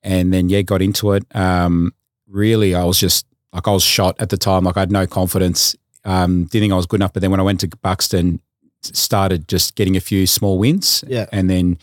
and 0.03 0.33
then 0.33 0.49
yeah, 0.49 0.61
got 0.61 0.81
into 0.81 1.11
it. 1.13 1.23
Um, 1.35 1.93
really, 2.27 2.75
I 2.75 2.83
was 2.83 2.99
just 2.99 3.25
like 3.53 3.67
I 3.67 3.71
was 3.71 3.83
shot 3.83 4.15
at 4.19 4.29
the 4.29 4.37
time. 4.37 4.63
Like 4.63 4.77
I 4.77 4.81
had 4.81 4.91
no 4.91 5.07
confidence. 5.07 5.75
Um, 6.03 6.43
didn't 6.43 6.63
think 6.63 6.73
I 6.73 6.75
was 6.75 6.85
good 6.85 6.99
enough. 6.99 7.13
But 7.13 7.21
then 7.21 7.31
when 7.31 7.39
I 7.39 7.43
went 7.43 7.59
to 7.61 7.67
Buxton, 7.81 8.39
started 8.81 9.47
just 9.47 9.75
getting 9.75 9.95
a 9.95 10.01
few 10.01 10.27
small 10.27 10.59
wins. 10.59 11.03
Yeah. 11.07 11.25
and 11.31 11.49
then 11.49 11.77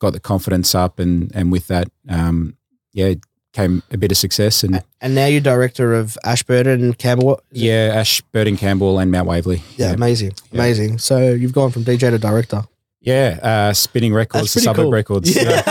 got 0.00 0.12
the 0.12 0.20
confidence 0.20 0.74
up, 0.74 0.98
and 0.98 1.30
and 1.34 1.52
with 1.52 1.66
that, 1.68 1.88
um, 2.08 2.56
yeah, 2.92 3.14
came 3.52 3.82
a 3.90 3.96
bit 3.96 4.10
of 4.12 4.16
success. 4.18 4.62
And 4.64 4.82
and 5.00 5.14
now 5.14 5.26
you're 5.26 5.40
director 5.40 5.94
of 5.94 6.16
Ashburton 6.24 6.82
and 6.82 6.98
Camberwell. 6.98 7.40
yeah, 7.52 7.92
Ash, 7.94 8.20
Burton 8.32 8.56
Camberwell, 8.56 8.98
and 8.98 9.10
Mount 9.10 9.26
Waverley. 9.28 9.62
yeah, 9.76 9.92
amazing, 9.92 10.32
Yeah. 10.52 10.60
amazing. 10.60 10.98
So 10.98 11.32
you've 11.32 11.52
gone 11.52 11.70
from 11.70 11.84
DJ 11.84 12.10
to 12.10 12.18
director. 12.18 12.62
yeah, 13.00 13.38
uh, 13.42 13.72
spinning 13.72 14.12
records, 14.12 14.52
That's 14.52 14.52
to 14.52 14.58
pretty 14.58 14.66
suburb 14.66 14.84
cool. 14.84 14.92
records. 14.92 15.34
Yeah. 15.36 15.62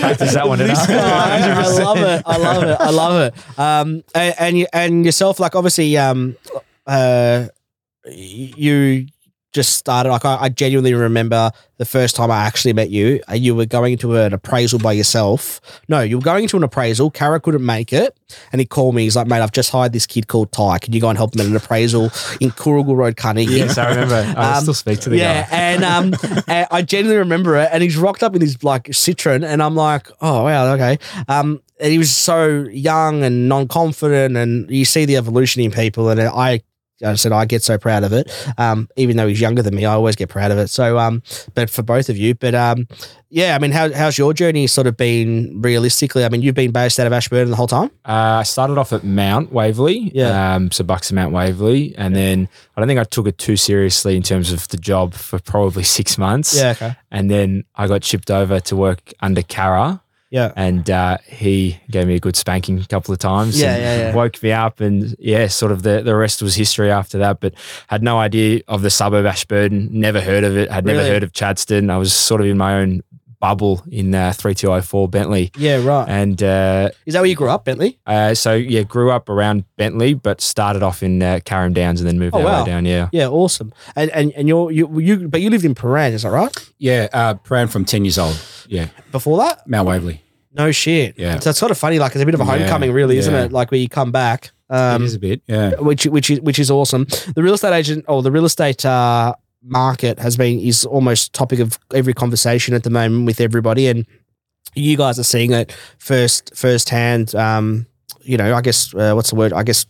Practice 0.00 0.34
that 0.34 0.46
one, 0.48 0.58
This 0.58 0.78
didn't 0.86 1.00
I? 1.00 1.38
guy, 1.40 1.62
I 1.62 1.68
love 1.68 1.98
it. 1.98 2.22
I 2.26 2.36
love 2.36 2.62
it. 2.64 2.76
I 2.80 2.90
love 2.90 3.32
it. 3.32 3.58
Um, 3.58 4.02
and 4.14 4.34
and, 4.38 4.58
you, 4.58 4.66
and 4.72 5.04
yourself, 5.04 5.40
like 5.40 5.54
obviously, 5.56 5.96
um, 5.96 6.36
uh, 6.86 7.46
you 8.06 9.06
just 9.58 9.74
started. 9.76 10.10
Like 10.10 10.24
I, 10.24 10.36
I 10.42 10.48
genuinely 10.48 10.94
remember 10.94 11.50
the 11.78 11.84
first 11.84 12.16
time 12.16 12.30
I 12.30 12.44
actually 12.44 12.72
met 12.72 12.90
you. 12.90 13.20
uh, 13.30 13.34
You 13.34 13.54
were 13.54 13.66
going 13.66 13.92
into 13.92 14.16
an 14.16 14.32
appraisal 14.32 14.78
by 14.78 14.92
yourself. 14.92 15.60
No, 15.88 16.00
you 16.00 16.18
were 16.18 16.22
going 16.24 16.42
into 16.44 16.56
an 16.56 16.62
appraisal. 16.64 17.10
Kara 17.10 17.38
couldn't 17.40 17.64
make 17.64 17.92
it, 17.92 18.16
and 18.52 18.60
he 18.60 18.66
called 18.66 18.94
me. 18.94 19.02
He's 19.04 19.16
like, 19.16 19.26
"Mate, 19.26 19.40
I've 19.42 19.52
just 19.52 19.70
hired 19.70 19.92
this 19.92 20.06
kid 20.06 20.26
called 20.28 20.50
Tai. 20.52 20.78
Can 20.78 20.92
you 20.92 21.00
go 21.00 21.08
and 21.08 21.16
help 21.18 21.34
him 21.34 21.40
at 21.42 21.46
an 21.46 21.56
appraisal 21.56 22.10
in 22.40 22.50
Coorigil 22.52 22.96
Road, 22.96 23.16
Carnegie?" 23.16 23.54
Yes, 23.54 23.76
I 23.78 23.88
remember. 23.90 24.14
I 24.36 24.54
Um, 24.56 24.62
still 24.62 24.74
speak 24.74 25.00
to 25.00 25.10
the 25.10 25.18
yeah, 25.18 25.42
guy. 25.48 25.56
and 25.56 25.84
um, 25.84 26.14
and 26.48 26.66
I 26.70 26.82
genuinely 26.82 27.18
remember 27.18 27.56
it. 27.56 27.68
And 27.72 27.82
he's 27.82 27.96
rocked 27.96 28.22
up 28.22 28.34
in 28.34 28.40
his 28.40 28.62
like 28.64 28.84
Citroen, 28.84 29.44
and 29.44 29.62
I'm 29.62 29.74
like, 29.74 30.08
oh 30.20 30.44
wow, 30.44 30.72
okay. 30.74 30.98
Um, 31.28 31.60
and 31.80 31.92
he 31.92 31.98
was 31.98 32.10
so 32.10 32.66
young 32.72 33.22
and 33.22 33.48
non-confident, 33.48 34.36
and 34.36 34.68
you 34.70 34.84
see 34.84 35.04
the 35.04 35.16
evolution 35.16 35.62
in 35.62 35.70
people, 35.70 36.08
and 36.10 36.20
I. 36.20 36.62
I 37.04 37.14
said 37.14 37.32
I 37.32 37.44
get 37.44 37.62
so 37.62 37.78
proud 37.78 38.02
of 38.04 38.12
it. 38.12 38.30
Um, 38.58 38.88
even 38.96 39.16
though 39.16 39.28
he's 39.28 39.40
younger 39.40 39.62
than 39.62 39.74
me, 39.74 39.84
I 39.84 39.92
always 39.92 40.16
get 40.16 40.28
proud 40.28 40.50
of 40.50 40.58
it. 40.58 40.68
So, 40.68 40.98
um, 40.98 41.22
but 41.54 41.70
for 41.70 41.82
both 41.82 42.08
of 42.08 42.16
you, 42.16 42.34
but 42.34 42.54
um, 42.54 42.88
yeah, 43.30 43.54
I 43.54 43.58
mean, 43.58 43.70
how, 43.70 43.92
how's 43.92 44.18
your 44.18 44.32
journey 44.34 44.66
sort 44.66 44.86
of 44.86 44.96
been 44.96 45.60
realistically? 45.62 46.24
I 46.24 46.28
mean, 46.28 46.42
you've 46.42 46.54
been 46.54 46.72
based 46.72 46.98
out 46.98 47.06
of 47.06 47.12
Ashburton 47.12 47.50
the 47.50 47.56
whole 47.56 47.66
time. 47.66 47.90
Uh, 48.04 48.40
I 48.40 48.42
started 48.42 48.78
off 48.78 48.92
at 48.92 49.04
Mount 49.04 49.52
Waverley, 49.52 50.10
Yeah. 50.14 50.54
um, 50.56 50.70
so 50.72 50.82
Buxton 50.82 51.14
Mount 51.14 51.32
Waverley, 51.32 51.94
and 51.96 52.16
then 52.16 52.48
I 52.76 52.80
don't 52.80 52.88
think 52.88 52.98
I 53.00 53.04
took 53.04 53.26
it 53.28 53.38
too 53.38 53.56
seriously 53.56 54.16
in 54.16 54.22
terms 54.22 54.50
of 54.50 54.66
the 54.68 54.76
job 54.78 55.14
for 55.14 55.38
probably 55.38 55.82
six 55.98 56.18
months. 56.18 56.56
Yeah, 56.56 56.70
okay. 56.70 56.96
and 57.10 57.30
then 57.30 57.64
I 57.76 57.86
got 57.86 58.02
shipped 58.02 58.30
over 58.30 58.60
to 58.60 58.76
work 58.76 59.12
under 59.20 59.42
Cara, 59.42 60.02
Yeah. 60.30 60.52
and 60.56 60.88
uh, 60.90 61.18
he 61.26 61.80
gave 61.90 62.06
me 62.06 62.14
a 62.14 62.20
good 62.20 62.36
spanking 62.36 62.78
a 62.78 62.86
couple 62.86 63.12
of 63.12 63.18
times. 63.18 63.58
Yeah, 63.58 63.74
and 63.74 63.82
yeah, 63.82 64.08
yeah. 64.08 64.14
Woke 64.14 64.42
me 64.42 64.52
up, 64.52 64.80
and 64.80 65.16
yeah, 65.18 65.46
sort 65.46 65.72
of 65.72 65.82
the, 65.82 66.02
the 66.02 66.14
rest 66.14 66.42
was 66.42 66.54
history 66.54 66.90
after 66.90 67.18
that. 67.18 67.40
But 67.40 67.54
had 67.86 68.02
no 68.02 68.18
idea 68.18 68.60
of 68.68 68.82
the 68.82 68.90
suburb 68.90 69.24
Ashburton, 69.26 69.88
never 69.90 70.20
heard 70.20 70.44
of 70.44 70.56
it, 70.56 70.70
had 70.70 70.84
never 70.84 71.00
heard 71.00 71.22
of 71.22 71.32
Chadstone. 71.32 71.90
I 71.90 71.96
was 71.96 72.12
sort 72.12 72.40
of 72.40 72.46
in 72.46 72.58
my 72.58 72.74
own 72.74 73.02
bubble 73.40 73.82
in 73.90 74.14
uh, 74.14 74.32
3204 74.32 75.08
Bentleigh. 75.08 75.50
Yeah, 75.56 75.82
right. 75.84 76.08
And 76.08 76.42
uh, 76.42 76.90
Is 77.06 77.14
that 77.14 77.20
where 77.20 77.28
you 77.28 77.36
grew 77.36 77.48
up, 77.50 77.64
Bentleigh? 77.64 77.92
uh, 78.06 78.34
so, 78.34 78.54
yeah, 78.54 78.82
grew 78.82 79.10
up 79.10 79.28
around 79.28 79.64
Bentleigh, 79.76 80.14
but 80.14 80.40
started 80.40 80.82
off 80.82 81.02
in 81.02 81.22
uh, 81.22 81.40
Carrum 81.44 81.72
Downs 81.72 82.00
and 82.00 82.08
then 82.08 82.18
moved 82.18 82.34
Oh, 82.34 82.38
our 82.40 82.44
wow. 82.44 82.60
way 82.64 82.70
down. 82.70 82.84
Yeah. 82.84 83.08
Yeah, 83.12 83.28
awesome. 83.28 83.72
And 83.96 84.10
and, 84.10 84.32
and 84.32 84.48
you're 84.48 84.70
you 84.70 84.98
you 85.00 85.28
but 85.28 85.40
you 85.40 85.50
lived 85.50 85.64
in 85.64 85.74
Prahran, 85.74 86.12
is 86.12 86.22
that 86.22 86.30
right? 86.30 86.54
Yeah, 86.78 87.08
uh, 87.12 87.34
Prahran 87.34 87.70
from 87.70 87.84
10 87.84 88.04
years 88.04 88.18
old. 88.18 88.38
Yeah, 88.68 88.88
Before 89.12 89.38
that? 89.38 89.66
Mount 89.66 89.86
Waverley. 89.88 90.22
No 90.52 90.72
shit. 90.72 91.18
Yeah. 91.18 91.38
So 91.38 91.50
it's 91.50 91.58
sort 91.58 91.70
of 91.70 91.78
funny, 91.78 91.98
like 91.98 92.12
it's 92.14 92.22
a 92.22 92.24
bit 92.26 92.34
of 92.34 92.40
a 92.40 92.44
Yeah, 92.44 92.58
homecoming, 92.58 92.92
really, 92.92 93.18
isn't 93.18 93.32
yeah. 93.32 93.44
it? 93.44 93.52
Like 93.52 93.70
where 93.70 93.80
you 93.80 93.88
come 93.88 94.10
back. 94.12 94.50
Um 94.70 95.02
it 95.02 95.06
is 95.06 95.14
a 95.14 95.18
bit, 95.18 95.40
yeah. 95.46 95.74
which 95.76 96.04
which 96.06 96.28
is 96.30 96.40
which 96.40 96.58
is 96.58 96.70
awesome. 96.70 97.06
The 97.34 97.42
real 97.42 97.54
estate 97.54 97.72
agent 97.74 98.04
or 98.08 98.22
the 98.22 98.30
real 98.32 98.44
estate 98.44 98.84
uh, 98.84 99.34
market 99.62 100.18
has 100.18 100.36
been 100.36 100.60
is 100.60 100.84
almost 100.84 101.32
topic 101.32 101.58
of 101.58 101.78
every 101.94 102.14
conversation 102.14 102.74
at 102.74 102.82
the 102.82 102.90
moment 102.90 103.26
with 103.26 103.40
everybody, 103.40 103.88
and 103.88 104.06
you 104.74 104.96
guys 104.96 105.18
are 105.18 105.24
seeing 105.24 105.52
it 105.52 105.72
first 105.98 106.54
firsthand. 106.54 107.34
Um, 107.34 107.86
you 108.22 108.36
know, 108.36 108.54
I 108.54 108.60
guess 108.60 108.94
uh, 108.94 109.12
what's 109.14 109.30
the 109.30 109.36
word? 109.36 109.52
I 109.52 109.62
guess 109.62 109.84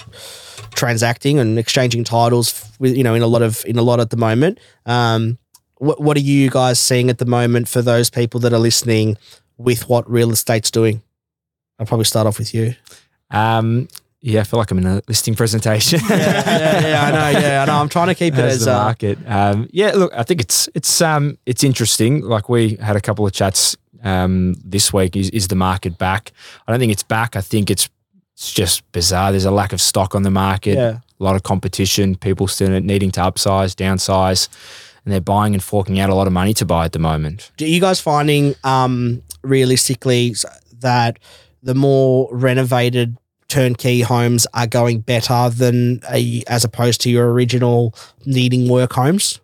transacting 0.74 1.38
and 1.38 1.58
exchanging 1.58 2.04
titles 2.04 2.70
with 2.78 2.96
you 2.96 3.02
know 3.02 3.14
in 3.14 3.22
a 3.22 3.26
lot 3.26 3.42
of 3.42 3.64
in 3.66 3.78
a 3.78 3.82
lot 3.82 4.00
at 4.00 4.10
the 4.10 4.16
moment. 4.16 4.58
Um, 4.86 5.38
what 5.78 6.00
what 6.00 6.16
are 6.16 6.20
you 6.20 6.50
guys 6.50 6.78
seeing 6.78 7.10
at 7.10 7.18
the 7.18 7.26
moment 7.26 7.68
for 7.68 7.82
those 7.82 8.10
people 8.10 8.40
that 8.40 8.52
are 8.52 8.58
listening 8.58 9.16
with 9.56 9.88
what 9.88 10.08
real 10.10 10.30
estate's 10.30 10.70
doing? 10.70 11.02
I'll 11.78 11.86
probably 11.86 12.04
start 12.04 12.26
off 12.26 12.38
with 12.38 12.54
you. 12.54 12.74
Um, 13.30 13.88
yeah, 14.28 14.40
I 14.40 14.44
feel 14.44 14.58
like 14.58 14.70
I'm 14.70 14.78
in 14.78 14.86
a 14.86 15.02
listing 15.08 15.34
presentation. 15.34 16.00
yeah, 16.08 16.16
yeah, 16.16 16.80
yeah, 16.88 17.02
I 17.04 17.10
know. 17.32 17.40
Yeah, 17.40 17.62
I 17.62 17.64
know. 17.66 17.80
I'm 17.80 17.88
trying 17.88 18.08
to 18.08 18.14
keep 18.14 18.34
it 18.34 18.40
as 18.40 18.54
as 18.56 18.64
the 18.66 18.74
uh, 18.74 18.78
market. 18.84 19.18
Um, 19.26 19.68
yeah, 19.72 19.92
look, 19.94 20.12
I 20.14 20.22
think 20.22 20.40
it's 20.40 20.68
it's 20.74 21.00
um 21.00 21.38
it's 21.46 21.64
interesting. 21.64 22.22
Like 22.22 22.48
we 22.48 22.76
had 22.76 22.96
a 22.96 23.00
couple 23.00 23.26
of 23.26 23.32
chats 23.32 23.76
um 24.04 24.54
this 24.64 24.92
week. 24.92 25.16
Is 25.16 25.30
is 25.30 25.48
the 25.48 25.56
market 25.56 25.98
back? 25.98 26.32
I 26.66 26.72
don't 26.72 26.80
think 26.80 26.92
it's 26.92 27.02
back. 27.02 27.36
I 27.36 27.40
think 27.40 27.70
it's 27.70 27.88
it's 28.34 28.52
just 28.52 28.90
bizarre. 28.92 29.32
There's 29.32 29.44
a 29.46 29.50
lack 29.50 29.72
of 29.72 29.80
stock 29.80 30.14
on 30.14 30.22
the 30.22 30.30
market. 30.30 30.76
yeah. 30.76 30.98
A 31.20 31.24
lot 31.24 31.34
of 31.34 31.42
competition. 31.42 32.14
People 32.14 32.46
still 32.46 32.68
needing 32.80 33.10
to 33.12 33.20
upsize, 33.20 33.74
downsize, 33.74 34.48
and 35.04 35.12
they're 35.12 35.20
buying 35.20 35.52
and 35.52 35.60
forking 35.62 35.98
out 35.98 36.10
a 36.10 36.14
lot 36.14 36.28
of 36.28 36.32
money 36.32 36.54
to 36.54 36.64
buy 36.64 36.84
at 36.84 36.92
the 36.92 37.00
moment. 37.00 37.50
Are 37.60 37.64
you 37.64 37.80
guys 37.80 38.00
finding 38.00 38.54
um, 38.62 39.22
realistically 39.42 40.36
that 40.78 41.18
the 41.60 41.74
more 41.74 42.28
renovated 42.30 43.16
turnkey 43.48 44.02
homes 44.02 44.46
are 44.54 44.66
going 44.66 45.00
better 45.00 45.48
than 45.50 46.00
a, 46.10 46.42
as 46.46 46.64
opposed 46.64 47.00
to 47.02 47.10
your 47.10 47.32
original 47.32 47.94
needing 48.26 48.68
work 48.68 48.92
homes? 48.92 49.40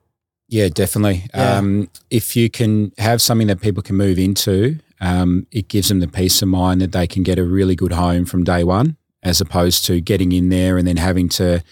Yeah, 0.49 0.69
definitely. 0.69 1.27
Yeah. 1.35 1.57
Um, 1.59 1.89
if 2.11 2.37
you 2.37 2.51
can 2.51 2.93
have 2.99 3.21
something 3.23 3.47
that 3.49 3.61
people 3.61 3.83
can 3.83 3.97
move 3.97 4.19
into, 4.19 4.79
um, 5.01 5.47
it 5.51 5.69
gives 5.69 5.89
them 5.89 6.01
the 6.01 6.09
peace 6.09 6.41
of 6.43 6.49
mind 6.49 6.81
that 6.81 6.93
they 6.93 7.07
can 7.07 7.23
get 7.23 7.39
a 7.39 7.45
really 7.45 7.75
good 7.75 7.93
home 7.93 8.25
from 8.27 8.45
day 8.45 8.63
one, 8.63 8.97
as 9.23 9.41
opposed 9.41 9.85
to 9.87 10.01
getting 10.01 10.33
in 10.33 10.51
there 10.51 10.77
and 10.79 10.87
then 10.87 10.99
having 10.99 11.29
to, 11.31 11.63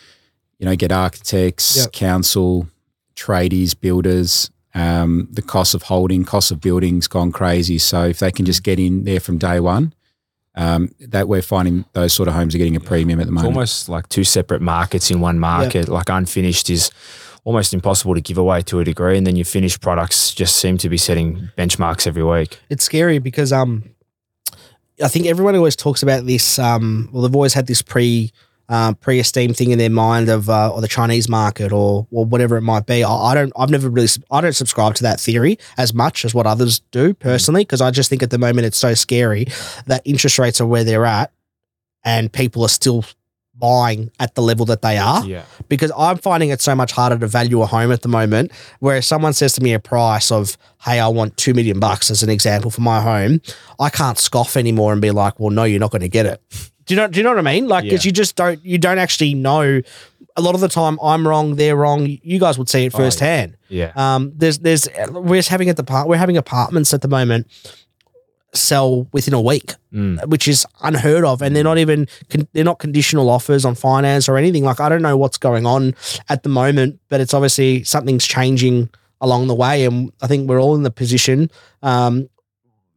you 0.58 0.66
know, 0.66 0.74
get 0.74 0.90
architects, 0.90 1.76
Yep. 1.76 1.92
council, 1.92 2.68
tradies, 3.14 3.78
builders. 3.78 4.50
Um, 4.74 5.28
the 5.30 5.42
cost 5.42 5.74
of 5.74 5.82
holding, 5.82 6.24
cost 6.24 6.50
of 6.50 6.60
buildings 6.62 7.06
gone 7.06 7.30
crazy. 7.30 7.76
So 7.76 8.06
if 8.06 8.20
they 8.20 8.30
can 8.30 8.46
just 8.46 8.62
get 8.62 8.78
in 8.80 9.04
there 9.04 9.20
from 9.20 9.36
day 9.36 9.60
one, 9.60 9.92
um, 10.54 10.94
that 11.00 11.28
we're 11.28 11.42
finding 11.42 11.84
those 11.92 12.12
sort 12.12 12.28
of 12.28 12.34
homes 12.34 12.54
are 12.54 12.58
getting 12.58 12.76
a 12.76 12.80
premium 12.80 13.20
at 13.20 13.26
the 13.26 13.32
moment. 13.32 13.46
It's 13.46 13.56
moment. 13.56 13.56
almost 13.56 13.88
like 13.88 14.08
two 14.08 14.24
separate 14.24 14.60
markets 14.60 15.10
in 15.10 15.20
one 15.20 15.38
market. 15.38 15.88
Like 15.88 16.08
unfinished 16.08 16.68
is 16.70 16.90
almost 17.44 17.74
impossible 17.74 18.14
to 18.14 18.20
give 18.20 18.38
away 18.38 18.62
to 18.62 18.80
a 18.80 18.84
degree, 18.84 19.16
and 19.16 19.26
then 19.26 19.36
your 19.36 19.44
finished 19.44 19.80
products 19.80 20.34
just 20.34 20.56
seem 20.56 20.78
to 20.78 20.88
be 20.88 20.98
setting 20.98 21.50
benchmarks 21.56 22.06
every 22.06 22.22
week. 22.22 22.58
It's 22.68 22.84
scary 22.84 23.18
because 23.18 23.52
um, 23.52 23.84
I 25.02 25.08
think 25.08 25.26
everyone 25.26 25.56
always 25.56 25.76
talks 25.76 26.02
about 26.02 26.26
this. 26.26 26.58
Um, 26.58 27.08
well, 27.12 27.22
they've 27.22 27.34
always 27.34 27.54
had 27.54 27.66
this 27.66 27.82
pre 27.82 28.32
uh, 28.72 28.94
pre-esteem 28.94 29.52
thing 29.52 29.70
in 29.70 29.78
their 29.78 29.90
mind 29.90 30.30
of 30.30 30.48
uh, 30.48 30.72
or 30.72 30.80
the 30.80 30.88
Chinese 30.88 31.28
market 31.28 31.72
or 31.72 32.06
or 32.10 32.24
whatever 32.24 32.56
it 32.56 32.62
might 32.62 32.86
be. 32.86 33.04
I, 33.04 33.12
I 33.30 33.34
don't. 33.34 33.52
I've 33.56 33.68
never 33.70 33.88
really. 33.90 34.08
I 34.30 34.40
don't 34.40 34.54
subscribe 34.54 34.94
to 34.94 35.02
that 35.02 35.20
theory 35.20 35.58
as 35.76 35.92
much 35.92 36.24
as 36.24 36.32
what 36.34 36.46
others 36.46 36.80
do 36.90 37.12
personally 37.12 37.62
because 37.62 37.82
I 37.82 37.90
just 37.90 38.08
think 38.08 38.22
at 38.22 38.30
the 38.30 38.38
moment 38.38 38.64
it's 38.66 38.78
so 38.78 38.94
scary 38.94 39.46
that 39.86 40.00
interest 40.06 40.38
rates 40.38 40.58
are 40.60 40.66
where 40.66 40.84
they're 40.84 41.04
at 41.04 41.32
and 42.02 42.32
people 42.32 42.62
are 42.62 42.68
still 42.70 43.04
buying 43.54 44.10
at 44.18 44.34
the 44.34 44.40
level 44.42 44.64
that 44.66 44.80
they 44.80 44.96
are 44.96 45.22
Yeah. 45.26 45.42
because 45.68 45.92
I'm 45.96 46.16
finding 46.16 46.48
it 46.48 46.60
so 46.62 46.74
much 46.74 46.90
harder 46.92 47.18
to 47.18 47.26
value 47.26 47.60
a 47.60 47.66
home 47.66 47.92
at 47.92 48.00
the 48.00 48.08
moment. 48.08 48.50
Where 48.80 48.96
if 48.96 49.04
someone 49.04 49.34
says 49.34 49.52
to 49.54 49.62
me 49.62 49.74
a 49.74 49.78
price 49.78 50.32
of, 50.32 50.56
"Hey, 50.84 50.98
I 50.98 51.08
want 51.08 51.36
two 51.36 51.52
million 51.52 51.78
bucks," 51.78 52.10
as 52.10 52.22
an 52.22 52.30
example 52.30 52.70
for 52.70 52.80
my 52.80 53.00
home, 53.02 53.40
I 53.78 53.90
can't 53.90 54.18
scoff 54.18 54.56
anymore 54.56 54.92
and 54.94 55.02
be 55.02 55.10
like, 55.10 55.38
"Well, 55.38 55.50
no, 55.50 55.64
you're 55.64 55.78
not 55.80 55.90
going 55.90 56.00
to 56.00 56.08
get 56.08 56.24
it." 56.26 56.40
Do 56.86 56.94
you 56.94 57.00
know? 57.00 57.06
Do 57.08 57.18
you 57.18 57.24
know 57.24 57.30
what 57.30 57.38
I 57.38 57.42
mean? 57.42 57.68
Like, 57.68 57.84
because 57.84 58.04
Yeah. 58.04 58.08
you 58.08 58.12
just 58.12 58.36
don't, 58.36 58.64
you 58.64 58.78
don't 58.78 58.98
actually 58.98 59.34
know. 59.34 59.80
A 60.36 60.40
lot 60.40 60.54
of 60.54 60.60
the 60.62 60.68
time, 60.68 60.98
I'm 61.02 61.28
wrong, 61.28 61.56
they're 61.56 61.76
wrong. 61.76 62.06
You 62.22 62.38
guys 62.40 62.56
would 62.58 62.68
see 62.68 62.86
it 62.86 62.94
Oh, 62.94 62.98
yeah. 62.98 63.04
firsthand. 63.04 63.56
Yeah. 63.68 63.92
Um, 63.96 64.32
there's, 64.34 64.58
there's, 64.60 64.88
we're 65.10 65.42
having 65.42 65.68
at 65.68 65.76
the 65.76 65.84
part, 65.84 66.08
we're 66.08 66.16
having 66.16 66.38
apartments 66.38 66.94
at 66.94 67.02
the 67.02 67.08
moment 67.08 67.46
sell 68.54 69.06
within 69.12 69.32
a 69.34 69.40
week 69.40 69.74
Mm. 69.94 70.26
which 70.28 70.48
is 70.48 70.66
unheard 70.82 71.22
of, 71.24 71.42
and 71.42 71.54
they're 71.54 71.62
not 71.64 71.76
even 71.76 72.06
con- 72.30 72.48
they're 72.54 72.64
not 72.64 72.78
conditional 72.78 73.28
offers 73.28 73.66
on 73.66 73.74
finance 73.74 74.26
or 74.26 74.38
anything. 74.38 74.64
Like 74.64 74.80
I 74.80 74.88
don't 74.88 75.02
know 75.02 75.18
what's 75.18 75.36
going 75.36 75.66
on 75.66 75.94
at 76.30 76.42
the 76.42 76.48
moment, 76.48 76.98
but 77.10 77.20
it's 77.20 77.34
obviously 77.34 77.84
something's 77.84 78.26
changing 78.26 78.88
along 79.20 79.48
the 79.48 79.54
way, 79.54 79.84
and 79.84 80.10
I 80.22 80.26
think 80.28 80.48
we're 80.48 80.60
all 80.60 80.74
in 80.74 80.82
the 80.82 80.90
position, 80.90 81.50
um, 81.82 82.28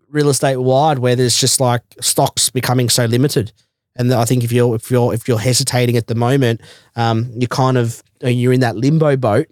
real 0.10 0.30
estate 0.30 0.56
wide, 0.56 1.00
where 1.00 1.18
there's 1.18 1.38
just 1.38 1.60
like 1.60 1.82
stocks 2.00 2.50
becoming 2.50 2.88
so 2.90 3.04
limited. 3.06 3.52
And 3.96 4.14
I 4.14 4.26
think 4.26 4.44
if 4.44 4.52
you're 4.52 4.76
if 4.76 4.92
you're 4.92 5.14
if 5.14 5.28
you're 5.28 5.40
hesitating 5.40 5.98
at 5.98 6.08
the 6.08 6.16
moment, 6.16 6.62
um, 6.96 7.32
you 7.36 7.48
kind 7.48 7.78
of 7.78 8.04
you're 8.22 8.54
in 8.54 8.62
that 8.62 8.76
limbo 8.76 9.16
boat. 9.16 9.48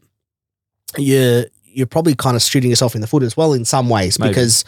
You're 0.97 1.45
you're 1.65 1.88
probably 1.88 2.15
kind 2.15 2.36
of 2.36 2.41
shooting 2.41 2.69
yourself 2.69 2.95
in 2.95 3.01
the 3.01 3.08
foot 3.08 3.23
as 3.23 3.36
well 3.36 3.53
in 3.53 3.65
some 3.65 3.89
ways 3.89 4.19
Maybe. 4.19 4.29
because 4.29 4.63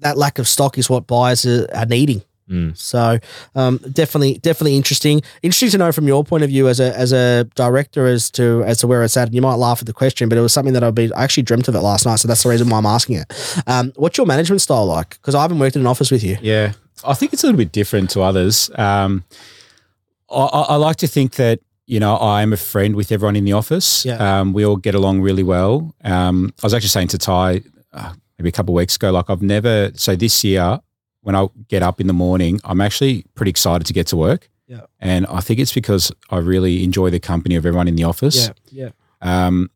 that 0.00 0.18
lack 0.18 0.38
of 0.38 0.48
stock 0.48 0.76
is 0.76 0.90
what 0.90 1.06
buyers 1.06 1.46
are, 1.46 1.68
are 1.72 1.86
needing. 1.86 2.22
Mm. 2.50 2.76
So 2.76 3.18
um, 3.54 3.78
definitely, 3.92 4.38
definitely 4.38 4.76
interesting. 4.76 5.22
Interesting 5.42 5.70
to 5.70 5.78
know 5.78 5.92
from 5.92 6.06
your 6.06 6.24
point 6.24 6.42
of 6.42 6.50
view 6.50 6.68
as 6.68 6.80
a 6.80 6.96
as 6.98 7.12
a 7.12 7.44
director 7.54 8.06
as 8.06 8.30
to 8.32 8.62
as 8.64 8.78
to 8.78 8.86
where 8.86 9.02
it's 9.02 9.16
at. 9.16 9.28
And 9.28 9.34
you 9.34 9.40
might 9.40 9.54
laugh 9.54 9.80
at 9.80 9.86
the 9.86 9.92
question, 9.92 10.28
but 10.28 10.36
it 10.36 10.42
was 10.42 10.52
something 10.52 10.74
that 10.74 10.84
I've 10.84 10.94
been 10.94 11.12
I 11.14 11.24
actually 11.24 11.44
dreamt 11.44 11.68
of 11.68 11.74
it 11.74 11.80
last 11.80 12.04
night, 12.04 12.16
so 12.16 12.28
that's 12.28 12.42
the 12.42 12.48
reason 12.48 12.68
why 12.68 12.78
I'm 12.78 12.86
asking 12.86 13.16
it. 13.16 13.62
Um, 13.66 13.92
what's 13.96 14.18
your 14.18 14.26
management 14.26 14.60
style 14.60 14.86
like? 14.86 15.10
Because 15.10 15.34
I 15.34 15.42
haven't 15.42 15.60
worked 15.60 15.76
in 15.76 15.82
an 15.82 15.86
office 15.86 16.10
with 16.10 16.24
you. 16.24 16.36
Yeah, 16.42 16.72
I 17.04 17.14
think 17.14 17.32
it's 17.32 17.42
a 17.42 17.46
little 17.46 17.58
bit 17.58 17.72
different 17.72 18.10
to 18.10 18.22
others. 18.22 18.70
Um, 18.76 19.24
I, 20.30 20.44
I 20.70 20.76
like 20.76 20.96
to 20.96 21.06
think 21.06 21.34
that 21.36 21.60
you 21.86 22.00
know 22.00 22.16
I 22.16 22.42
am 22.42 22.52
a 22.52 22.56
friend 22.56 22.94
with 22.94 23.12
everyone 23.12 23.36
in 23.36 23.44
the 23.44 23.52
office. 23.52 24.04
Yeah. 24.04 24.16
Um, 24.40 24.52
we 24.52 24.64
all 24.64 24.76
get 24.76 24.94
along 24.94 25.20
really 25.20 25.42
well. 25.42 25.94
Um, 26.04 26.52
I 26.62 26.66
was 26.66 26.74
actually 26.74 26.88
saying 26.88 27.08
to 27.08 27.18
Tai 27.18 27.62
uh, 27.92 28.12
maybe 28.38 28.48
a 28.48 28.52
couple 28.52 28.74
of 28.74 28.76
weeks 28.76 28.96
ago, 28.96 29.10
like 29.10 29.28
I've 29.28 29.42
never. 29.42 29.90
So 29.94 30.16
this 30.16 30.42
year, 30.44 30.80
when 31.22 31.34
I 31.36 31.48
get 31.68 31.82
up 31.82 32.00
in 32.00 32.06
the 32.06 32.12
morning, 32.12 32.60
I'm 32.64 32.80
actually 32.80 33.24
pretty 33.34 33.50
excited 33.50 33.86
to 33.86 33.92
get 33.92 34.06
to 34.08 34.16
work. 34.16 34.48
Yeah. 34.66 34.82
And 35.00 35.26
I 35.26 35.40
think 35.40 35.60
it's 35.60 35.72
because 35.74 36.10
I 36.30 36.38
really 36.38 36.82
enjoy 36.82 37.10
the 37.10 37.20
company 37.20 37.56
of 37.56 37.66
everyone 37.66 37.88
in 37.88 37.96
the 37.96 38.04
office. 38.04 38.50
yeah, 38.70 38.90
Um, 39.20 39.70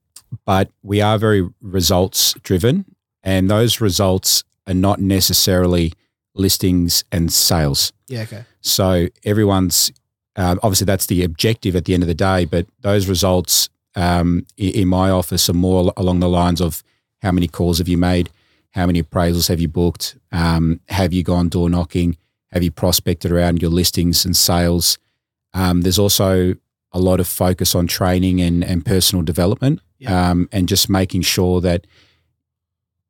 but 0.46 0.70
we 0.82 1.00
are 1.02 1.18
very 1.18 1.46
results 1.60 2.34
driven, 2.42 2.84
and 3.22 3.50
those 3.50 3.80
results 3.80 4.42
are 4.66 4.74
not 4.74 5.00
necessarily 5.00 5.92
listings 6.36 7.04
and 7.10 7.32
sales. 7.32 7.92
yeah. 8.08 8.22
Okay. 8.22 8.44
So 8.60 9.08
everyone's 9.24 9.92
um, 10.36 10.58
obviously 10.62 10.84
that's 10.84 11.06
the 11.06 11.22
objective 11.24 11.74
at 11.76 11.84
the 11.86 11.94
end 11.94 12.02
of 12.02 12.08
the 12.08 12.14
day, 12.14 12.44
but 12.44 12.66
those 12.82 13.08
results 13.08 13.68
um, 13.94 14.44
i- 14.60 14.62
in 14.64 14.86
my 14.88 15.08
office 15.10 15.48
are 15.48 15.54
more 15.54 15.92
along 15.96 16.20
the 16.20 16.28
lines 16.28 16.60
of 16.60 16.82
how 17.22 17.32
many 17.32 17.48
calls 17.48 17.78
have 17.78 17.88
you 17.88 17.96
made, 17.96 18.28
how 18.72 18.84
many 18.86 19.02
appraisals 19.02 19.48
have 19.48 19.60
you 19.60 19.68
booked, 19.68 20.16
um, 20.32 20.80
have 20.88 21.12
you 21.14 21.22
gone 21.22 21.48
door 21.48 21.70
knocking, 21.70 22.16
Have 22.52 22.62
you 22.62 22.70
prospected 22.70 23.32
around 23.32 23.60
your 23.62 23.70
listings 23.70 24.24
and 24.26 24.36
sales? 24.36 24.98
Um, 25.54 25.80
there's 25.82 25.98
also 25.98 26.54
a 26.92 26.98
lot 27.00 27.18
of 27.20 27.26
focus 27.26 27.74
on 27.74 27.86
training 27.86 28.40
and, 28.40 28.62
and 28.64 28.84
personal 28.84 29.22
development 29.24 29.80
Yeah. 29.98 30.30
um, 30.30 30.48
and 30.52 30.68
just 30.68 30.88
making 30.88 31.22
sure 31.22 31.60
that 31.62 31.86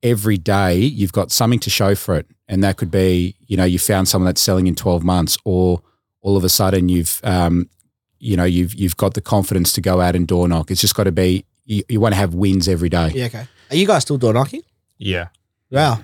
every 0.03 0.39
day 0.39 0.77
you've 0.79 1.13
got 1.13 1.31
something 1.33 1.61
to 1.61 1.71
show 1.71 1.95
for 1.95 2.15
it. 2.17 2.27
And 2.49 2.63
that 2.65 2.77
could 2.77 2.91
be, 2.91 3.35
you 3.47 3.57
know, 3.57 3.65
you 3.65 3.79
found 3.79 4.09
someone 4.09 4.27
that's 4.27 4.41
selling 4.41 4.67
in 4.67 4.75
12 4.75 5.03
months 5.03 5.37
or 5.45 5.83
all 6.21 6.37
of 6.37 6.45
a 6.45 6.49
sudden 6.49 6.89
you've, 6.89 7.21
um, 7.25 7.69
you 8.19 8.37
know, 8.37 8.45
you've, 8.45 8.75
you've 8.75 8.97
got 8.97 9.15
the 9.15 9.21
confidence 9.21 9.73
to 9.75 9.81
go 9.81 10.01
out 10.01 10.15
and 10.17 10.27
door 10.29 10.47
knock. 10.49 10.71
It's 10.71 10.81
just 10.81 10.95
got 10.95 11.05
to 11.05 11.13
be, 11.13 11.45
you, 11.65 11.83
you 11.89 11.99
want 12.01 12.15
to 12.15 12.17
have 12.19 12.35
wins 12.35 12.69
every 12.69 12.89
day. 12.89 13.11
Yeah, 13.15 13.27
okay. 13.27 13.47
Are 13.71 13.77
you 13.77 13.87
guys 13.87 14.03
still 14.03 14.17
door 14.19 14.33
knocking? 14.33 14.63
Yeah. 14.99 15.29
Wow. 15.71 16.01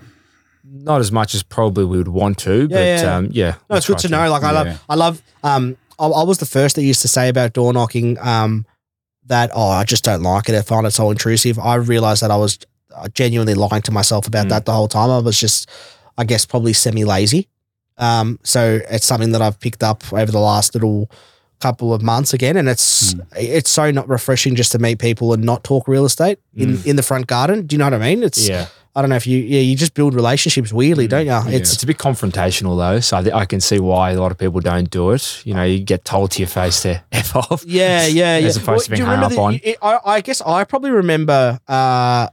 Not 0.64 1.00
as 1.00 1.12
much 1.12 1.34
as 1.34 1.42
probably 1.42 1.84
we 1.84 1.98
would 1.98 2.08
want 2.08 2.38
to, 2.38 2.68
but 2.68 2.76
Yeah, 2.76 3.02
yeah. 3.02 3.16
Um, 3.16 3.28
yeah. 3.30 3.54
No, 3.70 3.76
it's 3.76 3.86
good 3.86 3.98
try 3.98 4.02
to 4.02 4.08
know. 4.08 4.30
Like 4.30 4.42
I 4.42 4.52
Yeah. 4.52 4.62
love, 4.62 4.84
I 4.88 4.94
love. 4.94 5.22
Um, 5.44 5.76
I, 5.98 6.06
I 6.06 6.22
was 6.24 6.38
the 6.38 6.46
first 6.46 6.76
that 6.76 6.82
used 6.82 7.02
to 7.02 7.08
say 7.08 7.28
about 7.28 7.52
door 7.52 7.72
knocking. 7.72 8.18
Um, 8.20 8.66
that 9.26 9.50
oh, 9.54 9.68
I 9.68 9.84
just 9.84 10.02
don't 10.04 10.22
like 10.22 10.48
it. 10.48 10.54
I 10.56 10.62
find 10.62 10.86
it 10.86 10.90
so 10.90 11.10
intrusive. 11.10 11.58
I 11.58 11.76
realized 11.76 12.22
that 12.22 12.30
I 12.32 12.36
was 12.36 12.58
uh, 12.94 13.08
genuinely 13.08 13.54
lying 13.54 13.82
to 13.82 13.92
myself 13.92 14.26
about 14.26 14.46
Mm. 14.46 14.50
that 14.50 14.64
the 14.66 14.72
whole 14.72 14.88
time. 14.88 15.10
I 15.10 15.18
was 15.18 15.38
just, 15.38 15.68
I 16.18 16.24
guess, 16.24 16.44
probably 16.46 16.72
semi 16.72 17.04
lazy. 17.04 17.48
Um, 17.98 18.38
so 18.42 18.80
it's 18.90 19.06
something 19.06 19.32
that 19.32 19.42
I've 19.42 19.60
picked 19.60 19.82
up 19.82 20.02
over 20.12 20.32
the 20.32 20.40
last 20.40 20.74
little 20.74 21.10
couple 21.60 21.94
of 21.94 22.02
months 22.02 22.34
again, 22.34 22.56
and 22.56 22.68
it's 22.68 23.14
it's 23.36 23.70
so 23.70 23.90
not 23.90 24.08
refreshing 24.08 24.56
just 24.56 24.72
to 24.72 24.78
meet 24.78 24.98
people 24.98 25.32
and 25.32 25.44
not 25.44 25.62
talk 25.62 25.86
real 25.86 26.04
estate 26.04 26.38
in 26.56 26.80
in 26.84 26.96
the 26.96 27.02
front 27.02 27.26
garden. 27.28 27.66
Do 27.66 27.74
you 27.74 27.78
know 27.78 27.86
what 27.86 27.94
I 27.94 27.98
mean? 27.98 28.22
It's 28.22 28.48
Yeah. 28.48 28.66
I 28.94 29.00
don't 29.00 29.08
know 29.08 29.16
if 29.16 29.26
you 29.26 29.38
yeah 29.38 29.60
you 29.60 29.74
just 29.76 29.94
build 29.94 30.12
relationships 30.14 30.70
weirdly, 30.72 31.06
don't 31.06 31.24
you? 31.26 31.32
It's 31.54 31.72
It's 31.74 31.82
a 31.82 31.86
bit 31.86 31.96
confrontational 31.98 32.76
though, 32.76 33.00
so 33.00 33.16
I, 33.18 33.22
th- 33.22 33.34
I 33.34 33.44
can 33.46 33.60
see 33.60 33.78
why 33.78 34.10
a 34.10 34.20
lot 34.20 34.32
of 34.32 34.38
people 34.38 34.60
don't 34.60 34.90
do 34.90 35.12
it. 35.12 35.40
You 35.46 35.54
know, 35.54 35.62
you 35.62 35.78
get 35.80 36.04
told 36.04 36.32
to 36.32 36.40
your 36.40 36.48
face 36.48 36.82
to 36.82 37.02
f 37.12 37.34
off. 37.36 37.64
Yeah, 37.64 38.06
yeah, 38.06 38.36
yeah. 38.38 38.46
As 38.48 38.56
opposed 38.56 38.86
to 38.86 38.90
do 38.90 38.96
being 38.96 39.06
hung 39.06 39.22
up 39.24 39.38
on. 39.38 39.60
it- 39.62 39.78
I, 39.80 39.98
I 40.04 40.20
guess 40.20 40.40
I 40.42 40.64
probably 40.64 40.90
remember. 40.90 41.58
Uh, 41.68 42.28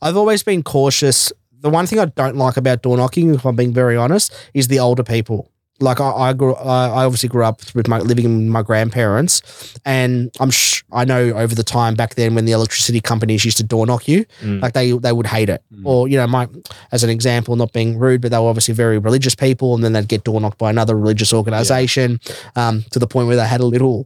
I've 0.00 0.16
always 0.16 0.42
been 0.42 0.62
cautious. 0.62 1.32
The 1.64 1.70
one 1.70 1.86
thing 1.86 1.98
I 1.98 2.04
don't 2.04 2.36
like 2.36 2.58
about 2.58 2.82
door 2.82 2.98
knocking, 2.98 3.34
if 3.34 3.46
I'm 3.46 3.56
being 3.56 3.72
very 3.72 3.96
honest, 3.96 4.34
is 4.52 4.68
the 4.68 4.80
older 4.80 5.02
people. 5.02 5.50
Like 5.80 6.00
I, 6.00 6.08
I 6.10 6.32
grew, 6.32 6.54
I 6.54 7.04
obviously 7.04 7.28
grew 7.28 7.44
up 7.44 7.60
with 7.74 7.88
my 7.88 7.98
living 7.98 8.24
with 8.24 8.46
my 8.48 8.62
grandparents, 8.62 9.42
and 9.84 10.30
I'm 10.38 10.50
sh- 10.50 10.82
I 10.92 11.04
know 11.04 11.30
over 11.34 11.54
the 11.54 11.64
time 11.64 11.94
back 11.94 12.14
then 12.14 12.34
when 12.36 12.44
the 12.44 12.52
electricity 12.52 13.00
companies 13.00 13.44
used 13.44 13.56
to 13.56 13.64
door 13.64 13.84
knock 13.84 14.06
you, 14.06 14.24
Mm. 14.42 14.62
like 14.62 14.72
they 14.72 14.92
they 14.92 15.10
would 15.12 15.26
hate 15.26 15.48
it. 15.48 15.62
Mm. 15.74 15.82
Or 15.84 16.06
you 16.08 16.16
know, 16.16 16.26
my 16.28 16.48
as 16.92 17.02
an 17.02 17.10
example, 17.10 17.56
not 17.56 17.72
being 17.72 17.98
rude, 17.98 18.20
but 18.20 18.30
they 18.30 18.38
were 18.38 18.48
obviously 18.48 18.72
very 18.72 18.98
religious 18.98 19.34
people, 19.34 19.74
and 19.74 19.82
then 19.82 19.92
they'd 19.92 20.06
get 20.08 20.22
door 20.22 20.40
knocked 20.40 20.58
by 20.58 20.70
another 20.70 20.96
religious 20.96 21.32
organization, 21.32 22.20
um, 22.56 22.84
to 22.92 22.98
the 23.00 23.06
point 23.08 23.26
where 23.26 23.36
they 23.36 23.46
had 23.46 23.60
a 23.60 23.66
little 23.66 24.04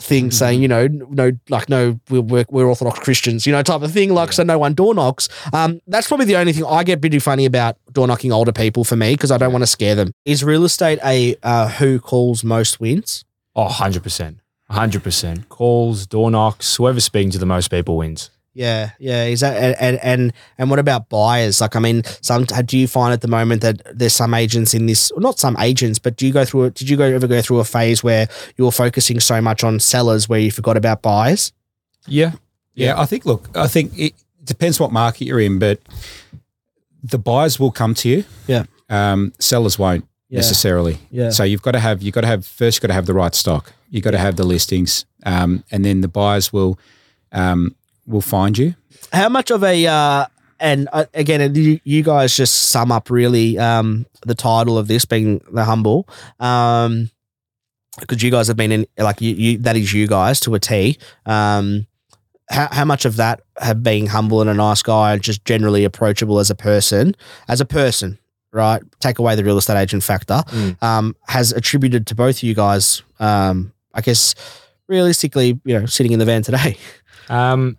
thing 0.00 0.30
saying, 0.30 0.60
you 0.60 0.68
know, 0.68 0.86
no, 0.88 1.32
like 1.48 1.68
no, 1.70 1.98
we're 2.10 2.20
we're, 2.20 2.44
we're 2.50 2.66
Orthodox 2.66 2.98
Christians, 2.98 3.46
you 3.46 3.52
know, 3.52 3.62
type 3.62 3.80
of 3.82 3.90
thing. 3.90 4.12
Like 4.12 4.32
so, 4.32 4.42
no 4.42 4.58
one 4.58 4.74
door 4.74 4.94
knocks. 4.94 5.28
Um, 5.54 5.80
that's 5.86 6.08
probably 6.08 6.26
the 6.26 6.36
only 6.36 6.52
thing 6.52 6.64
I 6.66 6.84
get 6.84 7.00
pretty 7.00 7.18
funny 7.20 7.46
about 7.46 7.78
door 7.92 8.06
knocking 8.06 8.32
older 8.32 8.52
people 8.52 8.84
for 8.84 8.96
me 8.96 9.14
because 9.14 9.30
I 9.30 9.38
don't 9.38 9.52
want 9.52 9.62
to 9.62 9.66
scare 9.66 9.94
them. 9.94 10.12
Is 10.26 10.44
real 10.44 10.64
estate 10.64 10.98
a 11.06 11.36
uh, 11.42 11.68
who 11.68 12.00
calls 12.00 12.44
most 12.44 12.80
wins? 12.80 13.24
Oh, 13.54 13.68
100%. 13.68 14.36
100%. 14.70 15.48
Calls, 15.48 16.06
door 16.06 16.30
knocks, 16.30 16.76
whoever's 16.76 17.04
speaking 17.04 17.30
to 17.30 17.38
the 17.38 17.46
most 17.46 17.70
people 17.70 17.96
wins. 17.96 18.30
Yeah, 18.52 18.92
yeah. 18.98 19.24
Is 19.24 19.40
that 19.40 19.54
and 19.54 19.76
and 19.78 19.98
and, 20.02 20.32
and 20.56 20.70
what 20.70 20.78
about 20.78 21.10
buyers? 21.10 21.60
Like, 21.60 21.76
I 21.76 21.78
mean, 21.78 22.04
some 22.22 22.44
do 22.44 22.78
you 22.78 22.88
find 22.88 23.12
at 23.12 23.20
the 23.20 23.28
moment 23.28 23.60
that 23.60 23.82
there's 23.94 24.14
some 24.14 24.32
agents 24.32 24.72
in 24.72 24.86
this, 24.86 25.10
or 25.10 25.20
not 25.20 25.38
some 25.38 25.58
agents, 25.58 25.98
but 25.98 26.16
do 26.16 26.26
you 26.26 26.32
go 26.32 26.42
through 26.46 26.64
it? 26.64 26.74
Did 26.74 26.88
you 26.88 26.96
go 26.96 27.04
ever 27.04 27.26
go 27.26 27.42
through 27.42 27.60
a 27.60 27.64
phase 27.64 28.02
where 28.02 28.28
you 28.56 28.64
were 28.64 28.72
focusing 28.72 29.20
so 29.20 29.42
much 29.42 29.62
on 29.62 29.78
sellers 29.78 30.26
where 30.26 30.40
you 30.40 30.50
forgot 30.50 30.78
about 30.78 31.02
buyers? 31.02 31.52
Yeah. 32.06 32.32
Yeah, 32.72 32.98
I 32.98 33.04
think. 33.04 33.26
Look, 33.26 33.54
I 33.54 33.66
think 33.66 33.92
it 33.98 34.14
depends 34.42 34.80
what 34.80 34.90
market 34.90 35.26
you're 35.26 35.40
in, 35.40 35.58
but 35.58 35.78
the 37.02 37.18
buyers 37.18 37.60
will 37.60 37.70
come 37.70 37.92
to 37.94 38.08
you. 38.08 38.24
Yeah. 38.46 38.64
Um, 38.88 39.34
sellers 39.38 39.78
won't 39.78 40.06
Yeah, 40.28 40.38
necessarily. 40.38 40.98
yeah. 41.10 41.30
So 41.30 41.44
you've 41.44 41.62
got 41.62 41.72
to 41.72 41.80
have 41.80 42.02
you've 42.02 42.14
got 42.14 42.22
to 42.22 42.26
have 42.26 42.44
first 42.44 42.76
you've 42.76 42.82
got 42.82 42.88
to 42.88 42.94
have 42.94 43.06
the 43.06 43.14
right 43.14 43.34
stock. 43.34 43.72
You've 43.90 44.02
got 44.02 44.10
to 44.10 44.18
have 44.18 44.36
the 44.36 44.44
listings, 44.44 45.06
um, 45.24 45.62
and 45.70 45.84
then 45.84 46.00
the 46.00 46.08
buyers 46.08 46.52
will 46.52 46.78
um, 47.32 47.76
will 48.06 48.20
find 48.20 48.58
you. 48.58 48.74
How 49.12 49.28
much 49.28 49.50
of 49.50 49.62
a 49.62 49.86
uh, 49.86 50.26
and 50.58 50.88
uh, 50.92 51.04
again, 51.14 51.54
you, 51.54 51.80
you 51.84 52.02
guys 52.02 52.36
just 52.36 52.70
sum 52.70 52.90
up 52.90 53.10
really 53.10 53.58
um, 53.58 54.06
the 54.26 54.34
title 54.34 54.78
of 54.78 54.88
this 54.88 55.04
being 55.04 55.40
the 55.52 55.64
humble, 55.64 56.08
um, 56.40 57.10
because 58.00 58.22
you 58.22 58.30
guys 58.30 58.48
have 58.48 58.56
been 58.56 58.72
in 58.72 58.86
like 58.98 59.20
you, 59.20 59.34
you 59.34 59.58
that 59.58 59.76
is 59.76 59.92
you 59.92 60.06
guys 60.06 60.40
to 60.40 60.54
a 60.54 60.60
T. 60.60 60.98
Um, 61.24 61.86
how, 62.48 62.68
how 62.70 62.84
much 62.84 63.04
of 63.04 63.16
that 63.16 63.42
have 63.58 63.82
being 63.82 64.06
humble 64.06 64.40
and 64.40 64.48
a 64.48 64.54
nice 64.54 64.82
guy 64.82 65.12
and 65.12 65.22
just 65.22 65.44
generally 65.44 65.84
approachable 65.84 66.38
as 66.38 66.48
a 66.48 66.54
person, 66.54 67.16
as 67.48 67.60
a 67.60 67.64
person, 67.64 68.18
right? 68.52 68.82
Take 69.00 69.18
away 69.18 69.34
the 69.34 69.44
real 69.44 69.58
estate 69.58 69.80
agent 69.80 70.02
factor, 70.02 70.42
Mm. 70.48 70.82
um, 70.82 71.16
has 71.28 71.52
attributed 71.52 72.06
to 72.08 72.14
both 72.14 72.36
of 72.38 72.42
you 72.42 72.54
guys. 72.54 73.02
Um, 73.18 73.72
I 73.94 74.00
guess 74.00 74.34
realistically, 74.88 75.60
you 75.64 75.78
know, 75.78 75.86
sitting 75.86 76.12
in 76.12 76.18
the 76.18 76.24
van 76.24 76.42
today. 76.42 76.76
Um, 77.28 77.76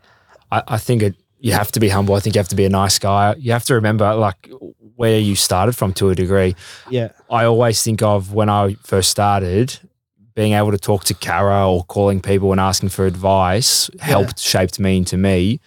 I, 0.51 0.63
I 0.67 0.77
think 0.77 1.01
it, 1.03 1.15
you 1.39 1.53
have 1.53 1.71
to 1.71 1.79
be 1.79 1.89
humble. 1.89 2.15
I 2.15 2.19
think 2.19 2.35
you 2.35 2.39
have 2.39 2.49
to 2.49 2.55
be 2.55 2.65
a 2.65 2.69
nice 2.69 2.99
guy. 2.99 3.35
You 3.37 3.51
have 3.53 3.63
to 3.65 3.75
remember, 3.75 4.13
like, 4.15 4.49
where 4.95 5.19
you 5.19 5.35
started 5.35 5.73
from 5.73 5.93
to 5.93 6.09
a 6.09 6.15
degree. 6.15 6.55
Yeah. 6.89 7.09
I 7.29 7.45
always 7.45 7.81
think 7.83 8.01
of 8.01 8.33
when 8.33 8.49
I 8.49 8.73
first 8.83 9.09
started, 9.09 9.79
being 10.35 10.53
able 10.53 10.71
to 10.71 10.77
talk 10.77 11.03
to 11.05 11.13
Kara 11.13 11.67
or 11.71 11.83
calling 11.85 12.19
people 12.21 12.51
and 12.51 12.59
asking 12.59 12.89
for 12.89 13.05
advice 13.05 13.89
helped 13.99 14.37
shaped 14.39 14.79
me 14.79 14.97
into 14.97 15.17
me. 15.17 15.59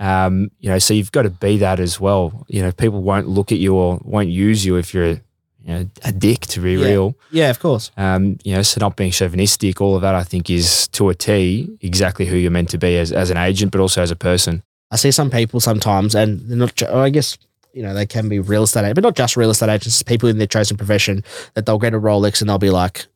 Um, 0.00 0.50
you 0.58 0.68
know, 0.70 0.78
so 0.78 0.92
you've 0.94 1.12
got 1.12 1.22
to 1.22 1.30
be 1.30 1.58
that 1.58 1.80
as 1.80 2.00
well. 2.00 2.44
You 2.48 2.62
know, 2.62 2.72
people 2.72 3.02
won't 3.02 3.28
look 3.28 3.52
at 3.52 3.58
you 3.58 3.74
or 3.76 4.00
won't 4.02 4.28
use 4.28 4.64
you 4.64 4.76
if 4.76 4.92
you're, 4.92 5.10
you 5.10 5.20
know, 5.66 5.88
a 6.04 6.12
dick 6.12 6.40
to 6.48 6.60
be 6.60 6.72
Yeah. 6.72 6.86
real. 6.86 7.16
Yeah, 7.30 7.50
of 7.50 7.60
course. 7.60 7.90
Um, 7.96 8.38
you 8.44 8.54
know, 8.54 8.62
so 8.62 8.80
not 8.80 8.96
being 8.96 9.12
chauvinistic, 9.12 9.80
all 9.80 9.94
of 9.96 10.02
that, 10.02 10.14
I 10.14 10.22
think, 10.24 10.50
is 10.50 10.88
to 10.88 11.08
a 11.10 11.14
T 11.14 11.68
exactly 11.80 12.26
who 12.26 12.36
you're 12.36 12.50
meant 12.50 12.70
to 12.70 12.78
be 12.78 12.96
as, 12.98 13.12
as 13.12 13.30
an 13.30 13.36
agent, 13.36 13.72
but 13.72 13.80
also 13.80 14.02
as 14.02 14.10
a 14.10 14.16
person. 14.16 14.62
I 14.90 14.96
see 14.96 15.10
some 15.10 15.30
people 15.30 15.60
sometimes, 15.60 16.14
and 16.14 16.40
they're 16.48 16.56
not. 16.58 16.80
I 16.82 17.10
guess 17.10 17.38
you 17.72 17.82
know 17.82 17.94
they 17.94 18.06
can 18.06 18.28
be 18.28 18.38
real 18.38 18.62
estate, 18.64 18.94
but 18.94 19.02
not 19.02 19.16
just 19.16 19.36
real 19.36 19.50
estate 19.50 19.68
agents. 19.70 20.02
People 20.02 20.28
in 20.28 20.38
their 20.38 20.46
chosen 20.46 20.76
profession 20.76 21.24
that 21.54 21.66
they'll 21.66 21.78
get 21.78 21.94
a 21.94 21.98
Rolex 22.00 22.40
and 22.40 22.48
they'll 22.50 22.58
be 22.58 22.70
like, 22.70 23.06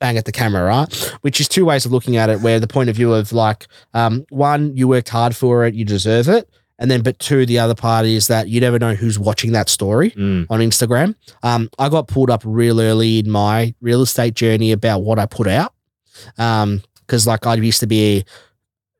bang 0.00 0.16
at 0.16 0.24
the 0.24 0.32
camera, 0.32 0.62
right? 0.64 0.92
Which 1.22 1.40
is 1.40 1.48
two 1.48 1.64
ways 1.64 1.84
of 1.86 1.92
looking 1.92 2.16
at 2.16 2.30
it. 2.30 2.40
Where 2.40 2.60
the 2.60 2.66
point 2.68 2.88
of 2.90 2.96
view 2.96 3.12
of 3.12 3.32
like, 3.32 3.66
um, 3.94 4.24
one, 4.30 4.76
you 4.76 4.86
worked 4.88 5.08
hard 5.08 5.34
for 5.36 5.66
it, 5.66 5.74
you 5.74 5.84
deserve 5.84 6.28
it, 6.28 6.48
and 6.78 6.90
then, 6.90 7.02
but 7.02 7.18
two, 7.18 7.44
the 7.46 7.58
other 7.58 7.74
part 7.74 8.06
is 8.06 8.28
that 8.28 8.48
you 8.48 8.60
never 8.60 8.78
know 8.78 8.94
who's 8.94 9.18
watching 9.18 9.52
that 9.52 9.68
story 9.68 10.10
Mm. 10.12 10.46
on 10.50 10.60
Instagram. 10.60 11.14
Um, 11.42 11.68
I 11.78 11.88
got 11.88 12.06
pulled 12.06 12.30
up 12.30 12.42
real 12.44 12.80
early 12.80 13.18
in 13.18 13.30
my 13.30 13.74
real 13.80 14.02
estate 14.02 14.34
journey 14.34 14.70
about 14.72 15.00
what 15.00 15.18
I 15.18 15.26
put 15.26 15.48
out. 15.48 15.72
Um, 16.38 16.82
because 17.00 17.26
like 17.26 17.46
I 17.46 17.54
used 17.54 17.80
to 17.80 17.86
be, 17.86 18.24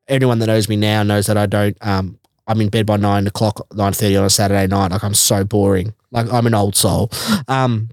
anyone 0.08 0.38
that 0.38 0.46
knows 0.46 0.68
me 0.68 0.76
now 0.76 1.02
knows 1.02 1.26
that 1.26 1.36
I 1.36 1.46
don't. 1.46 1.76
Um, 1.82 2.18
I'm 2.46 2.60
in 2.62 2.70
bed 2.70 2.86
by 2.86 2.96
nine 2.96 3.26
o'clock, 3.26 3.66
nine 3.74 3.92
thirty 3.92 4.16
on 4.16 4.24
a 4.24 4.30
Saturday 4.30 4.66
night. 4.66 4.90
Like 4.90 5.04
I'm 5.04 5.12
so 5.14 5.44
boring. 5.44 5.92
Like 6.10 6.32
I'm 6.32 6.46
an 6.46 6.54
old 6.54 6.74
soul. 6.74 7.10
Um, 7.46 7.90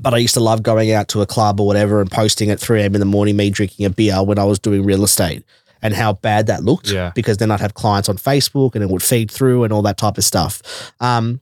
but 0.00 0.14
I 0.14 0.18
used 0.18 0.34
to 0.34 0.40
love 0.40 0.62
going 0.62 0.92
out 0.92 1.08
to 1.08 1.22
a 1.22 1.26
club 1.26 1.60
or 1.60 1.66
whatever 1.66 2.00
and 2.00 2.10
posting 2.10 2.50
at 2.50 2.60
3 2.60 2.82
a.m. 2.82 2.94
in 2.94 3.00
the 3.00 3.06
morning, 3.06 3.36
me 3.36 3.50
drinking 3.50 3.86
a 3.86 3.90
beer 3.90 4.22
when 4.22 4.38
I 4.38 4.44
was 4.44 4.58
doing 4.58 4.84
real 4.84 5.04
estate 5.04 5.44
and 5.82 5.94
how 5.94 6.14
bad 6.14 6.46
that 6.48 6.64
looked. 6.64 6.90
Yeah. 6.90 7.12
Because 7.14 7.36
then 7.36 7.50
I'd 7.50 7.60
have 7.60 7.74
clients 7.74 8.08
on 8.08 8.16
Facebook 8.16 8.74
and 8.74 8.82
it 8.82 8.90
would 8.90 9.02
feed 9.02 9.30
through 9.30 9.64
and 9.64 9.72
all 9.72 9.82
that 9.82 9.98
type 9.98 10.18
of 10.18 10.24
stuff. 10.24 10.92
Um, 11.00 11.40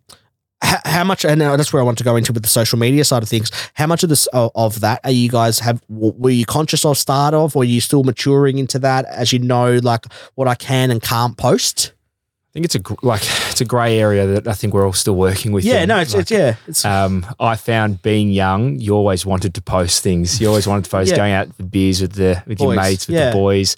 how, 0.60 0.78
how 0.84 1.04
much, 1.04 1.24
and 1.24 1.40
that's 1.40 1.72
where 1.72 1.80
I 1.82 1.84
want 1.84 1.98
to 1.98 2.04
go 2.04 2.16
into 2.16 2.32
with 2.32 2.42
the 2.42 2.48
social 2.48 2.78
media 2.78 3.04
side 3.04 3.22
of 3.22 3.28
things. 3.28 3.50
How 3.74 3.86
much 3.86 4.02
of 4.02 4.08
this 4.08 4.28
of, 4.32 4.80
that 4.80 5.00
are 5.04 5.10
you 5.10 5.28
guys 5.28 5.58
have? 5.60 5.82
Were 5.88 6.30
you 6.30 6.44
conscious 6.44 6.84
of 6.84 6.98
start 6.98 7.34
of, 7.34 7.56
or 7.56 7.62
are 7.62 7.64
you 7.64 7.80
still 7.80 8.04
maturing 8.04 8.58
into 8.58 8.78
that 8.80 9.04
as 9.06 9.32
you 9.32 9.38
know, 9.38 9.78
like 9.82 10.06
what 10.34 10.48
I 10.48 10.54
can 10.54 10.90
and 10.90 11.02
can't 11.02 11.36
post? 11.36 11.92
I 12.50 12.52
think 12.52 12.66
it's 12.66 12.74
a 12.74 12.82
like 13.02 13.22
it's 13.52 13.60
a 13.60 13.64
grey 13.64 13.98
area 13.98 14.26
that 14.26 14.48
I 14.48 14.52
think 14.52 14.74
we're 14.74 14.84
all 14.86 14.92
still 14.92 15.16
working 15.16 15.52
with. 15.52 15.64
Yeah, 15.64 15.82
in. 15.82 15.88
no, 15.88 15.98
it's, 15.98 16.12
Like, 16.14 16.22
it's 16.22 16.30
yeah, 16.30 16.56
it's 16.66 16.84
Um, 16.84 17.24
I 17.38 17.56
found 17.56 18.02
being 18.02 18.30
young, 18.30 18.78
you 18.80 18.94
always 18.94 19.24
wanted 19.24 19.54
to 19.54 19.62
post 19.62 20.02
things. 20.02 20.40
You 20.40 20.48
always 20.48 20.66
wanted 20.66 20.84
to 20.84 20.90
post 20.90 21.10
Yeah. 21.10 21.16
going 21.16 21.32
out 21.32 21.54
for 21.56 21.62
beers 21.62 22.00
with 22.00 22.12
the 22.14 22.42
with 22.46 22.60
your 22.60 22.74
mates, 22.74 23.06
with 23.06 23.16
yeah. 23.16 23.30
the 23.30 23.36
boys. 23.36 23.76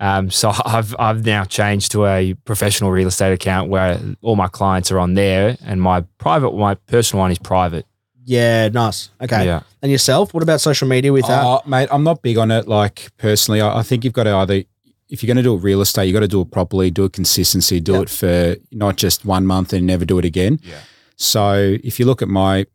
Um, 0.00 0.30
so 0.30 0.52
I've 0.64 0.94
I've 0.98 1.24
now 1.24 1.44
changed 1.44 1.92
to 1.92 2.06
a 2.06 2.34
professional 2.44 2.90
real 2.90 3.08
estate 3.08 3.32
account 3.32 3.70
where 3.70 3.98
all 4.22 4.36
my 4.36 4.48
clients 4.48 4.90
are 4.92 4.98
on 4.98 5.14
there, 5.14 5.56
and 5.64 5.80
my 5.80 6.02
private, 6.18 6.52
my 6.54 6.74
personal 6.74 7.20
one 7.22 7.30
is 7.32 7.38
private. 7.38 7.86
yeah, 8.24 8.68
nice. 8.68 9.10
Okay, 9.22 9.46
Yeah, 9.46 9.60
and 9.82 9.90
yourself? 9.92 10.34
What 10.34 10.42
about 10.42 10.60
social 10.60 10.88
media 10.88 11.12
with 11.12 11.26
that? 11.28 11.44
Oh, 11.44 11.62
mate, 11.66 11.88
I'm 11.92 12.02
not 12.04 12.20
big 12.22 12.38
on 12.38 12.50
it. 12.50 12.66
Like 12.68 13.08
personally, 13.18 13.60
I, 13.60 13.78
I 13.78 13.82
think 13.82 14.04
you've 14.04 14.12
got 14.12 14.24
to 14.24 14.34
either, 14.34 14.64
if 15.08 15.22
you're 15.22 15.28
going 15.28 15.36
to 15.36 15.42
do 15.42 15.54
it 15.54 15.58
real 15.62 15.80
estate, 15.80 16.06
you 16.06 16.12
got 16.12 16.20
to 16.20 16.28
do 16.28 16.40
it 16.40 16.50
properly, 16.50 16.90
do 16.90 17.04
it 17.04 17.12
consistency, 17.12 17.80
do 17.80 17.92
Yeah. 17.94 18.00
it 18.02 18.10
for 18.10 18.56
not 18.72 18.96
just 18.96 19.24
one 19.24 19.46
month 19.46 19.72
and 19.72 19.86
never 19.86 20.04
do 20.04 20.18
it 20.18 20.24
again. 20.24 20.58
Yeah. 20.62 20.78
So 21.16 21.76
if 21.84 21.98
you 22.00 22.06
look 22.06 22.22
at 22.22 22.28
my 22.28 22.66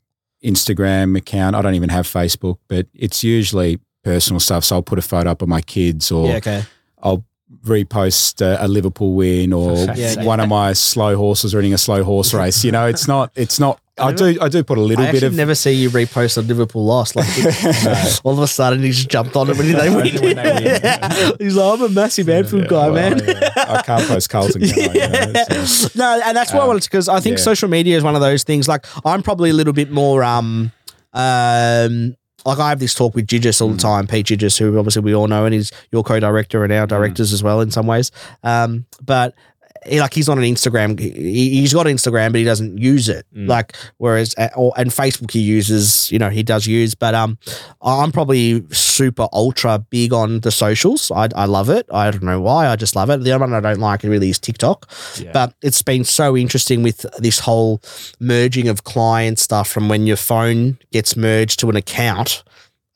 Instagram 0.44 1.16
account. 1.18 1.56
I 1.56 1.62
don't 1.62 1.76
even 1.76 1.90
have 1.90 2.08
Facebook, 2.08 2.58
but 2.68 2.88
it's 2.96 3.24
usually 3.24 3.80
personal 4.04 4.40
stuff. 4.40 4.64
So 4.64 4.78
I'll 4.78 4.82
put 4.82 4.98
a 4.98 5.02
photo 5.04 5.30
up 5.32 5.42
of 5.42 5.48
my 5.50 5.62
kids 5.62 6.12
or 6.12 6.28
Yeah, 6.28 6.36
okay. 6.38 6.64
I'll 7.02 7.24
repost 7.64 8.42
a, 8.42 8.66
a 8.66 8.68
Liverpool 8.68 9.14
win 9.14 9.54
or 9.54 9.74
Yeah. 9.96 10.24
one 10.24 10.40
of 10.40 10.50
my 10.50 10.74
slow 10.74 11.16
horses 11.16 11.54
running 11.54 11.74
a 11.74 11.78
slow 11.78 12.04
horse 12.04 12.34
race. 12.34 12.64
You 12.64 12.72
know, 12.72 12.88
it's 12.88 13.08
not, 13.08 13.32
it's 13.36 13.60
not, 13.60 13.80
I 14.02 14.12
do, 14.14 14.38
I 14.42 14.50
do 14.50 14.64
put 14.64 14.78
a 14.78 14.82
little 14.82 15.04
I 15.04 15.08
bit 15.12 15.16
actually 15.16 15.28
of, 15.28 15.36
never 15.36 15.56
see 15.56 15.72
you 15.74 15.90
repost 15.90 16.38
a 16.38 16.42
Liverpool 16.42 16.86
loss. 16.86 17.16
Like 17.16 17.28
all 18.26 18.34
of 18.34 18.40
a 18.40 18.48
sudden, 18.48 18.82
he 18.82 18.90
just 18.92 19.10
jumped 19.10 19.36
on 19.36 19.50
it 19.50 19.58
when 19.58 19.72
they 19.72 19.90
win. 19.90 20.16
When 20.22 20.36
they 20.36 20.80
win. 20.82 21.34
He's 21.40 21.56
like, 21.56 21.80
I'm 21.80 21.86
a 21.86 21.90
massive 21.90 22.30
Anfield 22.30 22.68
guy, 22.68 22.90
Well, 22.90 22.94
man. 23.16 23.24
yeah. 23.26 23.50
I 23.56 23.82
can't 23.82 24.08
post 24.08 24.30
Carlton, 24.30 24.62
can 24.62 24.90
I? 24.90 24.94
You 24.94 25.34
know, 25.34 25.66
so- 25.66 25.90
no, 25.96 26.22
and 26.26 26.36
that's 26.36 26.54
why 26.54 26.60
I 26.60 26.66
wanted 26.68 26.84
to 26.84 26.90
because 26.90 27.08
I 27.10 27.20
think 27.20 27.38
yeah. 27.38 27.44
social 27.44 27.70
media 27.70 27.98
is 27.98 28.04
one 28.04 28.16
of 28.16 28.22
those 28.22 28.44
things. 28.44 28.68
Like 28.68 28.86
I'm 29.06 29.24
probably 29.24 29.50
a 29.50 29.54
little 29.54 29.74
bit 29.74 29.92
more 29.92 30.24
um 30.24 30.72
um 31.14 32.16
like 32.46 32.58
I 32.58 32.70
have 32.70 32.80
this 32.80 32.96
talk 32.96 33.14
with 33.14 33.28
Gigis 33.28 33.62
all 33.62 33.70
the 33.70 33.78
time, 33.78 34.08
Pete 34.08 34.26
Gigis, 34.26 34.58
who 34.58 34.78
obviously 34.80 35.04
we 35.04 35.14
all 35.14 35.28
know, 35.28 35.46
and 35.46 35.54
he's 35.54 35.72
your 35.92 36.04
co-director 36.04 36.64
and 36.64 36.74
our 36.74 36.88
directors 36.88 37.34
as 37.34 37.44
well 37.44 37.62
in 37.62 37.70
some 37.70 37.86
ways. 37.86 38.12
Um, 38.44 38.86
but 39.04 39.36
he, 39.36 39.51
like 39.90 40.14
he's 40.14 40.30
on 40.30 40.38
an 40.38 40.44
Instagram, 40.44 41.00
he, 41.00 41.50
he's 41.50 41.74
got 41.74 41.88
Instagram, 41.88 42.32
but 42.32 42.40
he 42.40 42.44
doesn't 42.44 42.78
use 42.78 43.10
it. 43.10 43.26
Like 43.48 43.76
whereas 43.98 44.36
uh, 44.38 44.50
or, 44.56 44.74
and 44.78 44.92
Facebook 44.92 45.32
he 45.32 45.40
uses, 45.40 46.12
you 46.12 46.20
know, 46.20 46.30
he 46.30 46.44
does 46.44 46.68
use. 46.68 46.94
But 46.96 47.16
um, 47.16 47.38
I'm 47.82 48.12
probably 48.12 48.64
super 48.72 49.28
ultra 49.34 49.80
big 49.80 50.14
on 50.14 50.42
the 50.42 50.52
socials. 50.52 51.12
I, 51.12 51.30
I 51.36 51.46
love 51.46 51.70
it. 51.70 51.88
I 51.92 52.12
don't 52.12 52.24
know 52.24 52.42
why. 52.42 52.68
I 52.68 52.76
just 52.76 52.96
love 52.96 53.10
it. 53.10 53.22
The 53.22 53.32
only 53.32 53.52
one 53.52 53.54
I 53.54 53.60
don't 53.60 53.80
like 53.82 54.04
really 54.04 54.30
is 54.30 54.40
TikTok. 54.40 54.92
Yeah. 55.18 55.32
But 55.34 55.56
it's 55.62 55.82
been 55.82 56.04
so 56.04 56.38
interesting 56.38 56.84
with 56.84 57.06
this 57.18 57.40
whole 57.40 57.82
merging 58.20 58.68
of 58.68 58.84
client 58.84 59.40
stuff 59.40 59.68
from 59.68 59.90
when 59.90 60.06
your 60.06 60.18
phone 60.18 60.78
gets 60.92 61.16
merged 61.16 61.60
to 61.62 61.70
an 61.70 61.76
account 61.76 62.44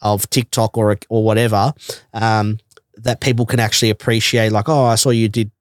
of 0.01 0.29
TikTok 0.29 0.77
or 0.77 0.97
or 1.09 1.23
whatever, 1.23 1.73
um, 2.13 2.59
that 2.97 3.21
people 3.21 3.45
can 3.45 3.59
actually 3.59 3.89
appreciate. 3.89 4.51
Like, 4.51 4.69
oh, 4.69 4.85
I 4.85 4.95
saw 4.95 5.09
you 5.09 5.29
did. 5.29 5.51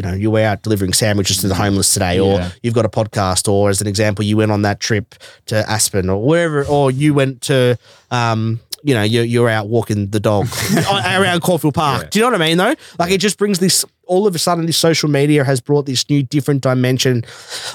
You 0.00 0.08
know, 0.10 0.14
you 0.14 0.30
were 0.30 0.40
out 0.40 0.62
delivering 0.62 0.94
sandwiches 0.94 1.42
to 1.42 1.48
the 1.48 1.54
homeless 1.54 1.92
today, 1.92 2.18
or 2.18 2.38
Yeah. 2.38 2.50
you've 2.62 2.72
got 2.72 2.86
a 2.86 2.88
podcast, 2.88 3.46
or 3.52 3.68
as 3.68 3.82
an 3.82 3.86
example, 3.86 4.24
you 4.24 4.34
went 4.38 4.50
on 4.50 4.62
that 4.62 4.80
trip 4.80 5.14
to 5.44 5.56
Aspen, 5.70 6.08
or 6.08 6.22
wherever, 6.24 6.64
or 6.64 6.90
you 6.90 7.12
went 7.12 7.42
to, 7.42 7.76
um, 8.10 8.60
you 8.82 8.94
know, 8.94 9.02
you're, 9.02 9.24
you're 9.24 9.50
out 9.50 9.68
walking 9.68 10.08
the 10.08 10.18
dog 10.18 10.48
around 11.04 11.42
Caulfield 11.42 11.74
Park. 11.74 12.04
Yeah. 12.04 12.08
Do 12.08 12.18
you 12.18 12.24
know 12.24 12.30
what 12.30 12.40
I 12.40 12.46
mean, 12.46 12.56
though? 12.56 12.74
Like, 12.98 13.12
it 13.12 13.18
just 13.20 13.36
brings 13.36 13.58
this. 13.58 13.84
All 14.06 14.26
of 14.26 14.34
a 14.34 14.38
sudden, 14.38 14.64
this 14.64 14.78
social 14.78 15.10
media 15.10 15.44
has 15.44 15.60
brought 15.60 15.84
this 15.84 16.08
new, 16.08 16.22
different 16.22 16.62
dimension 16.62 17.22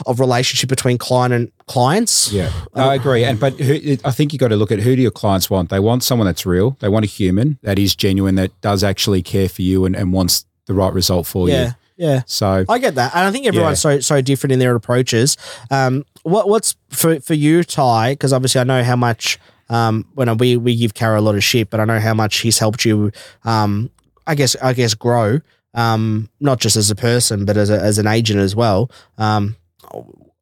of 0.08 0.20
relationship 0.20 0.68
between 0.68 0.98
client 0.98 1.32
and 1.32 1.52
clients. 1.68 2.34
Yeah, 2.34 2.52
I 2.74 2.96
agree. 2.96 3.24
And 3.24 3.40
but 3.40 3.54
who, 3.54 3.98
I 4.04 4.10
think 4.10 4.34
you 4.34 4.40
got 4.40 4.48
to 4.48 4.56
look 4.58 4.72
at 4.72 4.80
who 4.80 4.96
do 4.96 5.02
your 5.04 5.12
clients 5.12 5.48
want. 5.52 5.70
They 5.70 5.80
want 5.80 6.02
someone 6.04 6.26
that's 6.26 6.44
real. 6.46 6.76
They 6.80 6.90
want 6.90 7.06
a 7.06 7.08
human 7.08 7.60
that 7.62 7.78
is 7.78 7.96
genuine, 7.96 8.34
that 8.36 8.60
does 8.62 8.84
actually 8.84 9.22
care 9.22 9.48
for 9.48 9.62
you 9.62 9.86
and, 9.86 9.96
and 9.96 10.12
wants 10.12 10.46
the 10.66 10.74
right 10.74 10.92
result 10.92 11.28
for 11.28 11.48
yeah, 11.48 11.66
you. 11.68 11.72
Yeah. 11.98 12.24
So 12.26 12.66
I 12.68 12.78
get 12.80 12.96
that, 12.96 13.16
and 13.16 13.26
I 13.28 13.32
think 13.32 13.46
everyone's 13.46 13.80
so 13.80 14.00
so 14.02 14.22
different 14.22 14.52
in 14.54 14.60
their 14.60 14.76
approaches. 14.76 15.38
Um, 15.72 16.04
what 16.24 16.50
what's 16.50 16.76
for 16.90 17.20
for 17.22 17.34
you, 17.36 17.64
Tai? 17.64 18.14
Because 18.14 18.34
obviously, 18.34 18.62
I 18.62 18.64
know 18.66 18.84
how 18.84 18.96
much. 18.96 19.40
Um, 19.68 20.06
when 20.14 20.38
we 20.38 20.58
we 20.58 20.76
give 20.76 20.94
Kara 20.94 21.20
a 21.20 21.22
lot 21.22 21.34
of 21.36 21.44
shit, 21.44 21.70
but 21.72 21.80
I 21.80 21.86
know 21.86 22.00
how 22.00 22.14
much 22.14 22.38
he's 22.38 22.60
helped 22.60 22.86
you. 22.86 23.12
Um, 23.46 23.90
I 24.28 24.36
guess 24.36 24.56
I 24.62 24.74
guess 24.74 24.94
grow. 24.94 25.40
Um, 25.74 26.30
not 26.40 26.60
just 26.60 26.76
as 26.76 26.92
a 26.92 26.96
person, 26.96 27.46
but 27.46 27.58
as 27.58 27.70
a, 27.72 27.80
as 27.82 27.98
an 27.98 28.06
agent 28.08 28.40
as 28.40 28.56
well. 28.56 28.92
Um, 29.18 29.56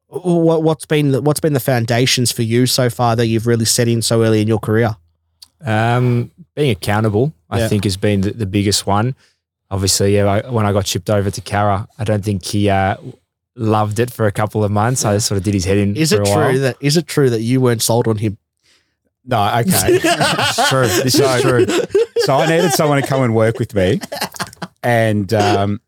what 0.08 0.62
what's 0.62 0.86
been 0.86 1.12
the, 1.12 1.22
what's 1.22 1.40
been 1.40 1.54
the 1.54 1.60
foundations 1.60 2.30
for 2.32 2.42
you 2.42 2.66
so 2.66 2.90
far 2.90 3.16
that 3.16 3.26
you've 3.26 3.46
really 3.46 3.64
set 3.64 3.88
in 3.88 4.02
so 4.02 4.22
early 4.22 4.42
in 4.42 4.48
your 4.48 4.58
career? 4.58 4.96
Um, 5.64 6.30
being 6.54 6.70
accountable, 6.70 7.32
I 7.50 7.60
Yeah. 7.60 7.68
think, 7.68 7.84
has 7.84 7.96
been 7.96 8.20
the, 8.20 8.30
the 8.32 8.46
biggest 8.46 8.86
one. 8.86 9.14
Obviously, 9.74 10.14
yeah, 10.14 10.26
I, 10.26 10.50
when 10.50 10.64
I 10.66 10.72
got 10.72 10.86
shipped 10.86 11.10
over 11.10 11.32
to 11.32 11.40
Kara, 11.40 11.88
I 11.98 12.04
don't 12.04 12.24
think 12.24 12.44
he 12.44 12.70
uh, 12.70 12.96
loved 13.56 13.98
it 13.98 14.12
for 14.12 14.26
a 14.26 14.32
couple 14.32 14.62
of 14.62 14.70
months. 14.70 15.04
I 15.04 15.18
sort 15.18 15.38
of 15.38 15.42
did 15.42 15.52
his 15.52 15.64
head 15.64 15.78
in 15.78 15.96
Is 15.96 16.12
for 16.12 16.22
it 16.22 16.28
a 16.28 16.32
true 16.32 16.42
while. 16.42 16.58
that 16.60 16.76
is 16.80 16.96
it 16.96 17.08
true 17.08 17.28
that 17.28 17.40
you 17.42 17.60
weren't 17.60 17.82
sold 17.82 18.06
on 18.06 18.18
him? 18.18 18.38
no, 19.24 19.42
okay. 19.60 19.98
It's 20.04 20.68
true. 20.68 20.86
This 20.86 21.14
is 21.18 21.42
true. 21.42 21.66
so 22.18 22.36
I 22.36 22.46
needed 22.46 22.70
someone 22.72 23.00
to 23.02 23.06
come 23.08 23.22
and 23.22 23.34
work 23.34 23.58
with 23.58 23.74
me, 23.74 24.00
and 24.84 25.32
um, 25.34 25.80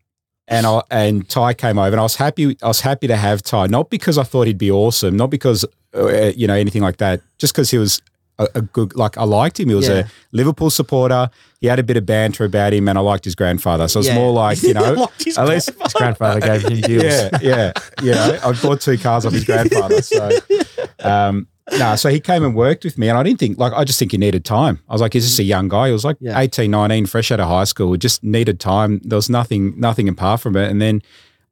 and 0.49 0.67
I 0.67 0.83
and 0.91 1.29
Tai 1.29 1.55
came 1.55 1.79
over, 1.79 1.93
and 1.93 2.01
I 2.01 2.03
was 2.03 2.17
happy. 2.17 2.57
I 2.63 2.67
was 2.67 2.81
happy 2.81 3.07
to 3.07 3.17
have 3.17 3.43
Tai, 3.43 3.67
not 3.69 3.89
because 3.91 4.19
I 4.19 4.25
thought 4.25 4.47
he'd 4.49 4.59
be 4.59 4.71
awesome, 4.71 5.17
not 5.17 5.31
because 5.31 5.65
uh, 5.95 6.33
you 6.35 6.47
know 6.49 6.55
anything 6.55 6.83
like 6.83 6.97
that, 6.97 7.21
just 7.39 7.53
because 7.55 7.71
he 7.71 7.79
was 7.79 8.01
a, 8.39 8.49
a 8.57 8.63
good. 8.63 8.95
Like 8.97 9.17
I 9.19 9.25
liked 9.25 9.59
him. 9.61 9.69
He 9.69 9.75
was 9.75 9.89
Yeah. 9.89 9.95
a 10.01 10.05
Liverpool 10.33 10.71
supporter. 10.71 11.31
He 11.61 11.67
had 11.69 11.79
a 11.79 11.83
bit 11.83 11.97
of 11.97 12.05
banter 12.07 12.45
about 12.45 12.73
him, 12.73 12.89
and 12.89 12.99
I 12.99 13.01
liked 13.01 13.25
his 13.25 13.35
grandfather. 13.35 13.89
So 13.89 14.01
it's 14.01 14.09
Yeah. 14.09 14.15
more 14.17 14.33
like 14.33 14.63
you 14.63 14.75
know, 14.79 14.93
Liked 14.93 15.25
his 15.25 15.39
at 15.39 15.49
least 15.49 15.71
His 15.83 15.93
grandfather 15.95 16.41
gave 16.41 16.63
him 16.63 16.81
deals. 16.89 17.03
yeah, 17.05 17.31
yeah, 17.43 17.73
yeah. 18.03 18.41
I 18.45 18.53
bought 18.53 18.81
two 18.81 18.99
cars 18.99 19.25
off 19.27 19.33
his 19.33 19.45
grandfather. 19.45 20.03
So, 20.03 20.29
um, 21.01 21.49
no, 21.79 21.97
so 21.97 22.09
he 22.11 22.21
came 22.21 22.45
and 22.45 22.55
worked 22.55 22.85
with 22.85 22.97
me, 22.99 23.09
and 23.09 23.19
I 23.19 23.23
didn't 23.23 23.41
think 23.41 23.59
like 23.59 23.73
I 23.73 23.85
just 23.85 23.99
think 23.99 24.13
he 24.13 24.19
needed 24.19 24.45
time. 24.45 24.81
I 24.89 24.93
was 24.93 25.01
like, 25.03 25.13
he's 25.15 25.27
just 25.27 25.39
a 25.39 25.43
young 25.45 25.69
guy. 25.69 25.87
He 25.89 25.93
was 25.93 26.05
like 26.05 26.17
Yeah. 26.21 26.39
18, 26.39 26.71
19, 26.71 27.07
fresh 27.07 27.33
out 27.33 27.41
of 27.41 27.49
high 27.49 27.65
school. 27.65 27.93
He 27.93 27.99
just 27.99 28.23
needed 28.23 28.61
time. 28.61 29.01
There 29.03 29.17
was 29.17 29.29
nothing, 29.29 29.75
nothing 29.79 30.09
apart 30.09 30.41
from 30.41 30.57
it. 30.57 30.71
And 30.71 30.81
then 30.81 31.03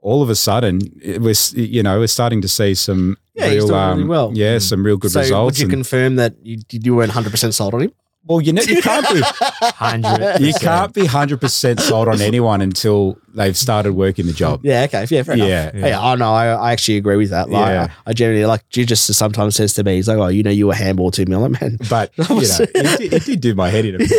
all 0.01 0.23
of 0.23 0.29
a 0.31 0.35
sudden, 0.37 0.81
it 1.03 1.20
was 1.20 1.53
you 1.55 1.83
know 1.83 1.99
we're 1.99 2.07
starting 2.07 2.40
to 2.42 2.49
see 2.49 2.75
some 2.75 3.16
Yeah, 3.35 3.47
he's 3.47 3.55
real, 3.57 3.66
doing 3.68 3.81
really 3.88 4.03
um, 4.03 4.09
well. 4.09 4.31
yeah, 4.35 4.59
some 4.59 4.85
real 4.87 4.97
good 4.97 5.11
so 5.11 5.20
results. 5.20 5.44
would 5.44 5.59
you 5.59 5.64
And- 5.66 5.73
confirm 5.73 6.16
that 6.16 6.35
you, 6.42 6.59
you 6.70 6.94
weren't 6.94 7.12
hundred 7.12 7.31
percent 7.31 7.55
sold 7.55 7.75
on 7.75 7.83
him? 7.83 7.92
well, 8.27 8.40
you 8.40 8.55
know, 8.55 8.62
you 8.62 8.81
can't 8.81 9.07
be. 9.12 9.20
Hundred. 9.62 10.40
You 10.40 10.55
can't 10.55 10.94
be 10.94 11.05
hundred 11.05 11.42
percent 11.42 11.79
sold 11.81 12.09
on 12.09 12.23
anyone 12.23 12.62
until 12.62 13.18
they've 13.35 13.55
started 13.57 13.92
working 13.92 14.25
the 14.25 14.33
job. 14.33 14.61
Yeah, 14.64 14.85
okay, 14.85 15.05
yeah, 15.11 15.23
fair 15.25 15.37
Yeah, 15.37 15.70
enough. 15.70 15.75
Yeah, 15.90 16.01
I 16.01 16.14
know. 16.14 16.33
I, 16.33 16.47
I 16.47 16.73
actually 16.73 16.97
agree 16.97 17.16
with 17.16 17.29
that. 17.31 17.51
Like, 17.51 17.68
Yeah. 17.68 17.88
I, 18.07 18.11
I 18.11 18.12
generally 18.14 18.47
like. 18.47 18.66
Just 18.70 19.12
sometimes 19.12 19.57
says 19.57 19.75
to 19.75 19.85
me, 19.85 19.97
he's 19.97 20.09
like, 20.09 20.16
"Oh, 20.16 20.29
you 20.29 20.42
know, 20.42 20.51
you 20.51 20.68
were 20.68 20.75
handball 20.75 21.11
to 21.11 21.27
me." 21.27 21.35
I'm 21.37 21.42
like, 21.53 21.61
man, 21.61 21.77
But 21.90 22.12
you 22.18 22.25
know, 22.27 22.40
it 22.40 22.99
did, 22.99 23.12
it 23.12 23.25
did 23.25 23.40
do 23.42 23.55
my 23.55 23.68
head 23.68 23.85
in 23.85 23.97
a 23.97 23.99
bit. 23.99 24.11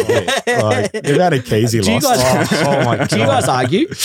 Like 0.45 0.91
the 0.91 1.15
amount 1.15 1.33
of 1.33 1.45
keys 1.45 1.71
he 1.71 1.79
Do 1.79 1.87
you 1.91 1.99
lost. 1.99 2.21
guys- 2.21 2.47
Oh, 2.51 2.63
oh 2.81 2.85
my 2.85 3.05
do 3.07 3.17
you 3.19 3.25
guys 3.25 3.47
argue? 3.47 3.87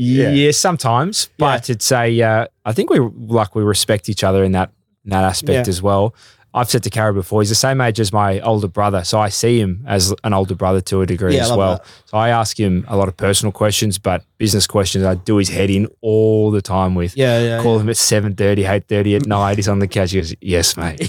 Yeah, 0.00 0.30
Yeah. 0.30 0.52
sometimes, 0.52 1.28
but 1.38 1.68
it's 1.68 1.90
a. 1.90 2.22
Uh, 2.22 2.46
I 2.64 2.72
think 2.72 2.88
we 2.90 2.98
like 3.00 3.54
we 3.56 3.62
respect 3.64 4.08
each 4.08 4.22
other 4.22 4.44
in 4.44 4.52
that 4.52 4.70
in 5.04 5.10
that 5.10 5.24
aspect 5.24 5.66
Yeah. 5.66 5.70
as 5.74 5.82
well. 5.82 6.14
I've 6.58 6.68
said 6.70 6.82
to 6.84 6.90
Kara 6.90 7.14
before, 7.14 7.40
he's 7.40 7.48
the 7.48 7.54
same 7.54 7.80
age 7.80 7.98
as 8.00 8.12
my 8.12 8.40
older 8.40 8.68
brother, 8.68 9.04
so 9.04 9.18
I 9.18 9.28
see 9.30 9.58
him 9.60 9.82
as 9.86 10.14
an 10.24 10.32
older 10.34 10.54
brother 10.54 10.80
to 10.82 11.00
a 11.02 11.06
degree 11.06 11.36
Yeah, 11.36 11.44
as 11.44 11.50
well. 11.52 11.76
that. 11.78 11.86
So 12.06 12.16
I 12.18 12.28
ask 12.30 12.58
him 12.58 12.84
a 12.88 12.96
lot 12.96 13.08
of 13.08 13.16
personal 13.16 13.52
questions, 13.52 13.98
but 13.98 14.24
business 14.38 14.66
questions 14.66 15.04
I 15.04 15.14
do 15.16 15.36
his 15.36 15.48
head 15.48 15.70
in 15.70 15.88
all 16.00 16.50
the 16.50 16.62
time 16.62 16.94
with. 16.94 17.16
Yeah, 17.16 17.40
yeah. 17.40 17.62
Call 17.62 17.78
him 17.78 17.88
at 17.88 17.96
7.30, 17.96 18.64
8.30 18.88 19.16
at 19.16 19.26
night. 19.26 19.56
He's 19.58 19.68
on 19.68 19.78
the 19.80 19.88
couch. 19.88 20.12
He 20.12 20.20
goes, 20.20 20.34
yes, 20.40 20.76
mate. 20.76 20.98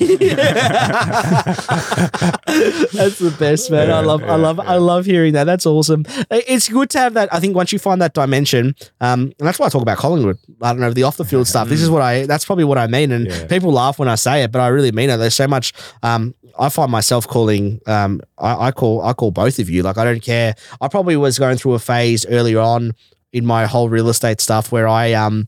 That's 1.49 3.19
the 3.19 3.35
best, 3.39 3.71
man. 3.71 3.91
I 3.91 4.01
love, 4.01 4.23
I 4.23 4.35
love, 4.35 4.59
I 4.59 4.75
love 4.77 5.05
hearing 5.05 5.33
that. 5.33 5.45
That's 5.45 5.65
awesome. 5.65 6.05
It's 6.31 6.67
good 6.69 6.89
to 6.91 6.99
have 6.99 7.13
that. 7.13 7.33
I 7.33 7.39
think 7.39 7.55
once 7.55 7.71
you 7.71 7.79
find 7.79 8.01
that 8.01 8.13
dimension, 8.13 8.75
um, 9.01 9.31
and 9.39 9.47
that's 9.47 9.59
why 9.59 9.67
I 9.67 9.69
talk 9.69 9.81
about 9.81 9.97
Collingwood. 9.97 10.37
I 10.61 10.71
don't 10.73 10.79
know 10.81 10.91
the 10.91 11.03
off 11.03 11.17
the 11.17 11.25
field 11.25 11.47
stuff. 11.47 11.69
This 11.69 11.81
is 11.81 11.89
what 11.89 12.01
I. 12.01 12.25
That's 12.25 12.45
probably 12.45 12.65
what 12.65 12.77
I 12.77 12.87
mean. 12.87 13.11
And 13.11 13.27
Yeah. 13.27 13.47
people 13.47 13.71
laugh 13.71 13.99
when 13.99 14.07
I 14.09 14.15
say 14.15 14.43
it, 14.43 14.51
but 14.51 14.59
I 14.59 14.67
really 14.67 14.91
mean 14.91 15.09
it. 15.09 15.17
There's 15.17 15.35
so 15.39 15.47
much. 15.47 15.73
Um, 16.03 16.35
I 16.59 16.69
find 16.69 16.91
myself 16.91 17.27
calling. 17.27 17.79
Um, 17.87 18.21
I, 18.37 18.67
I 18.67 18.71
call. 18.71 19.01
I 19.01 19.13
call 19.13 19.31
both 19.31 19.57
of 19.59 19.69
you. 19.69 19.81
Like 19.83 19.97
I 19.97 20.03
don't 20.03 20.21
care. 20.21 20.55
I 20.81 20.87
probably 20.87 21.17
was 21.17 21.39
going 21.39 21.57
through 21.57 21.73
a 21.73 21.79
phase 21.79 22.25
earlier 22.27 22.59
on 22.59 22.93
in 23.31 23.45
my 23.45 23.65
whole 23.65 23.89
real 23.89 24.09
estate 24.09 24.41
stuff 24.41 24.71
where 24.71 24.87
I 24.87 25.13
um, 25.13 25.47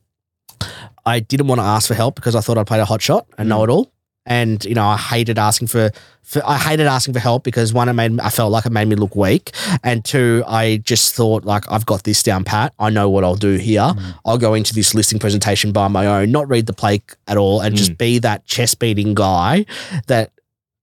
I 1.06 1.19
didn't 1.19 1.47
want 1.47 1.60
to 1.60 1.65
ask 1.65 1.88
for 1.88 1.93
help 1.95 2.15
because 2.15 2.36
I 2.36 2.41
thought 2.41 2.58
I'd 2.58 2.67
played 2.67 2.82
a 2.82 2.86
hot 2.86 3.01
shot 3.01 3.27
and 3.38 3.49
know 3.49 3.63
it 3.63 3.69
all. 3.69 3.91
And 4.25 4.63
you 4.65 4.75
know, 4.75 4.86
I 4.86 4.97
hated 4.97 5.39
asking 5.39 5.67
for, 5.67 5.89
for 6.21 6.45
I 6.45 6.57
hated 6.57 6.86
asking 6.86 7.15
for 7.15 7.19
help 7.19 7.43
because 7.43 7.73
one, 7.73 7.89
it 7.89 7.93
made 7.93 8.19
I 8.19 8.29
felt 8.29 8.51
like 8.51 8.67
it 8.67 8.71
made 8.71 8.88
me 8.88 8.95
look 8.95 9.15
weak, 9.15 9.51
and 9.84 10.05
two, 10.05 10.43
I 10.47 10.77
just 10.77 11.15
thought 11.15 11.43
like 11.43 11.63
I've 11.71 11.88
got 11.88 12.03
this 12.03 12.21
down 12.21 12.43
pat. 12.43 12.73
I 12.77 12.91
know 12.91 13.10
what 13.10 13.23
I'll 13.23 13.36
do 13.36 13.55
here. 13.55 13.81
Mm. 13.81 14.15
I'll 14.23 14.38
go 14.38 14.53
into 14.53 14.75
this 14.75 14.93
listing 14.93 15.17
presentation 15.17 15.71
by 15.71 15.88
my 15.88 16.05
own, 16.05 16.31
not 16.31 16.47
read 16.47 16.67
the 16.67 16.73
play 16.73 17.01
at 17.27 17.38
all, 17.38 17.62
and 17.62 17.75
just 17.75 17.93
mm. 17.93 17.97
be 17.97 18.19
that 18.19 18.45
chest 18.45 18.77
beating 18.77 19.15
guy 19.15 19.65
that 20.05 20.31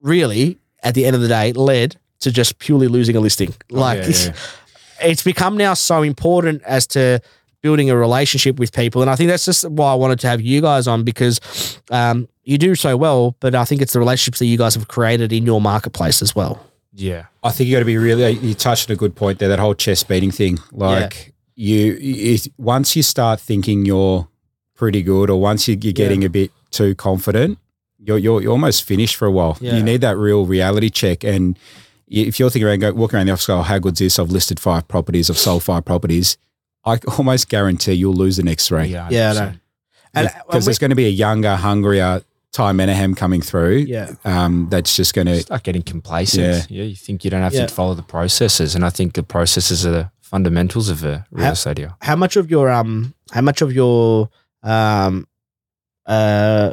really, 0.02 0.58
at 0.82 0.94
the 0.94 1.04
end 1.04 1.14
of 1.14 1.22
the 1.22 1.28
day, 1.28 1.52
led 1.52 1.96
to 2.20 2.32
just 2.32 2.58
purely 2.58 2.88
losing 2.88 3.14
a 3.14 3.20
listing. 3.20 3.54
Oh, 3.72 3.78
like 3.78 3.98
yeah, 3.98 4.08
it's, 4.08 4.26
yeah. 4.26 4.34
it's 5.02 5.22
become 5.22 5.56
now 5.56 5.74
so 5.74 6.02
important 6.02 6.62
as 6.64 6.88
to 6.88 7.20
building 7.60 7.90
a 7.90 7.96
relationship 7.96 8.58
with 8.58 8.72
people. 8.72 9.02
And 9.02 9.10
I 9.10 9.16
think 9.16 9.28
that's 9.28 9.44
just 9.44 9.68
why 9.68 9.92
I 9.92 9.94
wanted 9.94 10.20
to 10.20 10.28
have 10.28 10.40
you 10.40 10.60
guys 10.60 10.86
on 10.86 11.02
because 11.04 11.80
um, 11.90 12.28
you 12.44 12.56
do 12.58 12.74
so 12.74 12.96
well, 12.96 13.34
but 13.40 13.54
I 13.54 13.64
think 13.64 13.82
it's 13.82 13.92
the 13.92 13.98
relationships 13.98 14.38
that 14.38 14.46
you 14.46 14.56
guys 14.56 14.74
have 14.74 14.88
created 14.88 15.32
in 15.32 15.44
your 15.44 15.60
marketplace 15.60 16.22
as 16.22 16.34
well. 16.36 16.64
yeah. 16.92 17.26
I 17.42 17.50
think 17.50 17.68
you 17.68 17.76
got 17.76 17.80
to 17.80 17.84
be 17.86 17.96
really. 17.96 18.32
You 18.32 18.54
touched 18.54 18.90
on 18.90 18.94
a 18.94 18.96
good 18.96 19.14
point 19.14 19.38
there. 19.38 19.48
That 19.48 19.58
whole 19.58 19.74
chest 19.74 20.08
beating 20.08 20.30
thing. 20.30 20.58
Like 20.72 21.32
you, 21.54 21.94
you, 21.94 22.38
once 22.58 22.94
you 22.96 23.02
start 23.02 23.40
thinking 23.40 23.84
you're 23.86 24.28
pretty 24.74 25.02
good, 25.02 25.30
or 25.30 25.40
once 25.40 25.66
you, 25.68 25.78
you're 25.80 25.92
getting 25.92 26.24
a 26.24 26.28
bit 26.28 26.50
too 26.70 26.94
confident, 26.94 27.58
you're, 27.98 28.18
you're 28.18 28.42
you're 28.42 28.52
almost 28.52 28.82
finished 28.84 29.16
for 29.16 29.26
a 29.26 29.30
while. 29.30 29.56
Yeah. 29.60 29.76
You 29.76 29.82
need 29.82 30.00
that 30.02 30.16
real 30.16 30.46
reality 30.46 30.90
check. 30.90 31.24
And 31.24 31.58
if 32.06 32.38
you're 32.38 32.50
thinking 32.50 32.68
around, 32.68 32.80
go, 32.80 32.92
walking 32.92 33.16
around 33.16 33.26
the 33.26 33.32
office, 33.32 33.46
go, 33.46 33.58
oh, 33.58 33.62
how 33.62 33.76
is 33.78 33.98
this? 33.98 34.18
I've 34.18 34.30
listed 34.30 34.60
five 34.60 34.86
properties, 34.88 35.30
I've 35.30 35.38
sold 35.38 35.62
five 35.62 35.84
properties. 35.84 36.36
I 36.88 36.98
almost 37.18 37.48
guarantee 37.48 37.92
you'll 37.94 38.14
lose 38.14 38.36
the 38.36 38.42
next 38.42 38.68
three. 38.68 38.86
Yeah, 38.86 39.08
Yeah, 39.10 39.30
I 39.30 39.34
100%. 39.34 39.36
know. 39.52 39.52
And 40.14 40.30
Because 40.46 40.64
there's 40.64 40.78
going 40.78 40.90
to 40.90 40.96
be 40.96 41.06
a 41.06 41.10
younger, 41.10 41.54
hungrier 41.56 42.22
Tai 42.52 42.72
Menahem 42.72 43.14
coming 43.14 43.42
through. 43.42 43.76
yeah, 43.88 44.10
Um, 44.24 44.68
that's 44.70 44.96
just 44.96 45.12
going 45.14 45.26
to, 45.26 45.40
start 45.40 45.62
getting 45.64 45.82
complacent. 45.82 46.42
Yeah. 46.70 46.78
Yeah. 46.82 46.84
you 46.84 46.96
think 46.96 47.24
you 47.24 47.30
don't 47.30 47.42
have 47.42 47.52
Yeah. 47.54 47.66
to 47.66 47.74
follow 47.74 47.94
the 47.94 48.02
processes, 48.02 48.74
and 48.74 48.84
I 48.84 48.90
think 48.90 49.12
the 49.14 49.22
processes 49.22 49.84
are 49.86 49.90
the 49.90 50.10
fundamentals 50.22 50.88
of 50.88 51.04
a 51.04 51.26
real 51.30 51.44
How- 51.46 51.52
estate 51.52 51.76
deal. 51.76 51.96
how 52.02 52.16
much 52.16 52.36
of 52.36 52.50
your 52.50 52.70
um 52.70 53.14
how 53.32 53.40
much 53.42 53.60
of 53.62 53.72
your 53.72 54.28
um 54.62 55.26
uh 56.06 56.72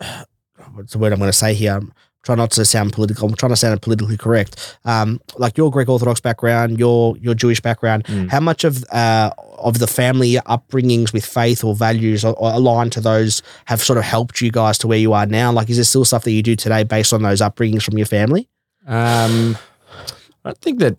what's 0.74 0.92
the 0.92 0.98
word 0.98 1.12
I'm 1.12 1.18
going 1.18 1.30
to 1.30 1.36
say 1.36 1.54
here? 1.54 1.74
I'm 1.76 1.92
trying 2.22 2.38
not 2.38 2.50
to 2.52 2.64
sound 2.64 2.92
political. 2.92 3.28
I'm 3.28 3.34
trying 3.34 3.50
to 3.50 3.56
sound 3.56 3.80
politically 3.82 4.16
correct. 4.16 4.78
Um, 4.84 5.20
like 5.38 5.56
your 5.58 5.70
Greek 5.70 5.88
Orthodox 5.88 6.20
background, 6.20 6.78
your 6.78 7.16
your 7.18 7.34
Jewish 7.34 7.60
background. 7.60 8.04
Mm. 8.04 8.30
How 8.30 8.40
much 8.40 8.64
of 8.64 8.84
uh 8.92 9.30
of 9.62 9.78
the 9.78 9.86
family 9.86 10.34
upbringings 10.34 11.12
with 11.12 11.24
faith 11.24 11.64
or 11.64 11.74
values 11.74 12.24
or, 12.24 12.34
or 12.34 12.52
aligned 12.52 12.92
to 12.92 13.00
those 13.00 13.42
have 13.66 13.82
sort 13.82 13.98
of 13.98 14.04
helped 14.04 14.40
you 14.40 14.50
guys 14.50 14.78
to 14.78 14.88
where 14.88 14.98
you 14.98 15.12
are 15.12 15.26
now? 15.26 15.52
Like, 15.52 15.70
is 15.70 15.76
there 15.76 15.84
still 15.84 16.04
stuff 16.04 16.24
that 16.24 16.32
you 16.32 16.42
do 16.42 16.56
today 16.56 16.84
based 16.84 17.12
on 17.12 17.22
those 17.22 17.40
upbringings 17.40 17.82
from 17.82 17.96
your 17.96 18.06
family? 18.06 18.48
Um, 18.86 19.56
I 20.44 20.50
don't 20.50 20.58
think 20.58 20.80
that 20.80 20.96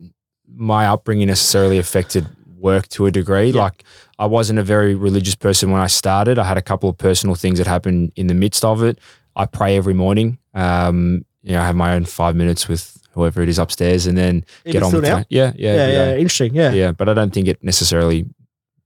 my 0.47 0.88
upbringing 0.88 1.28
necessarily 1.28 1.78
affected 1.78 2.28
work 2.58 2.88
to 2.89 3.06
a 3.06 3.12
degree. 3.12 3.49
Yeah. 3.49 3.63
Like 3.63 3.84
I 4.17 4.26
wasn't 4.26 4.60
a 4.60 4.63
very 4.63 4.95
religious 4.95 5.36
person 5.36 5.71
when 5.71 5.82
I 5.82 5.88
started. 5.88 6.39
I 6.39 6.45
had 6.45 6.58
a 6.58 6.62
couple 6.62 6.89
of 6.89 6.97
personal 6.97 7.36
things 7.36 7.58
that 7.58 7.67
happened 7.67 8.12
in 8.15 8.28
the 8.28 8.34
midst 8.34 8.63
of 8.63 8.84
it. 8.84 8.99
I 9.36 9.45
pray 9.45 9.76
every 9.76 9.93
morning. 9.93 10.38
Um, 10.54 11.26
you 11.41 11.54
know, 11.54 11.62
I 11.62 11.65
have 11.65 11.76
my 11.76 11.93
own 11.93 12.06
five 12.06 12.36
minutes 12.36 12.67
with 12.67 12.97
whoever 13.12 13.41
it 13.41 13.49
is 13.49 13.60
upstairs, 13.60 14.08
and 14.08 14.17
then 14.17 14.45
Even 14.65 14.71
get 14.71 14.84
on 14.84 14.93
with 14.93 15.06
it. 15.06 15.28
Yeah, 15.30 15.52
yeah, 15.56 15.76
Yeah, 15.76 15.82
every 15.82 15.93
yeah, 15.93 16.15
interesting. 16.15 16.56
Yeah. 16.56 16.71
yeah. 16.71 16.91
But 16.91 17.10
I 17.10 17.13
don't 17.13 17.34
think 17.34 17.47
it 17.47 17.63
necessarily 17.63 18.26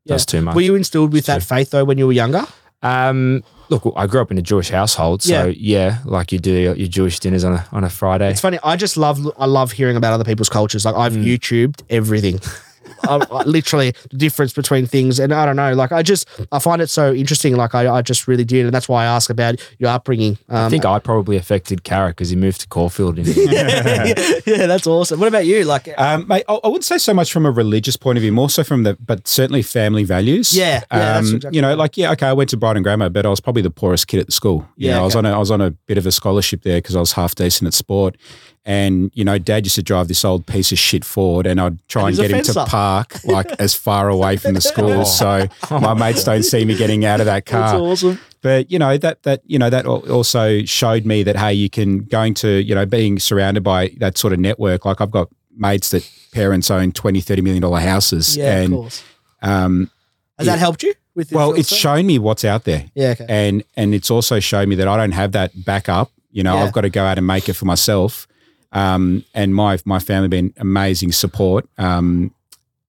does 0.08 0.26
too 0.26 0.42
much. 0.42 0.56
Were 0.56 0.62
you 0.62 0.76
instilled 0.76 1.14
with 1.14 1.26
that 1.28 1.44
faith 1.44 1.72
though 1.72 1.86
when 1.86 1.98
you 1.98 2.08
were 2.08 2.14
younger? 2.14 2.46
Um, 2.84 3.44
look, 3.70 3.92
I 3.96 4.06
grew 4.08 4.22
up 4.22 4.30
in 4.32 4.38
a 4.38 4.42
Jewish 4.42 4.70
household, 4.70 5.24
so 5.24 5.46
Yeah. 5.48 5.54
yeah, 5.58 5.98
like 6.06 6.32
you 6.32 6.38
do 6.40 6.52
your, 6.54 6.76
your 6.76 6.88
Jewish 6.88 7.20
dinners 7.20 7.44
on 7.44 7.54
a 7.54 7.66
on 7.72 7.84
a 7.84 7.90
Friday. 7.90 8.30
It's 8.30 8.42
funny. 8.42 8.60
I 8.64 8.76
just 8.76 8.98
love. 8.98 9.20
I 9.40 9.46
love 9.46 9.72
hearing 9.72 9.98
about 9.98 10.14
other 10.14 10.24
people's 10.24 10.50
cultures. 10.50 10.86
Like 10.86 10.96
I've 10.96 11.14
Mm. 11.14 11.26
YouTubed 11.26 11.82
everything. 11.90 12.40
I, 13.08 13.16
I- 13.32 13.44
literally 13.44 13.94
the 14.10 14.18
difference 14.18 14.54
between 14.54 14.86
things, 14.88 15.20
and 15.20 15.34
I 15.34 15.46
don't 15.46 15.56
know. 15.56 15.74
Like 15.74 15.92
I 15.92 16.02
just 16.04 16.28
I 16.52 16.60
find 16.60 16.82
it 16.82 16.90
so 16.90 17.14
interesting. 17.14 17.56
Like 17.56 17.76
I, 17.76 17.90
I 17.98 18.02
just 18.02 18.28
really 18.28 18.46
did, 18.46 18.66
and 18.66 18.74
that's 18.74 18.90
why 18.90 19.04
I 19.04 19.06
ask 19.08 19.30
about 19.30 19.56
your 19.80 19.90
upbringing. 19.90 20.38
Um, 20.50 20.66
I 20.66 20.70
think 20.70 20.86
I 20.86 21.00
probably 21.00 21.38
affected 21.38 21.84
Carrick 21.84 22.16
because 22.18 22.30
he 22.30 22.36
moved 22.36 22.62
to 22.62 22.68
Caulfield. 22.68 23.20
In, 23.20 23.26
yeah, 23.36 24.14
yeah, 24.46 24.66
that's 24.68 24.88
awesome. 24.88 25.20
What 25.20 25.28
about 25.28 25.46
you? 25.46 25.64
Like, 25.64 25.88
um, 25.98 26.28
mate, 26.28 26.44
I, 26.48 26.54
I 26.64 26.68
wouldn't 26.68 26.84
say 26.86 26.98
so 26.98 27.14
much 27.14 27.32
from 27.32 27.46
a 27.46 27.52
religious 27.52 27.98
point 27.98 28.18
of 28.18 28.22
view, 28.22 28.32
more 28.32 28.50
so 28.50 28.64
from 28.64 28.84
the, 28.84 28.96
but 28.96 29.28
certainly 29.28 29.62
family 29.62 30.04
values. 30.04 30.56
Yeah, 30.56 30.66
yeah, 30.66 30.84
that's 30.90 31.30
um, 31.30 31.36
exactly 31.36 31.56
you 31.58 31.62
know, 31.62 31.70
right. 31.70 31.78
like 31.78 31.98
yeah, 31.98 32.12
okay, 32.12 32.28
I 32.28 32.34
went 32.34 32.50
to 32.52 32.58
Brighton 32.58 32.84
Grammar, 32.84 33.10
but 33.10 33.26
I 33.26 33.30
was 33.30 33.40
probably 33.40 33.62
the 33.62 33.72
poorest 33.72 34.08
kid 34.08 34.20
at 34.20 34.26
the 34.26 34.32
school. 34.32 34.68
You 34.76 34.90
Yeah, 34.90 34.96
know, 34.96 35.02
I 35.02 35.06
was 35.06 35.16
on 35.16 35.26
a, 35.26 35.32
I 35.34 35.38
was 35.38 35.52
on 35.52 35.62
a 35.62 35.72
bit 35.72 35.98
of 35.98 36.06
a 36.06 36.12
scholarship 36.12 36.64
there 36.64 36.78
because 36.80 36.96
I 36.96 37.00
was 37.00 37.14
half 37.14 37.36
decent 37.36 37.68
at 37.68 37.74
sport. 37.74 38.18
And 38.68 39.12
you 39.14 39.24
know, 39.24 39.38
Dad 39.38 39.66
used 39.66 39.76
to 39.76 39.82
drive 39.82 40.10
this 40.10 40.26
old 40.26 40.46
piece 40.46 40.74
of 40.74 40.78
shit 40.78 41.06
Ford, 41.06 41.48
and 41.48 41.60
I'd 41.60 41.88
try 41.88 42.10
And 42.10 42.20
and, 42.20 42.28
get 42.30 42.38
him 42.38 42.54
to 42.54 42.66
park 42.66 43.24
like 43.24 43.50
as 43.60 43.74
far 43.74 44.10
away 44.16 44.36
from 44.36 44.56
the 44.56 44.62
school, 44.62 45.06
so 45.06 45.48
my 45.72 45.94
mates 45.94 46.26
don't 46.26 46.44
see 46.44 46.66
me 46.66 46.76
getting 46.76 47.06
out 47.06 47.22
of 47.22 47.28
that 47.28 47.46
that's 47.46 47.72
car 47.72 47.80
awesome. 47.80 48.20
but 48.42 48.70
you 48.70 48.78
know 48.78 48.98
that 48.98 49.24
that 49.24 49.42
you 49.46 49.58
know 49.58 49.70
that 49.70 49.86
also 49.86 50.64
showed 50.66 51.06
me 51.06 51.24
that 51.24 51.38
hey 51.38 51.54
you 51.54 51.70
can 51.70 52.00
going 52.00 52.34
to 52.34 52.62
you 52.62 52.76
know 52.76 52.86
being 52.86 53.20
surrounded 53.20 53.64
by 53.64 53.88
that 54.00 54.18
sort 54.18 54.34
of 54.34 54.40
network 54.40 54.84
like 54.86 55.00
i've 55.00 55.12
got 55.12 55.30
mates 55.56 55.90
that 55.92 56.04
parents 56.34 56.70
own 56.70 56.92
20 56.92 57.22
30 57.22 57.42
million 57.42 57.62
dollar 57.62 57.80
houses 57.80 58.36
Yeah, 58.36 58.52
of 58.58 58.64
and 58.66 58.74
course. 58.74 59.04
um 59.42 59.90
Has 60.38 60.46
yeah. 60.48 60.54
that 60.54 60.60
helped 60.60 60.84
you 60.84 60.94
well 61.32 61.54
it's 61.54 61.74
shown 61.74 62.06
me 62.06 62.20
what's 62.20 62.44
out 62.44 62.66
there 62.66 62.86
Yeah. 62.96 63.12
Okay. 63.12 63.26
and 63.30 63.64
and 63.78 63.96
it's 63.96 64.12
also 64.12 64.40
shown 64.42 64.68
me 64.70 64.76
that 64.76 64.88
i 64.90 64.98
don't 64.98 65.14
have 65.14 65.32
that 65.32 65.52
backup 65.66 66.12
you 66.32 66.44
know 66.44 66.56
Yeah. 66.56 66.64
i've 66.66 66.74
got 66.74 66.82
to 66.82 66.90
go 66.90 67.04
out 67.06 67.18
and 67.18 67.26
make 67.26 67.48
it 67.50 67.54
for 67.54 67.66
myself 67.66 68.28
um 68.72 69.24
and 69.34 69.54
my 69.56 69.78
my 69.86 70.00
family 70.00 70.28
been 70.28 70.54
amazing 70.58 71.12
support. 71.12 71.68
Um 71.78 72.34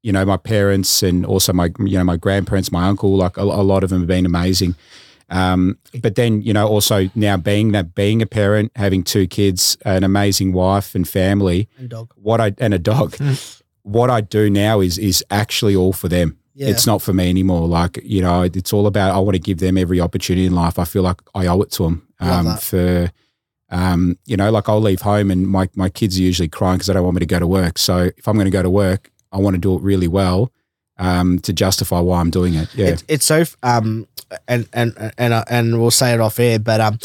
you 0.02 0.12
know 0.12 0.24
my 0.24 0.36
parents 0.36 1.02
and 1.02 1.26
also 1.26 1.52
my 1.52 1.70
you 1.80 1.98
know 1.98 2.04
my 2.04 2.16
grandparents 2.16 2.70
my 2.72 2.86
uncle 2.88 3.16
like 3.16 3.36
a, 3.36 3.42
a 3.42 3.64
lot 3.64 3.82
of 3.84 3.90
them 3.90 4.00
have 4.00 4.08
been 4.08 4.26
amazing. 4.26 4.74
Um, 5.30 5.76
but 6.00 6.14
then 6.14 6.40
you 6.40 6.54
know 6.54 6.66
also 6.66 7.10
now 7.14 7.36
being 7.36 7.72
that 7.72 7.94
being 7.94 8.22
a 8.22 8.26
parent 8.26 8.72
having 8.76 9.02
two 9.04 9.26
kids 9.26 9.76
an 9.84 10.02
amazing 10.02 10.54
wife 10.54 10.94
and 10.94 11.06
family 11.06 11.68
And 11.78 11.90
dog. 11.90 12.14
what 12.16 12.40
i 12.40 12.54
and 12.56 12.72
a 12.72 12.78
dog 12.78 13.14
what 13.82 14.08
i 14.08 14.22
do 14.22 14.48
now 14.48 14.80
is 14.80 14.96
is 14.98 15.22
actually 15.30 15.76
all 15.76 15.92
for 15.92 16.08
them. 16.08 16.38
Yeah. 16.54 16.68
it's 16.70 16.86
not 16.86 17.02
for 17.02 17.12
me 17.12 17.28
anymore. 17.28 17.68
Like 17.68 18.00
you 18.02 18.22
know 18.22 18.42
it's 18.42 18.72
all 18.72 18.86
about 18.86 19.14
i 19.14 19.18
want 19.18 19.34
to 19.34 19.38
give 19.40 19.58
them 19.58 19.76
every 19.76 20.00
opportunity 20.00 20.46
in 20.46 20.54
life. 20.54 20.78
I 20.78 20.84
feel 20.84 21.02
like 21.02 21.20
i 21.34 21.46
owe 21.46 21.60
it 21.60 21.70
to 21.72 21.82
them 21.82 22.08
um, 22.20 22.56
for 22.56 23.10
um, 23.70 24.18
you 24.26 24.36
know 24.36 24.50
like 24.50 24.68
i'll 24.68 24.80
leave 24.80 25.02
home 25.02 25.30
and 25.30 25.46
my, 25.46 25.68
my 25.74 25.88
kids 25.88 26.18
are 26.18 26.22
usually 26.22 26.48
crying 26.48 26.76
because 26.76 26.86
they 26.86 26.94
don't 26.94 27.04
want 27.04 27.14
me 27.14 27.20
to 27.20 27.26
go 27.26 27.38
to 27.38 27.46
work 27.46 27.78
so 27.78 28.10
if 28.16 28.26
i'm 28.26 28.34
going 28.34 28.46
to 28.46 28.50
go 28.50 28.62
to 28.62 28.70
work 28.70 29.10
i 29.32 29.38
want 29.38 29.54
to 29.54 29.60
do 29.60 29.74
it 29.74 29.82
really 29.82 30.08
well 30.08 30.50
um, 30.98 31.38
to 31.40 31.52
justify 31.52 32.00
why 32.00 32.20
i'm 32.20 32.30
doing 32.30 32.54
it 32.54 32.68
yeah 32.74 32.86
It's, 32.88 33.04
it's 33.08 33.24
so 33.26 33.44
um 33.62 34.06
and 34.46 34.68
and 34.72 35.12
and 35.16 35.32
uh, 35.32 35.44
and 35.48 35.80
we'll 35.80 35.90
say 35.90 36.12
it 36.12 36.20
off 36.20 36.38
air, 36.40 36.58
but 36.58 36.80
um. 36.80 36.98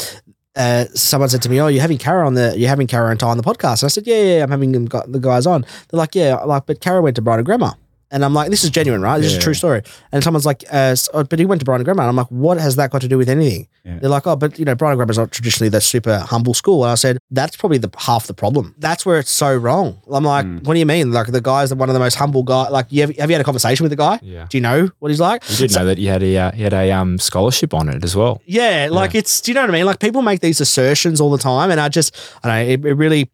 Uh, 0.56 0.84
someone 0.94 1.28
said 1.28 1.42
to 1.42 1.48
me, 1.48 1.60
"Oh, 1.60 1.66
you're 1.66 1.80
having 1.82 1.98
Kara 1.98 2.24
on 2.24 2.34
the 2.34 2.54
you're 2.56 2.68
having 2.68 2.86
Kara 2.86 3.10
and 3.10 3.18
Tai 3.18 3.30
on 3.30 3.36
the 3.36 3.42
podcast." 3.42 3.82
And 3.82 3.86
I 3.86 3.88
said, 3.88 4.06
"Yeah, 4.06 4.22
yeah, 4.22 4.42
I'm 4.44 4.50
having 4.52 4.70
them 4.70 4.84
gu- 4.86 5.02
the 5.08 5.18
guys 5.18 5.46
on." 5.48 5.62
They're 5.62 5.98
like, 5.98 6.14
"Yeah, 6.14 6.36
like, 6.44 6.66
but 6.66 6.80
Kara 6.80 7.02
went 7.02 7.16
to 7.16 7.22
Brighton 7.22 7.44
Grammar," 7.44 7.72
and 8.14 8.24
I'm 8.24 8.32
like, 8.32 8.48
"This 8.48 8.64
is 8.64 8.70
genuine, 8.70 9.02
right? 9.02 9.18
This 9.20 9.32
is 9.32 9.36
a 9.38 9.40
true 9.40 9.52
story." 9.54 9.82
And 10.12 10.24
someone's 10.24 10.46
like, 10.46 10.64
uh, 10.72 10.94
s- 10.96 11.08
oh, 11.12 11.24
"But 11.24 11.38
he 11.38 11.44
went 11.44 11.60
to 11.60 11.64
Brighton 11.66 11.84
Grammar," 11.84 12.02
and 12.04 12.08
I'm 12.08 12.16
like, 12.16 12.28
"What 12.28 12.58
has 12.58 12.76
that 12.76 12.90
got 12.90 13.02
to 13.02 13.08
do 13.08 13.18
with 13.18 13.28
anything?" 13.28 13.68
Yeah. 13.84 13.98
They're 13.98 14.08
like, 14.08 14.26
"Oh, 14.26 14.36
but 14.36 14.58
you 14.58 14.64
know, 14.64 14.74
Brighton 14.74 14.96
Grammar's 14.96 15.18
not 15.18 15.30
traditionally 15.32 15.68
the 15.68 15.80
super 15.82 16.18
humble 16.20 16.54
school," 16.54 16.84
and 16.84 16.92
I 16.92 16.94
said, 16.94 17.18
"That's 17.30 17.56
probably 17.56 17.78
the 17.78 17.90
half 17.98 18.26
the 18.26 18.34
problem. 18.34 18.74
That's 18.78 19.04
where 19.04 19.18
it's 19.18 19.30
so 19.30 19.54
wrong." 19.54 19.98
I'm 20.10 20.24
like, 20.24 20.46
Mm. 20.46 20.64
"What 20.64 20.72
do 20.74 20.80
you 20.80 20.86
mean? 20.86 21.12
Like 21.12 21.26
the 21.26 21.40
guy's 21.42 21.74
one 21.74 21.90
of 21.90 21.94
the 21.94 22.00
most 22.00 22.14
humble 22.14 22.42
guy. 22.44 22.68
Like, 22.68 22.86
you 22.90 23.02
have, 23.02 23.14
have 23.18 23.28
you 23.28 23.34
had 23.34 23.40
a 23.42 23.44
conversation 23.44 23.84
with 23.84 23.90
the 23.90 23.96
guy? 23.96 24.18
yeah. 24.22 24.46
Do 24.48 24.56
you 24.56 24.62
know 24.62 24.90
what 25.00 25.10
he's 25.10 25.20
like?" 25.20 25.42
You 25.50 25.56
did 25.56 25.74
know 25.74 25.84
that 25.84 25.98
he 25.98 26.06
had 26.06 26.22
a 26.22 26.36
uh, 26.36 26.52
he 26.52 26.62
had 26.62 26.72
a 26.72 26.90
um, 26.92 27.18
scholarship 27.18 27.74
on 27.74 27.88
it 27.88 28.02
as 28.04 28.14
well. 28.16 28.40
Yeah, 28.46 28.88
like 28.90 29.14
it's. 29.14 29.40
Do 29.40 29.50
you 29.50 29.54
know 29.54 29.62
what 29.62 29.70
I 29.70 29.72
mean? 29.72 29.86
Like 29.86 29.98
people 30.00 30.22
make 30.22 30.40
these 30.40 30.60
assertions 30.60 31.20
all 31.20 31.30
the 31.30 31.38
time, 31.38 31.70
and 31.70 31.80
I 31.80 31.88
just, 31.88 32.14
I 32.44 32.48
don't 32.48 32.66
know, 32.68 32.72
it, 32.72 32.92
it 32.92 32.94
really 32.94 33.30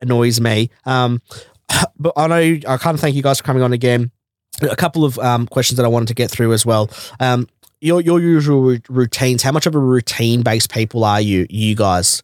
annoys 0.00 0.40
me. 0.40 0.70
Um, 0.84 1.22
but 1.98 2.12
I 2.16 2.26
know 2.26 2.58
I 2.68 2.76
can't 2.76 2.98
thank 3.00 3.14
you 3.16 3.22
guys 3.22 3.38
for 3.38 3.44
coming 3.44 3.62
on 3.62 3.72
again. 3.72 4.10
A 4.62 4.76
couple 4.76 5.04
of 5.04 5.18
um, 5.18 5.46
questions 5.46 5.76
that 5.76 5.84
I 5.84 5.88
wanted 5.88 6.08
to 6.08 6.14
get 6.14 6.30
through 6.30 6.52
as 6.52 6.64
well. 6.64 6.90
Um, 7.20 7.48
your 7.80 8.00
your 8.00 8.20
usual 8.20 8.76
routines. 8.88 9.42
How 9.42 9.52
much 9.52 9.66
of 9.66 9.74
a 9.74 9.78
routine 9.78 10.42
based 10.42 10.72
people 10.72 11.04
are 11.04 11.20
you? 11.20 11.46
You 11.50 11.74
guys? 11.74 12.22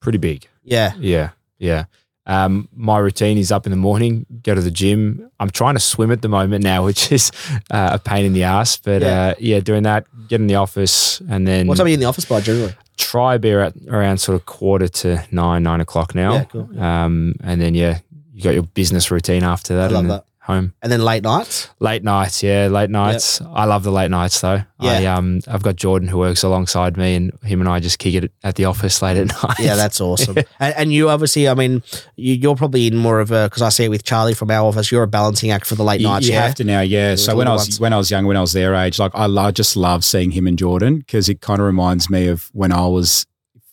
Pretty 0.00 0.18
big. 0.18 0.46
Yeah, 0.62 0.92
Yeah, 0.98 1.30
yeah. 1.58 1.84
Um, 2.26 2.68
my 2.76 2.98
routine 2.98 3.38
is 3.38 3.50
up 3.50 3.66
in 3.66 3.70
the 3.70 3.76
morning, 3.76 4.24
go 4.42 4.54
to 4.54 4.60
the 4.60 4.70
gym. 4.70 5.30
I'm 5.40 5.50
trying 5.50 5.74
to 5.74 5.80
swim 5.80 6.12
at 6.12 6.22
the 6.22 6.28
moment 6.28 6.62
now, 6.62 6.84
which 6.88 7.10
is 7.10 7.32
uh, 7.70 7.90
a 7.94 7.98
pain 7.98 8.24
in 8.24 8.34
the 8.34 8.44
ass. 8.44 8.76
But 8.76 9.02
Yeah. 9.02 9.08
Uh, 9.20 9.34
yeah, 9.38 9.60
doing 9.60 9.82
that, 9.84 10.06
get 10.28 10.40
in 10.40 10.46
the 10.46 10.54
office, 10.56 11.20
and 11.28 11.46
then 11.46 11.66
what 11.66 11.76
time 11.76 11.86
are 11.86 11.88
you 11.88 11.94
in 11.94 12.00
the 12.00 12.06
office 12.06 12.24
by 12.24 12.40
generally? 12.40 12.74
try 12.96 13.38
be 13.38 13.50
at 13.52 13.74
around 13.88 14.18
sort 14.18 14.36
of 14.36 14.44
quarter 14.44 14.86
to 14.86 15.24
nine, 15.30 15.62
nine 15.62 15.80
o'clock 15.80 16.14
now. 16.14 16.34
Yeah, 16.34 16.44
cool. 16.44 16.80
Um, 16.80 17.34
and 17.42 17.60
then 17.60 17.74
yeah, 17.74 18.00
you 18.32 18.42
got 18.42 18.54
your 18.54 18.62
business 18.62 19.10
routine 19.10 19.42
after 19.42 19.74
that. 19.76 19.90
I 19.90 19.94
love 19.94 20.00
and 20.04 20.10
that. 20.10 20.24
Home 20.50 20.74
And 20.82 20.90
then 20.92 21.02
late 21.02 21.22
nights. 21.22 21.68
late 21.80 22.02
nights, 22.04 22.42
yeah, 22.42 22.68
late 22.70 22.90
nights. 22.90 23.40
I 23.42 23.64
love 23.64 23.82
the 23.84 23.90
late 23.90 24.10
nights 24.10 24.40
though. 24.40 24.62
I 24.78 25.00
Yeah. 25.00 25.16
um, 25.16 25.40
I've 25.48 25.62
got 25.62 25.76
Jordan 25.76 26.08
who 26.08 26.18
works 26.18 26.42
alongside 26.42 26.96
me, 26.96 27.14
and 27.14 27.32
him 27.42 27.60
and 27.60 27.68
I 27.68 27.80
just 27.80 27.98
kick 27.98 28.14
it 28.14 28.32
at 28.42 28.54
the 28.56 28.64
office 28.64 29.02
late 29.02 29.16
at 29.16 29.26
night. 29.42 29.58
Yeah, 29.58 29.76
that's 29.76 30.00
awesome. 30.00 30.36
and, 30.60 30.74
and 30.76 30.92
you 30.92 31.08
obviously, 31.10 31.48
I 31.48 31.54
mean, 31.54 31.82
you, 32.16 32.34
you're 32.34 32.56
probably 32.56 32.86
in 32.86 32.96
more 32.96 33.20
of 33.20 33.30
a 33.30 33.44
because 33.46 33.62
I 33.62 33.68
see 33.68 33.84
it 33.84 33.88
with 33.88 34.04
Charlie 34.04 34.34
from 34.34 34.50
our 34.50 34.66
office. 34.66 34.90
You're 34.90 35.02
a 35.02 35.08
balancing 35.08 35.50
act 35.50 35.66
for 35.66 35.74
the 35.74 35.84
late 35.84 36.00
You, 36.00 36.08
nights. 36.08 36.26
you 36.26 36.32
yeah, 36.34 36.46
have 36.46 36.54
to 36.56 36.64
now, 36.64 36.80
yeah. 36.80 37.14
So 37.16 37.36
when 37.36 37.48
I 37.48 37.52
was 37.52 37.62
ones. 37.62 37.80
when 37.80 37.92
I 37.92 37.96
was 37.96 38.10
young, 38.10 38.26
when 38.26 38.36
I 38.36 38.40
was 38.40 38.52
their 38.52 38.74
age, 38.74 38.98
like 38.98 39.12
I, 39.14 39.26
lo- 39.26 39.50
just 39.50 39.76
love 39.76 40.04
seeing 40.04 40.30
him 40.32 40.46
and 40.46 40.58
Jordan 40.58 40.98
because 40.98 41.28
it 41.28 41.40
kind 41.40 41.60
of 41.60 41.66
reminds 41.66 42.08
me 42.10 42.26
of 42.28 42.48
when 42.52 42.72
I 42.72 42.86
was 42.86 43.26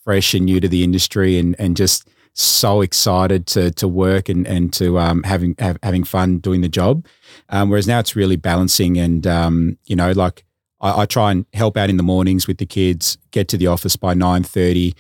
fresh 0.04 0.34
and 0.34 0.46
new 0.46 0.60
to 0.60 0.68
the 0.70 0.84
industry 0.84 1.38
and 1.38 1.56
and 1.60 1.76
just 1.76 2.08
so 2.40 2.82
excited 2.82 3.48
to 3.48 3.72
to 3.72 3.88
work 3.88 4.30
and 4.30 4.46
and 4.46 4.72
to 4.72 5.00
um 5.00 5.24
having 5.24 5.56
have, 5.58 5.78
having 5.82 6.04
fun 6.04 6.38
doing 6.38 6.62
the 6.62 6.70
job. 6.70 7.06
Um, 7.50 7.70
whereas 7.70 7.88
now 7.88 8.00
it's 8.00 8.16
really 8.16 8.36
balancing 8.36 8.98
and 8.98 9.26
um 9.26 9.78
you 9.86 9.96
know 9.96 10.12
like 10.12 10.46
I, 10.80 11.02
I 11.02 11.06
try 11.08 11.32
and 11.32 11.46
help 11.54 11.76
out 11.78 11.90
in 11.90 11.98
the 11.98 12.04
mornings 12.04 12.48
with 12.48 12.60
the 12.60 12.68
kids, 12.68 13.18
get 13.32 13.48
to 13.50 13.58
the 13.58 13.66
office 13.66 13.96
by 13.96 14.14
nine 14.14 14.44
thirty, 14.44 14.94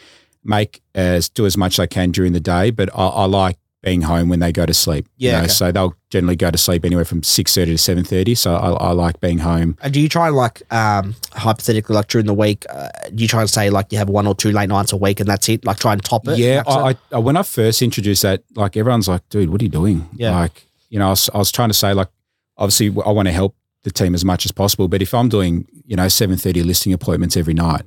make 0.44 0.82
as 0.96 1.30
do 1.30 1.46
as 1.46 1.56
much 1.58 1.76
as 1.76 1.84
I 1.84 1.86
can 1.86 2.12
during 2.12 2.34
the 2.34 2.40
day. 2.40 2.72
But 2.72 2.90
I, 2.96 3.08
I 3.08 3.26
like 3.26 3.60
being 3.84 4.02
home 4.02 4.28
when 4.28 4.40
they 4.40 4.52
go 4.52 4.66
to 4.66 4.74
sleep. 4.74 5.08
you 5.18 5.30
Yeah, 5.30 5.38
know, 5.38 5.44
okay. 5.44 5.48
so 5.54 5.72
they'll 5.72 5.96
generally 6.10 6.36
go 6.36 6.50
to 6.50 6.58
sleep 6.58 6.84
anywhere 6.84 7.06
from 7.06 7.22
six 7.24 7.54
thirty 7.54 7.72
to 7.74 7.78
seven 7.78 8.04
thirty. 8.04 8.34
So 8.36 8.56
I, 8.56 8.72
I 8.72 8.92
like 8.92 9.20
being 9.20 9.38
home. 9.38 9.78
And 9.82 9.94
do 9.94 10.02
you 10.02 10.10
try 10.10 10.28
and 10.28 10.36
like 10.36 10.62
um 10.74 11.16
hypothetically 11.34 11.96
like 11.96 12.08
during 12.08 12.26
the 12.26 12.34
week? 12.34 12.66
Uh, 12.70 12.90
do 13.14 13.22
you 13.22 13.28
try 13.28 13.42
and 13.42 13.50
say 13.50 13.70
like 13.70 13.92
you 13.92 13.98
have 14.00 14.10
one 14.10 14.26
or 14.28 14.34
two 14.36 14.52
late 14.52 14.70
nights 14.70 14.94
a 14.94 14.98
week 14.98 15.20
and 15.20 15.30
that's 15.30 15.48
it? 15.48 15.64
Like 15.64 15.78
try 15.80 15.94
and 15.94 16.04
top 16.04 16.28
it. 16.28 16.38
Yeah, 16.40 16.58
max 16.58 16.70
it? 16.70 16.72
I, 16.72 16.90
I, 16.90 16.96
I 17.14 17.18
when 17.20 17.38
I 17.38 17.44
first 17.44 17.82
introduced 17.82 18.24
that, 18.24 18.44
like 18.56 18.76
everyone's 18.76 19.08
like, 19.08 19.28
"Dude, 19.30 19.50
what 19.52 19.62
are 19.62 19.66
you 19.66 19.70
doing?" 19.70 20.10
Yeah. 20.14 20.32
Like, 20.40 20.66
you 20.90 20.98
know, 21.00 21.08
I 21.08 21.10
was, 21.12 21.30
I 21.34 21.38
was 21.38 21.52
trying 21.52 21.70
to 21.70 21.74
say, 21.76 21.94
like, 21.94 22.10
obviously, 22.58 22.88
I 23.06 23.12
want 23.12 23.28
to 23.28 23.32
help 23.32 23.56
the 23.84 23.92
team 23.92 24.16
as 24.16 24.26
much 24.26 24.46
as 24.46 24.52
possible, 24.52 24.88
but 24.88 25.02
if 25.02 25.14
I'm 25.14 25.30
doing, 25.30 25.68
you 25.86 25.96
know, 25.96 26.08
seven 26.08 26.36
thirty 26.38 26.64
listing 26.64 26.94
appointments 26.94 27.38
every 27.38 27.54
night, 27.54 27.84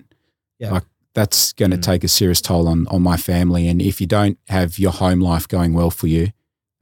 Yeah. 0.61 0.70
like 0.70 0.84
that's 1.14 1.52
going 1.54 1.70
to 1.72 1.76
Mm. 1.76 1.82
take 1.82 2.04
a 2.04 2.08
serious 2.08 2.40
toll 2.40 2.68
on 2.68 2.86
on 2.88 3.02
my 3.02 3.16
family. 3.16 3.68
And 3.68 3.80
if 3.82 4.00
you 4.00 4.06
don't 4.06 4.38
have 4.48 4.78
your 4.78 4.92
home 4.92 5.20
life 5.20 5.48
going 5.48 5.74
well 5.74 5.90
for 5.90 6.06
you, 6.06 6.28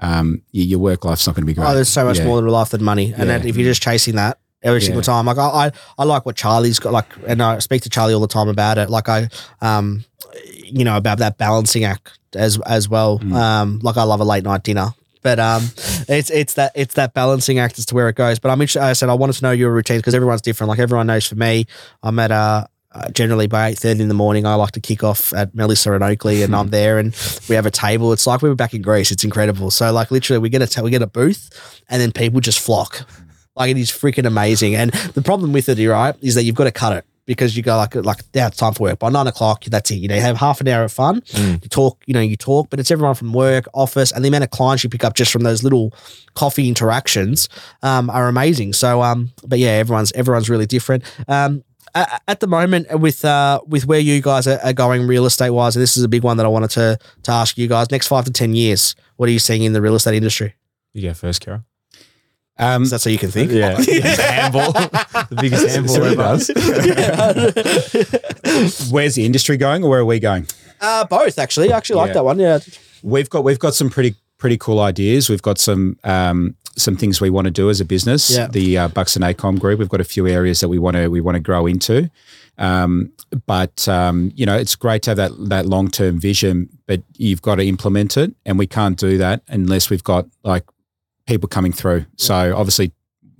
um, 0.01 0.43
your 0.53 0.79
work 0.79 1.05
life's 1.05 1.27
not 1.27 1.35
going 1.35 1.43
to 1.43 1.47
be 1.47 1.55
great. 1.55 1.67
Oh, 1.69 1.75
there's 1.75 1.89
so 1.89 2.05
much 2.05 2.19
Yeah. 2.19 2.27
more 2.27 2.41
to 2.41 2.51
life 2.51 2.71
than 2.71 2.85
money, 2.85 3.07
and 3.17 3.19
Yeah. 3.29 3.39
then 3.39 3.47
if 3.49 3.57
you're 3.57 3.69
just 3.71 3.83
chasing 3.83 4.17
that 4.17 4.39
every 4.63 4.81
single 4.83 5.03
time, 5.03 5.27
like 5.27 5.39
I, 5.39 5.49
I, 5.67 5.73
I 5.99 6.05
like 6.05 6.27
what 6.27 6.37
Charlie's 6.37 6.79
got, 6.79 6.93
like, 6.93 7.07
and 7.27 7.43
I 7.43 7.59
speak 7.61 7.83
to 7.83 7.89
Charlie 7.89 8.13
all 8.15 8.21
the 8.21 8.27
time 8.29 8.49
about 8.49 8.77
it. 8.79 8.91
Like 8.91 9.09
I, 9.09 9.29
um, 9.61 10.05
you 10.65 10.85
know, 10.85 10.97
about 10.97 11.19
that 11.19 11.39
balancing 11.39 11.85
act 11.85 12.13
as 12.35 12.59
as 12.67 12.89
well. 12.89 13.19
Mm. 13.21 13.33
Um, 13.33 13.79
like 13.83 13.97
I 13.97 14.03
love 14.03 14.21
a 14.21 14.25
late 14.25 14.45
night 14.45 14.63
dinner. 14.63 14.93
But 15.23 15.41
um, 15.41 15.71
it's 16.09 16.31
it's 16.31 16.55
that 16.55 16.71
it's 16.77 16.95
that 16.95 17.13
balancing 17.13 17.59
act 17.59 17.79
as 17.79 17.87
to 17.87 17.95
where 17.95 18.09
it 18.09 18.15
goes. 18.15 18.39
But 18.39 18.51
I'm 18.51 18.61
interested. 18.61 18.83
I 18.83 18.93
said 18.93 19.09
I 19.09 19.15
wanted 19.15 19.33
to 19.35 19.43
know 19.45 19.51
your 19.51 19.73
routine 19.73 19.97
because 19.99 20.15
everyone's 20.15 20.43
different. 20.43 20.69
Like 20.69 20.79
everyone 20.79 21.09
knows, 21.09 21.27
for 21.27 21.35
me, 21.35 21.67
I'm 22.05 22.19
at 22.21 22.31
uh, 22.31 22.67
uh, 22.93 23.11
generally 23.11 23.47
by 23.47 23.69
eight 23.69 23.79
thirty 23.79 24.03
in 24.03 24.09
the 24.09 24.15
morning. 24.15 24.47
I 24.47 24.55
like 24.55 24.73
to 24.73 24.81
kick 24.81 25.05
off 25.05 25.33
at 25.35 25.55
Melissa 25.55 25.93
and 25.93 26.03
Oakleigh, 26.03 26.45
and 26.45 26.55
I'm 26.55 26.69
there, 26.79 26.99
and 26.99 27.15
we 27.49 27.55
have 27.55 27.67
a 27.67 27.71
table. 27.71 28.13
It's 28.13 28.27
like 28.27 28.43
we 28.43 28.49
were 28.49 28.55
back 28.55 28.75
in 28.75 28.83
Greece. 28.83 29.11
It's 29.11 29.25
incredible. 29.25 29.71
So 29.71 29.93
like 29.93 30.11
literally, 30.11 30.39
we 30.39 30.49
get 30.49 30.63
a 30.63 30.67
ta- 30.67 30.83
we 30.83 30.91
get 30.91 31.03
a 31.03 31.07
booth, 31.07 31.83
and 31.89 32.01
then 32.01 32.13
people 32.13 32.41
just 32.41 32.61
flock. 32.61 33.07
Like 33.57 33.71
it 33.71 33.77
is 33.79 33.91
freaking 33.91 34.27
amazing. 34.27 34.77
And 34.77 34.93
the 34.93 35.23
problem 35.23 35.53
with 35.53 35.69
it, 35.69 35.89
right, 35.89 36.15
is 36.23 36.35
that 36.37 36.45
you've 36.45 36.55
got 36.55 36.65
to 36.65 36.73
cut 36.73 36.97
it 36.97 37.05
because 37.29 37.57
you 37.57 37.63
go 37.63 37.77
like 37.77 37.95
like 37.95 38.23
yeah, 38.33 38.47
it's 38.47 38.57
time 38.57 38.73
for 38.73 38.85
work. 38.85 38.99
By 38.99 39.11
nine 39.11 39.27
o'clock, 39.27 39.65
that's 39.65 39.91
it. 39.91 39.97
You 39.97 40.09
know, 40.09 40.15
you 40.15 40.23
have 40.23 40.39
half 40.39 40.61
an 40.63 40.69
hour 40.69 40.85
of 40.85 40.93
fun. 40.93 41.21
Mm. 41.21 41.63
You 41.63 41.69
talk, 41.69 42.03
you 42.07 42.15
know, 42.15 42.21
you 42.21 42.37
talk, 42.37 42.71
but 42.71 42.81
it's 42.81 42.91
everyone 42.91 43.15
from 43.15 43.35
work, 43.35 43.67
office, 43.75 44.11
and 44.11 44.25
the 44.25 44.29
amount 44.29 44.45
of 44.45 44.51
clients 44.51 44.83
you 44.83 44.91
pick 44.91 45.05
up 45.05 45.15
just 45.15 45.31
from 45.31 45.43
those 45.43 45.63
little 45.63 45.93
coffee 46.35 46.69
interactions 46.69 47.51
um, 47.83 48.09
are 48.09 48.29
amazing. 48.29 48.73
So, 48.73 49.03
um, 49.03 49.31
but 49.47 49.59
yeah, 49.59 49.73
everyone's 49.73 50.11
everyone's 50.13 50.49
really 50.49 50.67
different. 50.67 51.05
Um, 51.29 51.63
at 51.95 52.41
the 52.41 52.47
moment, 52.47 52.99
with 53.01 53.25
uh, 53.25 53.61
with 53.67 53.87
where 53.87 53.99
you 54.01 54.21
guys 54.23 54.47
are, 54.47 54.59
are 54.63 54.73
going 54.73 55.07
real 55.07 55.27
estate 55.27 55.51
wise, 55.51 55.77
and 55.77 55.83
this 55.83 55.97
is 55.97 56.03
a 56.05 56.09
big 56.09 56.23
one 56.23 56.37
that 56.39 56.47
I 56.47 56.49
wanted 56.49 56.71
to 56.71 56.99
to 57.25 57.33
ask 57.33 57.57
you 57.59 57.67
guys. 57.69 57.91
Next 57.91 58.07
five 58.09 58.25
to 58.27 58.31
ten 58.33 58.55
years, 58.55 58.95
what 59.17 59.29
are 59.29 59.33
you 59.33 59.39
seeing 59.39 59.63
in 59.63 59.73
the 59.73 59.81
real 59.83 59.95
estate 59.95 60.15
industry? 60.17 60.55
You 60.93 61.03
go 61.09 61.15
first, 61.15 61.41
Kara. 61.41 61.65
Um, 62.61 62.83
Is 62.83 62.91
that 62.91 63.01
so 63.01 63.09
you 63.11 63.19
can 63.19 63.31
think? 63.31 63.53
Yeah. 63.53 63.81
handball. 63.81 64.73
the 64.73 65.39
biggest 65.41 65.69
handball 65.69 65.95
So 65.95 66.03
it 66.05 66.19
ever. 66.19 67.53
does. 67.53 68.91
where's 68.91 69.15
the 69.15 69.25
industry 69.25 69.57
going, 69.57 69.85
or 69.85 69.91
where 69.91 70.01
are 70.01 70.05
we 70.05 70.19
going? 70.19 70.47
uh, 70.81 71.05
both 71.05 71.39
actually. 71.39 71.73
I 71.73 71.77
actually 71.77 71.97
like 71.97 72.09
Yeah. 72.09 72.15
that 72.15 72.25
one. 72.25 72.39
Yeah. 72.39 72.59
We've 73.03 73.31
got 73.31 73.45
we've 73.45 73.59
got 73.59 73.75
some 73.75 73.91
pretty 73.91 74.15
pretty 74.39 74.57
cool 74.59 74.81
ideas. 74.81 75.29
We've 75.31 75.43
got 75.43 75.59
some 75.59 75.99
um, 76.05 76.57
some 76.79 76.97
things 76.97 77.21
we 77.21 77.31
want 77.31 77.47
to 77.47 77.51
do 77.51 77.69
as 77.71 77.81
a 77.81 77.85
business. 77.85 78.31
Yeah. 78.31 78.49
The 78.49 78.79
uh, 78.79 78.89
Bucks 78.89 79.17
and 79.17 79.25
Acom 79.25 79.59
group. 79.59 79.79
We've 79.79 79.89
got 79.89 80.01
a 80.01 80.05
few 80.05 80.27
areas 80.27 80.61
that 80.61 80.69
we 80.69 80.79
want 80.79 80.97
to 80.97 81.09
we 81.09 81.21
want 81.21 81.37
to 81.37 81.41
grow 81.41 81.67
into. 81.67 82.11
Um, 82.57 83.13
but 83.47 83.87
um, 83.89 84.33
you 84.35 84.47
know, 84.47 84.57
it's 84.57 84.77
great 84.77 85.03
to 85.03 85.11
have 85.11 85.17
that 85.17 85.33
that 85.49 85.67
long 85.67 85.91
term 85.91 86.19
vision, 86.19 86.69
but 86.87 87.03
you've 87.17 87.43
got 87.43 87.57
to 87.57 87.67
implement 87.67 88.17
it, 88.17 88.35
and 88.47 88.59
we 88.59 88.67
can't 88.67 88.99
do 88.99 89.19
that 89.19 89.43
unless 89.49 89.91
we've 89.91 90.05
got 90.05 90.27
like 90.43 90.65
people 91.27 91.49
coming 91.49 91.73
through. 91.73 92.07
So 92.17 92.57
obviously. 92.57 92.93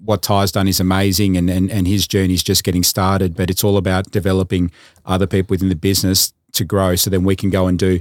What 0.05 0.23
Tai's 0.23 0.53
done 0.53 0.69
is 0.69 0.79
amazing, 0.79 1.37
and, 1.37 1.51
and 1.51 1.69
and 1.73 1.87
his 1.87 2.07
journey 2.07 2.33
is 2.33 2.45
just 2.45 2.63
getting 2.63 2.85
started. 2.85 3.35
But 3.35 3.51
it's 3.51 3.65
all 3.65 3.77
about 3.77 4.13
developing 4.13 4.71
other 5.05 5.27
people 5.27 5.55
within 5.55 5.71
the 5.71 5.75
business 5.75 6.33
to 6.53 6.65
grow, 6.65 6.95
so 6.95 7.11
then 7.11 7.25
we 7.25 7.35
can 7.35 7.51
go 7.51 7.67
and 7.67 7.77
do 7.77 8.01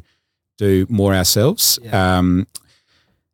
do 0.57 0.85
more 0.89 1.15
ourselves. 1.15 1.79
Yeah. 1.81 2.17
Um, 2.19 2.47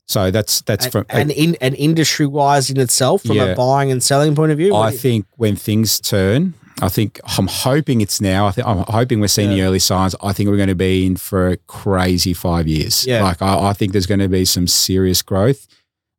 so 0.06 0.32
that's 0.32 0.62
that's 0.62 0.86
And, 0.86 0.92
from. 0.92 1.06
and 1.10 1.32
in 1.32 1.56
and 1.62 1.76
industry 1.76 2.26
wise 2.26 2.70
in 2.70 2.80
itself, 2.80 3.24
from 3.24 3.40
a 3.40 3.56
buying 3.56 3.92
and 3.92 4.02
selling 4.04 4.36
point 4.36 4.52
of 4.52 4.58
view. 4.58 4.76
I 4.76 4.92
think 4.92 5.26
when 5.38 5.56
things 5.56 6.00
turn, 6.00 6.54
I 6.82 6.90
think 6.90 7.20
I'm 7.38 7.48
hoping 7.48 8.02
it's 8.02 8.20
now. 8.20 8.48
I 8.48 8.52
think 8.52 8.68
I'm 8.68 8.84
hoping 8.88 9.20
we're 9.20 9.28
seeing 9.28 9.50
the 9.50 9.62
early 9.62 9.80
signs. 9.80 10.16
I 10.22 10.34
think 10.34 10.50
we're 10.50 10.58
going 10.58 10.68
to 10.70 10.76
be 10.76 11.06
in 11.06 11.16
for 11.16 11.50
a 11.50 11.58
crazy 11.58 12.34
five 12.34 12.68
years. 12.68 13.06
Yeah. 13.06 13.24
Like 13.24 13.42
I, 13.42 13.70
I 13.70 13.74
think 13.74 13.92
there's 13.92 14.06
going 14.08 14.20
to 14.20 14.28
be 14.30 14.46
some 14.46 14.68
serious 14.68 15.22
growth 15.22 15.68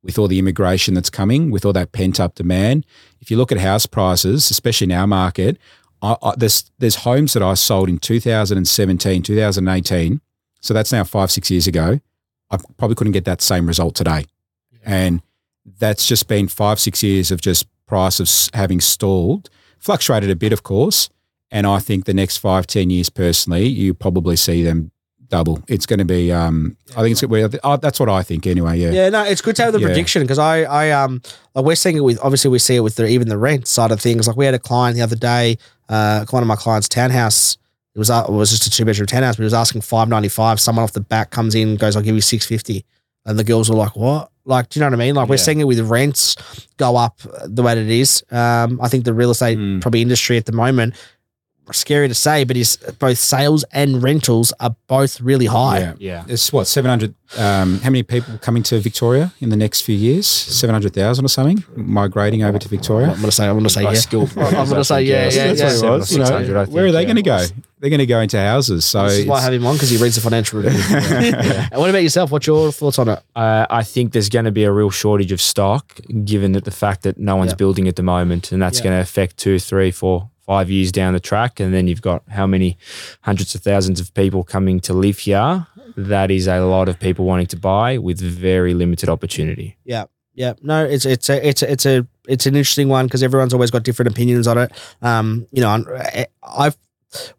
with 0.02 0.18
all 0.18 0.28
the 0.28 0.38
immigration 0.38 0.94
that's 0.94 1.10
coming, 1.10 1.50
with 1.50 1.64
all 1.64 1.72
that 1.72 1.92
pent 1.92 2.20
up 2.20 2.34
demand. 2.34 2.86
If 3.20 3.30
you 3.30 3.36
look 3.36 3.50
at 3.52 3.58
house 3.58 3.86
prices, 3.86 4.50
especially 4.50 4.86
in 4.86 4.92
our 4.92 5.06
market, 5.06 5.58
I, 6.02 6.16
I, 6.22 6.34
there's 6.36 6.70
there's 6.78 6.96
homes 6.96 7.32
that 7.34 7.42
I 7.42 7.54
sold 7.54 7.88
in 7.88 7.98
2017, 7.98 9.22
2018. 9.22 10.20
So 10.60 10.72
that's 10.72 10.92
now 10.92 11.04
five 11.04 11.30
six 11.30 11.50
years 11.50 11.66
ago. 11.66 12.00
I 12.50 12.58
probably 12.76 12.94
couldn't 12.94 13.12
get 13.12 13.24
that 13.24 13.40
same 13.42 13.66
result 13.66 13.94
today, 13.94 14.26
and 14.84 15.22
that's 15.78 16.06
just 16.06 16.28
been 16.28 16.48
five 16.48 16.78
six 16.78 17.02
years 17.02 17.30
of 17.30 17.40
just 17.40 17.66
price 17.86 18.20
of 18.20 18.28
having 18.54 18.80
stalled, 18.80 19.50
fluctuated 19.78 20.30
a 20.30 20.36
bit, 20.36 20.52
of 20.52 20.62
course. 20.62 21.08
And 21.50 21.66
I 21.66 21.78
think 21.78 22.04
the 22.04 22.14
next 22.14 22.38
five 22.38 22.66
ten 22.66 22.90
years, 22.90 23.08
personally, 23.10 23.66
you 23.66 23.94
probably 23.94 24.36
see 24.36 24.62
them 24.62 24.90
double. 25.28 25.62
It's 25.68 25.86
going 25.86 25.98
to 26.00 26.04
be. 26.04 26.32
Um, 26.32 26.76
I 26.96 27.02
think 27.02 27.12
it's. 27.12 27.24
Well, 27.24 27.48
oh, 27.62 27.76
that's 27.76 27.98
what 28.00 28.08
I 28.08 28.22
think 28.22 28.46
anyway. 28.46 28.78
Yeah. 28.78 28.90
Yeah, 28.90 29.08
no, 29.08 29.24
it's 29.24 29.40
good 29.40 29.56
to 29.56 29.62
have 29.62 29.72
the 29.72 29.80
Yeah. 29.80 29.86
prediction 29.86 30.22
because 30.22 30.38
I, 30.38 30.62
I, 30.62 30.90
um, 30.90 31.22
like 31.54 31.64
we're 31.64 31.74
seeing 31.76 31.96
it 31.96 32.00
with 32.00 32.18
obviously 32.22 32.50
we 32.50 32.58
see 32.58 32.76
it 32.76 32.80
with 32.80 32.96
the, 32.96 33.06
even 33.06 33.28
the 33.28 33.38
rent 33.38 33.66
side 33.66 33.90
of 33.92 34.00
things. 34.00 34.26
Like 34.26 34.36
we 34.36 34.44
had 34.44 34.54
a 34.54 34.58
client 34.58 34.96
the 34.96 35.02
other 35.02 35.16
day, 35.16 35.58
uh, 35.88 36.24
one 36.30 36.42
of 36.42 36.46
my 36.46 36.56
clients' 36.56 36.88
townhouse. 36.88 37.56
It 37.94 37.98
was 37.98 38.10
uh, 38.10 38.24
it 38.28 38.32
was 38.32 38.50
just 38.50 38.66
a 38.66 38.70
two 38.70 38.84
bedroom 38.84 39.06
townhouse, 39.06 39.36
but 39.36 39.42
he 39.42 39.44
was 39.44 39.54
asking 39.54 39.82
five 39.82 40.08
ninety 40.08 40.28
five. 40.28 40.58
Someone 40.60 40.82
off 40.82 40.92
the 40.92 41.00
back 41.00 41.30
comes 41.30 41.54
in, 41.54 41.76
goes, 41.76 41.96
"I'll 41.96 42.02
give 42.02 42.14
you 42.14 42.20
six 42.20 42.44
fifty. 42.46 42.84
and 43.26 43.38
the 43.38 43.44
girls 43.44 43.70
were 43.70 43.76
like, 43.76 43.96
"What?" 43.96 44.30
Like, 44.44 44.68
do 44.68 44.78
you 44.78 44.84
know 44.84 44.88
what 44.90 45.00
I 45.00 45.04
mean? 45.06 45.14
Like 45.14 45.28
we're 45.30 45.36
Yeah. 45.36 45.42
seeing 45.42 45.60
it 45.60 45.64
with 45.66 45.80
rents 45.80 46.36
go 46.76 46.96
up 46.96 47.20
the 47.46 47.62
way 47.62 47.74
that 47.74 47.80
it 47.80 47.88
is. 47.90 48.22
Um, 48.30 48.78
I 48.82 48.88
think 48.88 49.04
the 49.06 49.14
real 49.14 49.30
estate 49.30 49.56
Mm. 49.56 49.80
probably 49.80 50.02
industry 50.02 50.36
at 50.36 50.44
the 50.44 50.52
moment. 50.52 50.92
Scary 51.72 52.08
to 52.08 52.14
say, 52.14 52.44
but 52.44 52.56
is 52.56 52.76
both 52.98 53.18
sales 53.18 53.64
and 53.72 54.02
rentals 54.02 54.52
are 54.60 54.76
both 54.86 55.20
really 55.20 55.46
high. 55.46 55.78
Yeah. 55.80 55.94
Yeah. 55.98 56.24
It's 56.28 56.52
what 56.52 56.66
seven 56.66 56.88
hundred. 56.90 57.14
Um, 57.38 57.80
how 57.80 57.90
many 57.90 58.02
people 58.04 58.38
coming 58.38 58.62
to 58.64 58.78
Victoria 58.78 59.32
in 59.40 59.48
the 59.48 59.56
next 59.56 59.80
few 59.80 59.96
years? 59.96 60.26
Seven 60.26 60.74
hundred 60.74 60.92
thousand 60.94 61.24
or 61.24 61.28
something 61.28 61.64
migrating 61.74 62.42
over 62.42 62.58
to 62.58 62.68
Victoria. 62.68 63.08
I'm 63.10 63.20
gonna 63.20 63.32
say, 63.32 63.48
I'm 63.48 63.56
gonna 63.56 63.70
say, 63.70 63.82
By 63.84 63.92
yeah. 63.94 63.98
skilled 63.98 64.30
I'm 64.38 64.68
gonna 64.68 64.84
say, 64.84 64.96
think, 65.06 65.08
yeah, 65.08 65.24
yeah, 65.30 65.52
That's 65.54 65.82
yeah. 65.82 65.88
what 65.88 65.94
it 65.94 65.98
was, 65.98 66.12
you 66.12 66.18
know, 66.18 66.24
600, 66.26 66.56
I 66.56 66.64
where 66.66 66.86
are 66.86 66.92
they 66.92 67.00
yeah. 67.00 67.04
going 67.04 67.16
to 67.16 67.22
go? 67.22 67.44
They're 67.80 67.90
going 67.90 67.98
to 67.98 68.06
go 68.06 68.20
into 68.20 68.38
houses. 68.38 68.84
So 68.86 69.04
This 69.04 69.18
is 69.18 69.26
why 69.26 69.38
I 69.38 69.40
have 69.42 69.52
him 69.52 69.66
on 69.66 69.74
because 69.74 69.90
he 69.90 69.98
reads 69.98 70.14
the 70.14 70.20
financial 70.22 70.60
review. 70.62 70.80
And 71.70 71.80
what 71.80 71.90
about 71.90 72.02
yourself? 72.02 72.30
What's 72.30 72.46
your 72.46 72.72
thoughts 72.72 72.98
on 72.98 73.08
it? 73.08 73.20
Uh, 73.36 73.66
I 73.68 73.82
think 73.82 74.12
there's 74.12 74.28
going 74.30 74.46
to 74.46 74.52
be 74.52 74.64
a 74.64 74.72
real 74.72 74.90
shortage 74.90 75.32
of 75.32 75.40
stock, 75.40 75.98
given 76.24 76.52
that 76.52 76.64
the 76.64 76.70
fact 76.70 77.02
that 77.02 77.18
no 77.18 77.36
one's 77.36 77.52
Yeah. 77.52 77.56
building 77.56 77.86
at 77.88 77.96
the 77.96 78.02
moment, 78.02 78.52
and 78.52 78.62
that's 78.62 78.78
Yeah. 78.78 78.84
going 78.84 78.96
to 78.96 79.00
affect 79.02 79.36
two, 79.36 79.58
three, 79.58 79.90
four, 79.90 80.30
five 80.44 80.70
years 80.70 80.92
down 80.92 81.14
the 81.14 81.20
track. 81.20 81.60
And 81.60 81.72
then 81.74 81.86
you've 81.88 82.02
got 82.02 82.22
how 82.28 82.46
many 82.46 82.76
hundreds 83.22 83.54
of 83.54 83.62
thousands 83.62 84.00
of 84.00 84.12
people 84.14 84.44
coming 84.44 84.80
to 84.80 84.92
live 84.94 85.18
here. 85.20 85.66
That 85.96 86.30
is 86.30 86.46
a 86.46 86.60
lot 86.60 86.88
of 86.88 86.98
people 86.98 87.24
wanting 87.24 87.46
to 87.48 87.56
buy 87.56 87.98
with 87.98 88.20
very 88.20 88.74
limited 88.74 89.08
opportunity. 89.08 89.76
Yeah, 89.84 90.04
Yeah, 90.34 90.54
no, 90.62 90.84
it's 90.84 91.06
it's 91.06 91.30
a 91.30 91.48
it's 91.48 91.62
a, 91.62 91.70
it's 91.70 91.86
a 91.86 92.06
it's 92.26 92.46
an 92.46 92.56
interesting 92.56 92.88
one 92.88 93.06
because 93.06 93.22
everyone's 93.22 93.54
always 93.54 93.70
got 93.70 93.84
different 93.84 94.10
opinions 94.10 94.46
on 94.46 94.58
it. 94.58 94.72
Um, 95.02 95.46
you 95.52 95.60
know, 95.62 95.68
I- 95.68 96.26
I've 96.42 96.76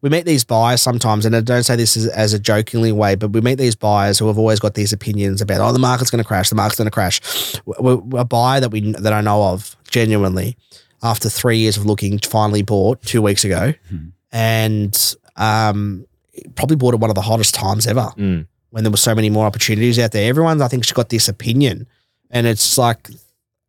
we 0.02 0.10
meet 0.10 0.26
these 0.26 0.46
buyers 0.46 0.82
sometimes, 0.82 1.26
and 1.26 1.36
I 1.36 1.42
don't 1.42 1.64
say 1.64 1.76
this 1.76 1.98
as, 1.98 2.08
as 2.08 2.32
a 2.34 2.40
jokingly 2.40 2.94
way, 2.94 3.16
but 3.16 3.32
we 3.32 3.42
meet 3.42 3.56
these 3.56 3.76
buyers 3.76 4.18
who 4.20 4.28
have 4.28 4.38
always 4.38 4.58
got 4.62 4.74
these 4.74 4.94
opinions 4.94 5.42
about 5.42 5.60
oh 5.60 5.74
the 5.74 5.80
market's 5.80 6.10
going 6.10 6.24
to 6.24 6.28
crash, 6.28 6.48
the 6.50 6.56
market's 6.56 6.78
going 6.78 6.86
to 6.88 6.92
crash. 6.92 7.20
A 7.68 8.24
buyer 8.24 8.62
that 8.62 8.70
we 8.72 8.94
that 8.94 9.12
I 9.12 9.20
know 9.20 9.44
of 9.44 9.76
genuinely 9.90 10.56
after 11.12 11.30
three 11.30 11.58
years 11.60 11.78
of 11.78 11.86
looking 11.86 12.18
finally 12.20 12.64
bought 12.64 13.02
two 13.04 13.22
weeks 13.22 13.44
ago, 13.46 13.74
Hmm. 13.90 14.08
and 14.32 15.16
um, 15.38 16.06
probably 16.56 16.76
bought 16.78 16.94
at 16.94 17.00
one 17.00 17.10
of 17.12 17.16
the 17.16 17.22
hottest 17.22 17.54
times 17.56 17.88
ever 17.88 18.10
Mm. 18.18 18.46
when 18.72 18.84
there 18.84 18.92
were 18.92 18.98
so 19.10 19.14
many 19.16 19.30
more 19.30 19.46
opportunities 19.46 19.98
out 20.00 20.12
there. 20.12 20.28
Everyone's, 20.30 20.62
I 20.62 20.68
think, 20.68 20.84
has 20.86 20.92
got 20.92 21.10
this 21.10 21.28
opinion, 21.30 21.88
and 22.32 22.46
it's 22.48 22.78
like 22.78 23.10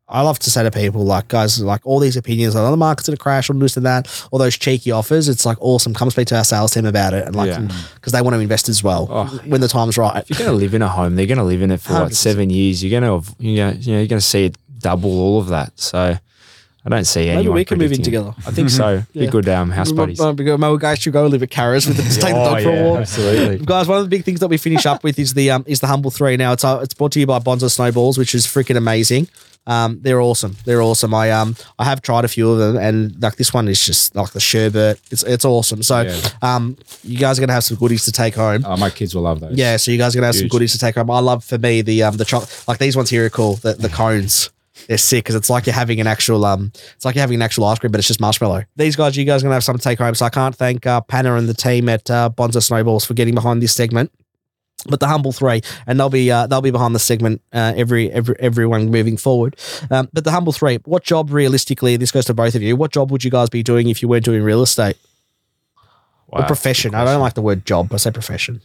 I 0.08 0.22
love 0.22 0.38
to 0.38 0.50
say 0.52 0.62
to 0.62 0.70
people, 0.70 1.04
like 1.04 1.26
guys, 1.26 1.60
like 1.60 1.80
all 1.84 1.98
these 1.98 2.16
opinions, 2.16 2.54
like 2.54 2.62
oh, 2.62 2.70
the 2.70 2.76
market's 2.76 3.08
gonna 3.08 3.16
crash, 3.16 3.50
or 3.50 3.54
this 3.54 3.76
and 3.76 3.84
that, 3.86 4.02
all 4.30 4.38
those 4.38 4.56
cheeky 4.56 4.92
offers. 4.92 5.28
It's 5.28 5.44
like 5.44 5.58
awesome. 5.60 5.94
Come 5.94 6.10
speak 6.10 6.28
to 6.28 6.36
our 6.36 6.44
sales 6.44 6.70
team 6.72 6.86
about 6.86 7.12
it, 7.12 7.26
and 7.26 7.34
like 7.34 7.48
Yeah. 7.50 7.66
because 7.96 8.12
they 8.12 8.22
want 8.22 8.34
to 8.36 8.40
invest 8.40 8.68
as 8.68 8.84
well 8.84 9.08
Oh. 9.10 9.24
when 9.46 9.60
the 9.60 9.66
time's 9.68 9.98
right. 9.98 10.16
If 10.22 10.30
you're 10.30 10.38
going 10.46 10.56
to 10.56 10.64
live 10.64 10.74
in 10.74 10.82
a 10.82 10.88
home, 10.88 11.16
they're 11.16 11.26
going 11.26 11.38
to 11.38 11.44
live 11.44 11.60
in 11.60 11.72
it 11.72 11.80
for 11.80 11.92
what 11.94 12.12
100%. 12.12 12.14
seven 12.14 12.50
years. 12.50 12.84
You're 12.84 13.00
going 13.00 13.22
to, 13.22 13.28
you 13.40 13.56
know, 13.56 13.70
you 13.70 13.92
know, 13.94 13.98
you're 13.98 14.06
going 14.06 14.20
to 14.20 14.30
see 14.34 14.44
it 14.44 14.56
double 14.78 15.10
all 15.18 15.40
of 15.40 15.48
that. 15.48 15.72
So, 15.80 16.16
I 16.86 16.88
don't 16.88 17.04
see 17.04 17.22
anyone. 17.28 17.44
Maybe 17.46 17.48
we 17.54 17.64
can 17.64 17.78
move 17.78 17.90
in 17.92 18.02
together. 18.02 18.32
I 18.46 18.52
think 18.52 18.70
so. 18.70 19.02
Be 19.12 19.26
good 19.26 19.48
um, 19.48 19.70
house 19.70 19.90
buddies. 19.90 20.20
Maybe 20.20 20.48
we 20.52 20.78
guys 20.78 21.00
should 21.00 21.12
go 21.12 21.26
live 21.26 21.42
at 21.42 21.50
Kara's 21.50 21.84
with 21.86 21.98
us, 21.98 22.14
take 22.16 22.32
the 22.32 22.40
Oh, 22.40 22.44
dog 22.54 22.62
for 22.62 22.68
a 22.70 22.74
yeah, 22.76 22.82
walk. 22.84 23.00
absolutely. 23.00 23.58
Guys, 23.66 23.88
one 23.88 23.98
of 23.98 24.04
the 24.04 24.08
big 24.10 24.24
things 24.24 24.38
that 24.38 24.46
we 24.46 24.56
finish 24.56 24.86
up 24.86 25.02
with 25.02 25.18
is 25.18 25.34
the 25.34 25.50
um 25.50 25.64
is 25.66 25.80
the 25.80 25.88
humble 25.88 26.12
three. 26.12 26.36
Now 26.36 26.52
it's 26.52 26.62
uh, 26.64 26.78
it's 26.82 26.94
brought 26.94 27.10
to 27.12 27.20
you 27.20 27.26
by 27.26 27.40
Bonza 27.40 27.68
Snowballs, 27.68 28.18
which 28.18 28.34
is 28.36 28.46
freaking 28.46 28.76
amazing. 28.76 29.26
Um, 29.68 29.98
they're 30.00 30.20
awesome. 30.20 30.56
They're 30.64 30.80
awesome. 30.80 31.12
I 31.12 31.32
um 31.32 31.56
I 31.76 31.84
have 31.86 32.02
tried 32.02 32.24
a 32.24 32.28
few 32.28 32.48
of 32.52 32.58
them, 32.58 32.76
and 32.76 33.20
like 33.20 33.34
this 33.34 33.52
one 33.52 33.66
is 33.66 33.84
just 33.84 34.14
like 34.14 34.30
the 34.30 34.38
sherbet. 34.38 35.00
It's 35.10 35.24
it's 35.24 35.44
awesome. 35.44 35.82
So 35.82 36.02
Yeah. 36.02 36.20
um, 36.40 36.76
you 37.02 37.18
guys 37.18 37.36
are 37.36 37.42
gonna 37.42 37.52
have 37.54 37.64
some 37.64 37.78
goodies 37.78 38.04
to 38.04 38.12
take 38.12 38.36
home. 38.36 38.62
Oh, 38.64 38.76
my 38.76 38.90
kids 38.90 39.12
will 39.12 39.22
love 39.22 39.40
those. 39.40 39.56
Yeah, 39.56 39.76
so 39.76 39.90
you 39.90 39.98
guys 39.98 40.14
are 40.14 40.18
gonna 40.18 40.28
have 40.28 40.36
some 40.36 40.46
goodies 40.46 40.70
to 40.74 40.78
take 40.78 40.94
home. 40.94 41.10
I 41.10 41.18
love 41.18 41.42
for 41.42 41.58
me 41.58 41.82
the 41.82 42.04
um 42.04 42.16
the 42.16 42.24
chocolate 42.24 42.64
like 42.68 42.78
these 42.78 42.94
ones 42.96 43.10
here 43.10 43.26
are 43.26 43.30
cool. 43.30 43.54
The 43.56 43.72
the 43.74 43.88
cones. 43.88 44.50
They're 44.88 44.98
sick 44.98 45.24
because 45.24 45.34
it's 45.34 45.50
like 45.50 45.66
you're 45.66 45.74
having 45.74 46.00
an 46.00 46.06
actual 46.06 46.44
um 46.44 46.70
it's 46.94 47.04
like 47.04 47.14
you're 47.14 47.22
having 47.22 47.36
an 47.36 47.42
actual 47.42 47.64
ice 47.64 47.78
cream, 47.78 47.90
but 47.92 47.98
it's 47.98 48.08
just 48.08 48.20
marshmallow. 48.20 48.64
These 48.76 48.96
guys, 48.96 49.16
you 49.16 49.24
guys 49.24 49.42
are 49.42 49.44
gonna 49.44 49.54
have 49.54 49.64
something 49.64 49.80
to 49.80 49.84
take 49.88 49.98
home. 49.98 50.14
So 50.14 50.26
I 50.26 50.30
can't 50.30 50.54
thank 50.54 50.86
uh, 50.86 51.00
Panna 51.00 51.34
and 51.34 51.48
the 51.48 51.54
team 51.54 51.88
at 51.88 52.10
uh, 52.10 52.28
Bonza 52.28 52.60
Snowballs 52.60 53.04
for 53.04 53.14
getting 53.14 53.34
behind 53.34 53.62
this 53.62 53.74
segment. 53.74 54.12
But 54.88 55.00
the 55.00 55.08
humble 55.08 55.32
three, 55.32 55.62
and 55.86 55.98
they'll 55.98 56.10
be 56.10 56.30
uh, 56.30 56.46
they'll 56.46 56.60
be 56.60 56.70
behind 56.70 56.94
the 56.94 57.00
segment 57.00 57.40
uh, 57.52 57.72
every 57.76 58.12
every 58.12 58.36
everyone 58.38 58.90
moving 58.90 59.16
forward. 59.16 59.56
Um, 59.90 60.08
but 60.12 60.24
the 60.24 60.30
humble 60.30 60.52
three, 60.52 60.76
what 60.84 61.02
job 61.02 61.32
realistically? 61.32 61.96
This 61.96 62.12
goes 62.12 62.26
to 62.26 62.34
both 62.34 62.54
of 62.54 62.62
you. 62.62 62.76
What 62.76 62.92
job 62.92 63.10
would 63.10 63.24
you 63.24 63.30
guys 63.30 63.48
be 63.48 63.62
doing 63.62 63.88
if 63.88 64.02
you 64.02 64.08
weren't 64.08 64.24
doing 64.24 64.42
real 64.42 64.62
estate 64.62 64.96
Wow, 66.28 66.42
or 66.42 66.46
profession? 66.46 66.94
I 66.94 67.04
don't 67.04 67.20
like 67.20 67.34
the 67.34 67.42
word 67.42 67.64
job. 67.64 67.92
I 67.92 67.96
say 67.96 68.10
profession. 68.10 68.60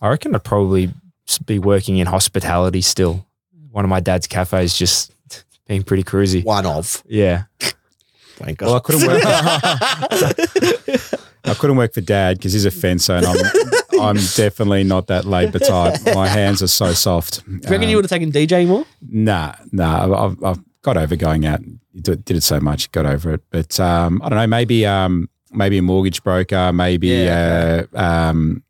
I 0.00 0.08
reckon 0.08 0.34
I'd 0.34 0.44
probably 0.44 0.92
be 1.46 1.58
working 1.58 1.98
in 1.98 2.06
hospitality 2.06 2.80
still. 2.80 3.24
One 3.70 3.84
of 3.84 3.88
my 3.88 4.00
dad's 4.00 4.26
cafes 4.26 4.76
just 4.76 5.12
being 5.66 5.82
pretty 5.82 6.02
cruisy. 6.04 6.44
One 6.44 6.66
of. 6.66 7.02
Yeah. 7.06 7.44
Thank 8.36 8.60
Well, 8.60 8.74
I 8.76 8.78
couldn't 8.80 9.06
work. 9.06 9.20
I 11.44 11.54
couldn't 11.54 11.76
work 11.76 11.94
for 11.94 12.00
dad 12.00 12.38
because 12.38 12.52
he's 12.52 12.64
a 12.64 12.70
fencer, 12.70 13.14
and 13.14 13.26
I'm 13.26 13.36
I'm 14.00 14.16
definitely 14.36 14.84
not 14.84 15.06
that 15.08 15.24
labour 15.24 15.58
type. 15.58 16.00
My 16.14 16.28
hands 16.28 16.62
are 16.62 16.66
so 16.68 16.92
soft. 16.92 17.44
Do 17.46 17.52
you 17.52 17.58
reckon 17.62 17.84
Um, 17.84 17.88
you 17.90 17.96
would 17.96 18.04
have 18.04 18.10
taken 18.10 18.30
DJ 18.30 18.66
more? 18.66 18.84
Nah, 19.08 19.54
nah. 19.72 20.04
I've- 20.04 20.14
I've, 20.14 20.44
I've 20.44 20.64
got 20.82 20.96
over 20.96 21.16
going 21.16 21.46
out. 21.46 21.60
Did, 22.00 22.24
did 22.24 22.36
it 22.36 22.42
so 22.42 22.60
much, 22.60 22.92
got 22.92 23.06
over 23.06 23.34
it. 23.34 23.42
But 23.50 23.80
um, 23.80 24.20
I 24.22 24.28
don't 24.28 24.38
know. 24.38 24.46
Maybe 24.46 24.86
um, 24.86 25.28
maybe 25.50 25.78
a 25.78 25.82
mortgage 25.82 26.22
broker. 26.22 26.72
Maybe 26.72 27.08
Yeah, 27.08 27.84
uh, 27.94 27.98
um, 28.30 28.62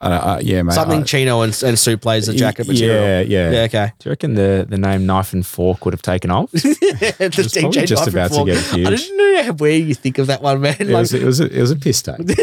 uh, 0.00 0.04
uh, 0.04 0.40
yeah, 0.42 0.62
mate. 0.62 0.74
Something 0.74 1.00
I- 1.00 1.04
chino 1.04 1.40
and, 1.42 1.62
and 1.64 1.76
Sue 1.78 1.96
plays 1.96 2.26
the 2.26 2.32
jacket 2.34 2.68
material. 2.68 3.02
Yeah, 3.02 3.20
yeah. 3.20 3.50
Yeah, 3.50 3.60
okay. 3.62 3.92
Do 3.98 4.08
you 4.08 4.12
reckon 4.12 4.34
the, 4.34 4.64
the 4.68 4.78
name 4.78 5.06
Knife 5.06 5.32
and 5.32 5.44
Fork 5.44 5.84
would 5.84 5.92
have 5.94 6.02
taken 6.02 6.30
off? 6.30 6.50
the 6.52 7.34
was 7.36 7.52
probably 7.52 7.84
just 7.84 8.06
knife 8.06 8.06
and 8.06 8.14
about 8.14 8.30
to 8.32 8.44
get 8.44 8.54
get 8.64 8.72
I 8.72 8.76
huge. 8.90 9.00
didn't 9.08 9.16
know 9.16 9.52
where 9.54 9.72
you 9.72 9.94
think 9.94 10.18
of 10.18 10.28
that 10.28 10.40
one, 10.42 10.60
man. 10.60 10.76
It 10.78 10.86
Like, 10.88 11.00
was 11.00 11.12
it 11.14 11.24
was 11.24 11.40
a, 11.40 11.46
it 11.46 11.60
was 11.60 11.70
a 11.72 11.76
piss 11.76 12.00
take. 12.02 12.16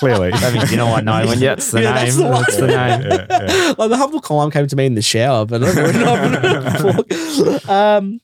Clearly. 0.00 0.32
I 0.32 0.50
mean, 0.52 0.66
you 0.70 0.76
know 0.78 0.86
what? 0.86 1.04
No, 1.04 1.26
when 1.26 1.38
yeah, 1.38 1.52
it's 1.52 1.70
the 1.70 1.82
Yeah, 1.82 1.92
name. 1.92 2.04
that's 2.04 2.16
the. 2.16 2.22
That's 2.30 2.56
the 2.56 2.66
name. 2.66 3.02
Yeah, 3.02 3.26
yeah. 3.30 3.74
like 3.76 3.90
the 3.90 3.96
humble 3.98 4.20
climb 4.20 4.50
came 4.50 4.66
to 4.66 4.76
me 4.76 4.86
in 4.86 4.94
the 4.94 5.02
shower, 5.02 5.44
but 5.44 5.62
I 5.62 5.74
don't 5.74 5.94
know 5.94 6.60
knife 6.62 6.84
and 6.84 7.58
fork. 7.58 7.68
Um, 7.68 8.20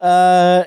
uh, 0.00 0.64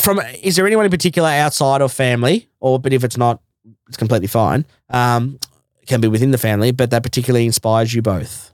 from 0.00 0.20
is 0.42 0.56
there 0.56 0.66
anyone 0.66 0.84
in 0.84 0.90
particular 0.90 1.28
outside 1.28 1.80
of 1.82 1.92
family, 1.92 2.48
or 2.58 2.80
but 2.80 2.92
if 2.92 3.04
it's 3.04 3.16
not, 3.16 3.40
it's 3.88 3.96
completely 3.96 4.26
fine. 4.28 4.64
Um, 4.90 5.38
it 5.40 5.46
can 5.86 6.00
be 6.00 6.08
within 6.08 6.30
the 6.30 6.38
family, 6.38 6.70
but 6.72 6.90
that 6.90 7.02
particularly 7.02 7.46
inspires 7.46 7.92
you 7.94 8.02
both. 8.02 8.52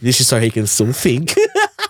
This 0.00 0.20
is 0.20 0.26
so 0.28 0.40
he 0.40 0.50
can 0.50 0.66
still 0.66 0.92
think. 0.92 1.34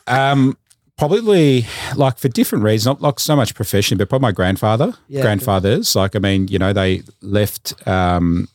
Um, 0.07 0.57
probably 0.97 1.67
like 1.95 2.17
for 2.17 2.29
different 2.29 2.65
reasons, 2.65 2.87
not 2.87 3.03
like 3.03 3.21
so 3.21 3.37
much 3.37 3.55
profession, 3.55 3.99
but 3.99 4.09
probably 4.09 4.23
my 4.23 4.33
grandfather, 4.33 4.95
Yeah, 5.07 5.21
grandfathers. 5.21 5.95
Like, 5.95 6.17
I 6.17 6.19
mean, 6.19 6.49
you 6.49 6.59
know, 6.59 6.73
they 6.73 7.03
left, 7.21 7.75
um, 7.87 8.49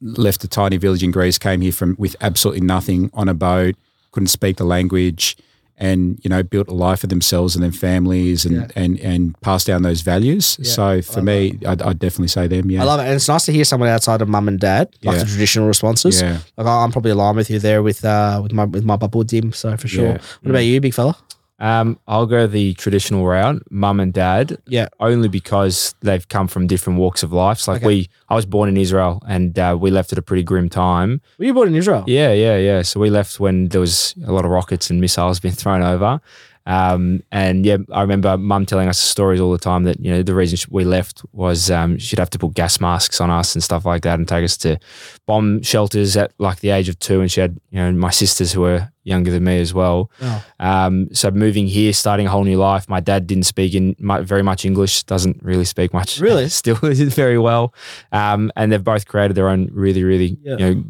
left 0.00 0.44
a 0.44 0.48
tiny 0.48 0.76
village 0.76 1.02
in 1.02 1.10
Greece, 1.10 1.36
came 1.36 1.60
here 1.60 1.72
from 1.72 1.96
with 1.98 2.14
absolutely 2.20 2.60
nothing 2.60 3.10
on 3.12 3.28
a 3.28 3.34
boat, 3.34 3.74
couldn't 4.12 4.28
speak 4.28 4.56
the 4.56 4.64
language, 4.64 5.36
and 5.80 6.18
you 6.24 6.28
know, 6.28 6.42
built 6.42 6.68
a 6.68 6.74
life 6.74 7.00
for 7.00 7.06
themselves 7.06 7.54
and 7.54 7.62
their 7.62 7.72
families, 7.72 8.44
and 8.44 8.56
Yeah. 8.56 8.66
and 8.82 8.98
and 9.00 9.40
pass 9.40 9.64
down 9.64 9.82
those 9.82 10.00
values. 10.02 10.56
Yeah, 10.60 10.70
so 10.70 11.02
for 11.02 11.22
me, 11.22 11.58
I'd, 11.66 11.80
I'd 11.82 11.98
definitely 11.98 12.28
say 12.28 12.46
them. 12.48 12.70
Yeah, 12.70 12.82
I 12.82 12.84
love 12.84 13.00
it, 13.00 13.04
and 13.04 13.14
it's 13.14 13.28
nice 13.28 13.44
to 13.46 13.52
hear 13.52 13.64
someone 13.64 13.88
outside 13.88 14.20
of 14.22 14.28
mum 14.28 14.48
and 14.48 14.58
dad, 14.60 14.88
like 15.02 15.16
Yeah. 15.16 15.22
the 15.24 15.30
traditional 15.30 15.66
responses. 15.68 16.20
Yeah, 16.20 16.38
Like 16.56 16.66
I'm 16.66 16.90
probably 16.92 17.12
aligned 17.12 17.36
with 17.36 17.48
you 17.50 17.58
there 17.60 17.82
with 17.82 18.04
uh 18.04 18.40
with 18.42 18.52
my 18.52 18.64
with 18.64 18.84
my 18.84 18.96
bubble 18.96 19.22
dim, 19.24 19.52
so 19.52 19.76
for 19.76 19.88
sure. 19.88 20.12
What 20.42 20.50
about 20.50 20.64
you, 20.64 20.80
big 20.80 20.94
fella? 20.94 21.16
Um, 21.60 21.98
I'll 22.06 22.26
go 22.26 22.46
the 22.46 22.74
traditional 22.74 23.26
route, 23.26 23.62
mum 23.70 23.98
and 23.98 24.12
dad. 24.12 24.58
Yeah. 24.68 24.88
Only 25.00 25.28
because 25.28 25.94
they've 26.00 26.26
come 26.28 26.46
from 26.46 26.66
different 26.68 26.98
walks 27.00 27.22
of 27.24 27.32
life. 27.32 27.58
So 27.58 27.72
like 27.72 27.80
Okay. 27.82 27.86
we, 27.86 28.10
I 28.28 28.36
was 28.36 28.46
born 28.46 28.68
in 28.68 28.76
Israel 28.76 29.20
and 29.26 29.58
uh, 29.58 29.76
we 29.80 29.90
left 29.90 30.12
at 30.12 30.18
a 30.18 30.22
pretty 30.22 30.44
grim 30.44 30.68
time. 30.68 31.20
Were 31.38 31.46
you 31.46 31.54
born 31.54 31.68
in 31.68 31.74
Israel? 31.74 32.04
Yeah, 32.06 32.32
yeah, 32.32 32.56
yeah. 32.58 32.82
So 32.82 33.00
we 33.00 33.10
left 33.10 33.40
when 33.40 33.68
there 33.68 33.80
was 33.80 34.14
a 34.24 34.30
lot 34.32 34.44
of 34.44 34.50
rockets 34.52 34.88
and 34.90 35.00
missiles 35.00 35.40
being 35.40 35.54
thrown 35.62 35.82
over. 35.82 36.20
Um, 36.68 37.22
and 37.32 37.64
yeah, 37.64 37.78
I 37.90 38.02
remember 38.02 38.36
mum 38.36 38.66
telling 38.66 38.88
us 38.88 38.98
stories 38.98 39.40
all 39.40 39.50
the 39.52 39.58
time 39.58 39.84
that, 39.84 39.98
you 40.00 40.10
know, 40.10 40.22
the 40.22 40.34
reason 40.34 40.58
we 40.70 40.84
left 40.84 41.22
was 41.32 41.70
um, 41.70 41.96
she'd 41.96 42.18
have 42.18 42.28
to 42.30 42.38
put 42.38 42.52
gas 42.52 42.78
masks 42.78 43.22
on 43.22 43.30
us 43.30 43.54
and 43.54 43.64
stuff 43.64 43.86
like 43.86 44.02
that 44.02 44.18
and 44.18 44.28
take 44.28 44.44
us 44.44 44.58
to 44.58 44.78
bomb 45.26 45.62
shelters 45.62 46.14
at 46.16 46.32
like 46.38 46.60
the 46.60 46.68
age 46.68 46.90
of 46.90 46.98
two. 46.98 47.22
And 47.22 47.32
she 47.32 47.40
had, 47.40 47.58
you 47.70 47.78
know, 47.78 47.90
my 47.92 48.10
sisters 48.10 48.52
who 48.52 48.60
were 48.60 48.86
younger 49.02 49.30
than 49.30 49.44
me 49.44 49.58
as 49.60 49.72
well. 49.72 50.10
Oh. 50.20 50.44
Um, 50.60 51.08
so 51.14 51.30
moving 51.30 51.66
here, 51.66 51.94
starting 51.94 52.26
a 52.26 52.30
whole 52.30 52.44
new 52.44 52.58
life. 52.58 52.86
My 52.86 53.00
dad 53.00 53.26
didn't 53.26 53.44
speak 53.46 53.74
in 53.74 53.96
mu- 53.98 54.22
very 54.22 54.42
much 54.42 54.66
English, 54.66 55.04
doesn't 55.04 55.42
really 55.42 55.64
speak 55.64 55.94
much. 55.94 56.20
Really? 56.20 56.48
Still 56.60 56.74
very 56.82 57.38
well. 57.38 57.72
Um, 58.12 58.52
and 58.56 58.70
they've 58.70 58.84
both 58.84 59.06
created 59.08 59.34
their 59.36 59.48
own 59.48 59.70
really, 59.72 60.04
really, 60.04 60.36
Yeah. 60.42 60.56
you 60.58 60.74
know, 60.74 60.84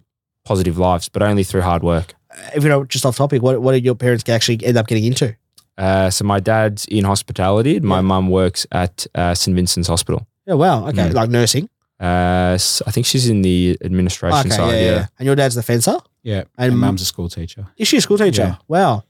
positive 0.45 0.77
lives, 0.77 1.09
but 1.09 1.23
only 1.23 1.45
through 1.45 1.61
hard 1.63 1.85
work. 1.85 2.15
If 2.53 2.65
you 2.65 2.69
know, 2.69 2.85
just 2.85 3.07
off 3.07 3.17
topic, 3.17 3.43
what 3.43 3.63
what 3.63 3.73
did 3.73 3.85
your 3.85 3.95
parents 3.95 4.29
actually 4.29 4.65
end 4.65 4.77
up 4.77 4.87
getting 4.89 5.05
into? 5.05 5.37
Uh, 5.79 6.11
so 6.11 6.25
my 6.25 6.41
dad's 6.41 6.85
in 6.87 7.05
hospitality. 7.05 7.77
and 7.77 7.85
My 7.87 7.97
Yeah. 7.99 8.03
mum 8.13 8.29
works 8.31 8.67
at 8.73 9.07
uh, 9.15 9.35
St 9.35 9.55
Vincent's 9.55 9.89
Hospital. 9.89 10.27
Yeah, 10.47 10.55
wow. 10.55 10.89
Okay, 10.89 11.09
Mm. 11.11 11.15
like 11.15 11.31
nursing. 11.31 11.69
Uh, 12.01 12.55
s- 12.55 12.83
I 12.87 12.91
think 12.91 13.07
she's 13.07 13.29
in 13.29 13.43
the 13.43 13.77
administration 13.85 14.41
Okay, 14.41 14.51
side. 14.57 14.73
yeah, 14.75 14.81
Yeah, 14.81 14.91
yeah. 14.97 15.07
And 15.19 15.27
your 15.27 15.37
dad's 15.37 15.55
the 15.55 15.63
fencer. 15.63 15.97
yeah. 16.23 16.43
And- 16.59 16.73
And 16.73 16.79
mum's 16.81 17.03
a 17.03 17.05
school 17.05 17.29
teacher. 17.29 17.67
Is 17.77 17.89
she 17.89 17.97
a 17.97 18.01
school 18.01 18.19
teacher? 18.19 18.43
Yeah. 18.43 18.57
Wow, 18.69 19.03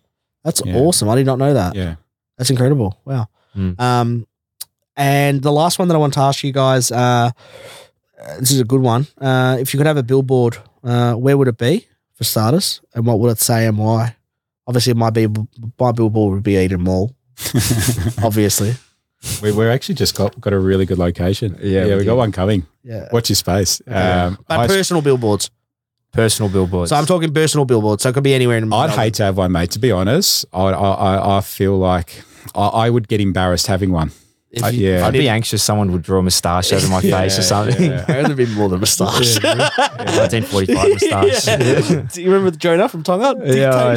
that's 0.44 0.62
Yeah. 0.64 0.76
awesome. 0.76 1.08
I 1.08 1.14
did 1.16 1.26
not 1.26 1.38
know 1.38 1.54
that. 1.54 1.74
Yeah. 1.74 1.94
That's 2.36 2.50
incredible. 2.50 2.90
Wow. 3.04 3.26
Mm. 3.56 3.80
Um, 3.80 4.26
and 4.96 5.42
the 5.42 5.52
last 5.52 5.78
one 5.78 5.88
that 5.88 5.94
I 5.94 5.98
want 5.98 6.14
to 6.14 6.20
ask 6.20 6.42
you 6.44 6.52
guys, 6.52 6.90
uh, 6.92 7.30
uh, 8.20 8.38
this 8.40 8.50
is 8.50 8.60
a 8.60 8.64
good 8.64 8.82
one. 8.82 9.06
Uh, 9.20 9.56
if 9.60 9.72
you 9.72 9.78
could 9.78 9.86
have 9.86 9.96
a 9.96 10.02
billboard, 10.02 10.56
uh, 10.84 11.14
where 11.14 11.36
would 11.36 11.48
it 11.48 11.56
be 11.58 11.86
for 12.14 12.24
starters, 12.24 12.80
and 12.94 13.06
what 13.06 13.18
would 13.20 13.30
it 13.30 13.40
say 13.40 13.66
and 13.66 13.78
why? 13.78 14.16
Obviously, 14.68 14.94
my 14.94 15.10
be 15.10 15.26
my 15.80 15.90
billboard 15.90 16.34
would 16.34 16.42
be 16.44 16.56
Eden 16.56 16.82
Mall. 16.82 17.16
Obviously, 18.22 18.74
we, 19.42 19.50
we're 19.50 19.70
actually 19.70 19.96
just 19.96 20.14
got, 20.14 20.40
got 20.40 20.52
a 20.52 20.58
really 20.58 20.86
good 20.86 20.98
location. 20.98 21.56
Yeah, 21.60 21.86
yeah, 21.86 21.94
we 21.94 21.96
we, 21.96 22.04
got 22.04 22.16
one 22.16 22.30
coming. 22.30 22.66
yeah. 22.84 23.08
Watch 23.10 23.30
your 23.30 23.36
space. 23.36 23.80
Um, 23.86 24.38
but 24.46 24.60
I, 24.60 24.66
personal 24.66 25.02
billboards. 25.02 25.50
personal 26.12 26.50
billboards. 26.50 26.90
So 26.90 26.96
I'm 26.96 27.06
talking 27.06 27.32
personal 27.32 27.64
billboards. 27.64 28.02
So 28.02 28.10
it 28.10 28.12
could 28.12 28.22
be 28.24 28.34
anywhere 28.34 28.58
in. 28.58 28.72
I'd 28.72 28.90
hate 28.90 29.14
to 29.14 29.24
have 29.24 29.38
one, 29.38 29.52
mate. 29.52 29.70
To 29.72 29.78
be 29.78 29.90
honest, 29.90 30.44
I 30.52 30.64
I, 30.64 30.92
I, 30.92 31.38
I 31.38 31.40
feel 31.40 31.78
like 31.78 32.22
I, 32.54 32.66
I 32.68 32.90
would 32.90 33.08
get 33.08 33.20
embarrassed 33.20 33.66
having 33.66 33.90
one. 33.90 34.12
If 34.51 34.64
Uh, 34.64 34.68
you- 34.68 34.88
yeah. 34.92 35.07
I'd 35.07 35.12
be 35.12 35.28
anxious 35.28 35.62
someone 35.62 35.92
would 35.92 36.01
draw 36.03 36.20
a 36.20 36.22
moustache 36.22 36.72
over 36.72 36.88
my 36.88 37.01
Yeah, 37.03 37.20
face 37.20 37.38
or 37.38 37.42
something. 37.42 37.90
yeah. 37.90 38.05
I'd 38.26 38.34
be 38.36 38.46
more 38.46 38.68
than 38.70 38.80
moustache. 38.80 39.36
1945 39.44 40.88
moustache. 40.88 41.46
Yeah. 41.46 42.03
Do 42.12 42.22
you 42.22 42.28
remember 42.30 42.51
the 42.53 42.57
Jonah 42.57 42.88
from 42.88 43.03
Tonga? 43.03 43.34
Yeah, 43.44 43.94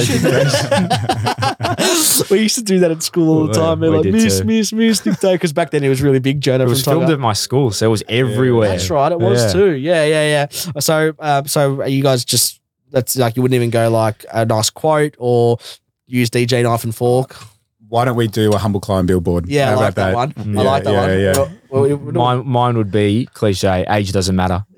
we 2.30 2.39
used 2.41 2.56
to 2.56 2.64
do 2.64 2.80
that 2.80 2.91
at 2.91 3.04
school 3.04 3.30
all 3.41 3.47
the 3.47 3.54
time. 3.54 3.80
They're 3.80 3.91
we 3.91 3.97
like, 3.97 4.04
did 4.04 4.14
miss, 4.14 4.39
too. 4.39 4.45
miss, 4.45 4.74
miss, 4.74 4.99
dictate. 4.99 5.34
Because 5.36 5.54
back 5.54 5.72
then 5.72 5.84
it 5.84 5.89
was 5.89 6.02
really 6.02 6.20
big 6.20 6.41
Jonah 6.41 6.66
It 6.66 6.70
was 6.70 6.84
filmed 6.84 7.10
at 7.10 7.20
my 7.20 7.34
school, 7.34 7.72
so 7.72 7.86
it 7.88 7.89
was 7.89 8.04
everywhere. 8.10 8.70
That's 8.70 8.89
right. 8.89 9.12
It 9.12 9.20
was 9.20 9.41
Yeah. 9.43 9.52
too. 9.54 9.72
Yeah, 9.76 10.06
yeah, 10.06 10.28
yeah. 10.28 10.80
So, 10.80 11.14
uh, 11.20 11.43
so 11.45 11.82
are 11.82 11.88
you 11.88 12.04
guys 12.04 12.26
just 12.26 12.60
that's 12.91 13.16
like 13.16 13.36
you 13.38 13.41
wouldn't 13.41 13.56
even 13.56 13.70
go 13.70 13.89
like 13.89 14.26
a 14.34 14.45
nice 14.45 14.70
quote 14.70 15.16
or 15.18 15.58
use 16.08 16.30
DJ 16.30 16.64
knife 16.64 16.84
and 16.84 16.93
fork. 16.93 17.38
Why 17.92 18.06
don't 18.06 18.16
we 18.16 18.28
do 18.28 18.54
a 18.54 18.58
humble 18.58 18.80
climb 18.80 19.06
billboard? 19.06 19.50
Yeah, 19.50 19.66
How 19.66 19.72
I 19.72 19.76
like 19.76 19.92
about 19.92 19.96
that, 19.96 20.16
one. 20.16 20.34
I 20.38 20.64
Yeah, 20.64 20.70
like 20.70 20.84
that 20.86 20.92
yeah, 20.94 21.02
one. 21.02 21.20
yeah. 21.20 21.38
What, 21.38 21.52
Well, 21.72 21.84
we- 21.84 21.93
we- 21.93 22.11
Mine, 22.11 22.45
mine 22.45 22.78
would 22.78 22.91
be 22.91 23.28
cliche. 23.34 23.86
Age 23.89 24.11
doesn't 24.11 24.36
matter. 24.36 24.65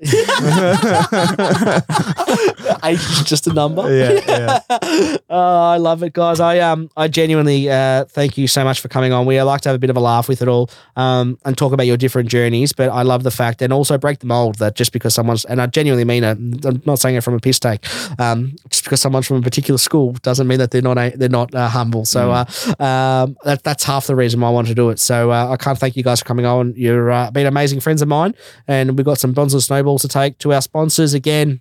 age 2.84 2.98
is 2.98 3.24
just 3.24 3.46
a 3.46 3.52
number. 3.52 3.82
Yeah, 3.94 4.60
yeah. 4.70 4.70
oh, 5.30 5.62
I 5.62 5.76
love 5.78 6.02
it, 6.02 6.12
guys. 6.12 6.40
I 6.40 6.58
um, 6.60 6.90
I 6.96 7.08
genuinely 7.08 7.70
uh, 7.70 8.04
thank 8.06 8.38
you 8.38 8.46
so 8.46 8.64
much 8.64 8.80
for 8.80 8.88
coming 8.88 9.12
on. 9.12 9.26
We 9.26 9.40
like 9.42 9.60
to 9.62 9.68
have 9.70 9.76
a 9.76 9.78
bit 9.78 9.90
of 9.90 9.96
a 9.96 10.00
laugh 10.00 10.28
with 10.28 10.42
it 10.42 10.48
all, 10.48 10.70
um, 10.96 11.38
and 11.44 11.56
talk 11.56 11.72
about 11.72 11.86
your 11.86 11.96
different 11.96 12.28
journeys. 12.28 12.72
But 12.72 12.90
I 12.90 13.02
love 13.02 13.22
the 13.22 13.30
fact, 13.30 13.62
and 13.62 13.72
also 13.72 13.98
break 13.98 14.20
the 14.20 14.26
mold 14.26 14.56
that 14.56 14.74
just 14.76 14.92
because 14.92 15.14
someone's, 15.14 15.44
and 15.44 15.60
I 15.60 15.66
genuinely 15.66 16.04
mean 16.04 16.24
it, 16.24 16.38
I'm 16.64 16.82
not 16.86 16.98
saying 16.98 17.16
it 17.16 17.24
from 17.24 17.34
a 17.34 17.40
piss 17.40 17.58
take, 17.58 17.84
um, 18.20 18.54
just 18.70 18.84
because 18.84 19.00
someone's 19.00 19.26
from 19.26 19.38
a 19.38 19.42
particular 19.42 19.78
school 19.78 20.12
doesn't 20.22 20.46
mean 20.46 20.58
that 20.58 20.70
they're 20.70 20.82
not 20.82 20.98
a, 20.98 21.12
they're 21.16 21.28
not 21.28 21.54
uh, 21.54 21.68
humble. 21.68 22.04
So 22.04 22.30
uh, 22.30 22.44
um, 22.82 23.36
that 23.44 23.62
that's 23.64 23.84
half 23.84 24.06
the 24.06 24.16
reason 24.16 24.40
why 24.40 24.48
I 24.48 24.52
wanted 24.52 24.68
to 24.68 24.74
do 24.74 24.90
it. 24.90 24.98
So 24.98 25.30
uh, 25.30 25.48
I 25.50 25.56
can't 25.56 25.78
thank 25.78 25.96
you 25.96 26.02
guys 26.02 26.20
for 26.20 26.26
coming 26.26 26.46
on. 26.46 26.74
You're 26.84 27.10
uh, 27.10 27.30
been 27.30 27.46
amazing 27.46 27.80
friends 27.80 28.02
of 28.02 28.08
mine, 28.08 28.34
and 28.68 28.96
we've 28.96 29.06
got 29.06 29.18
some 29.18 29.32
Bonza 29.32 29.60
Snowballs 29.60 30.02
to 30.02 30.08
take 30.08 30.38
to 30.38 30.52
our 30.52 30.60
sponsors 30.62 31.14
again 31.14 31.60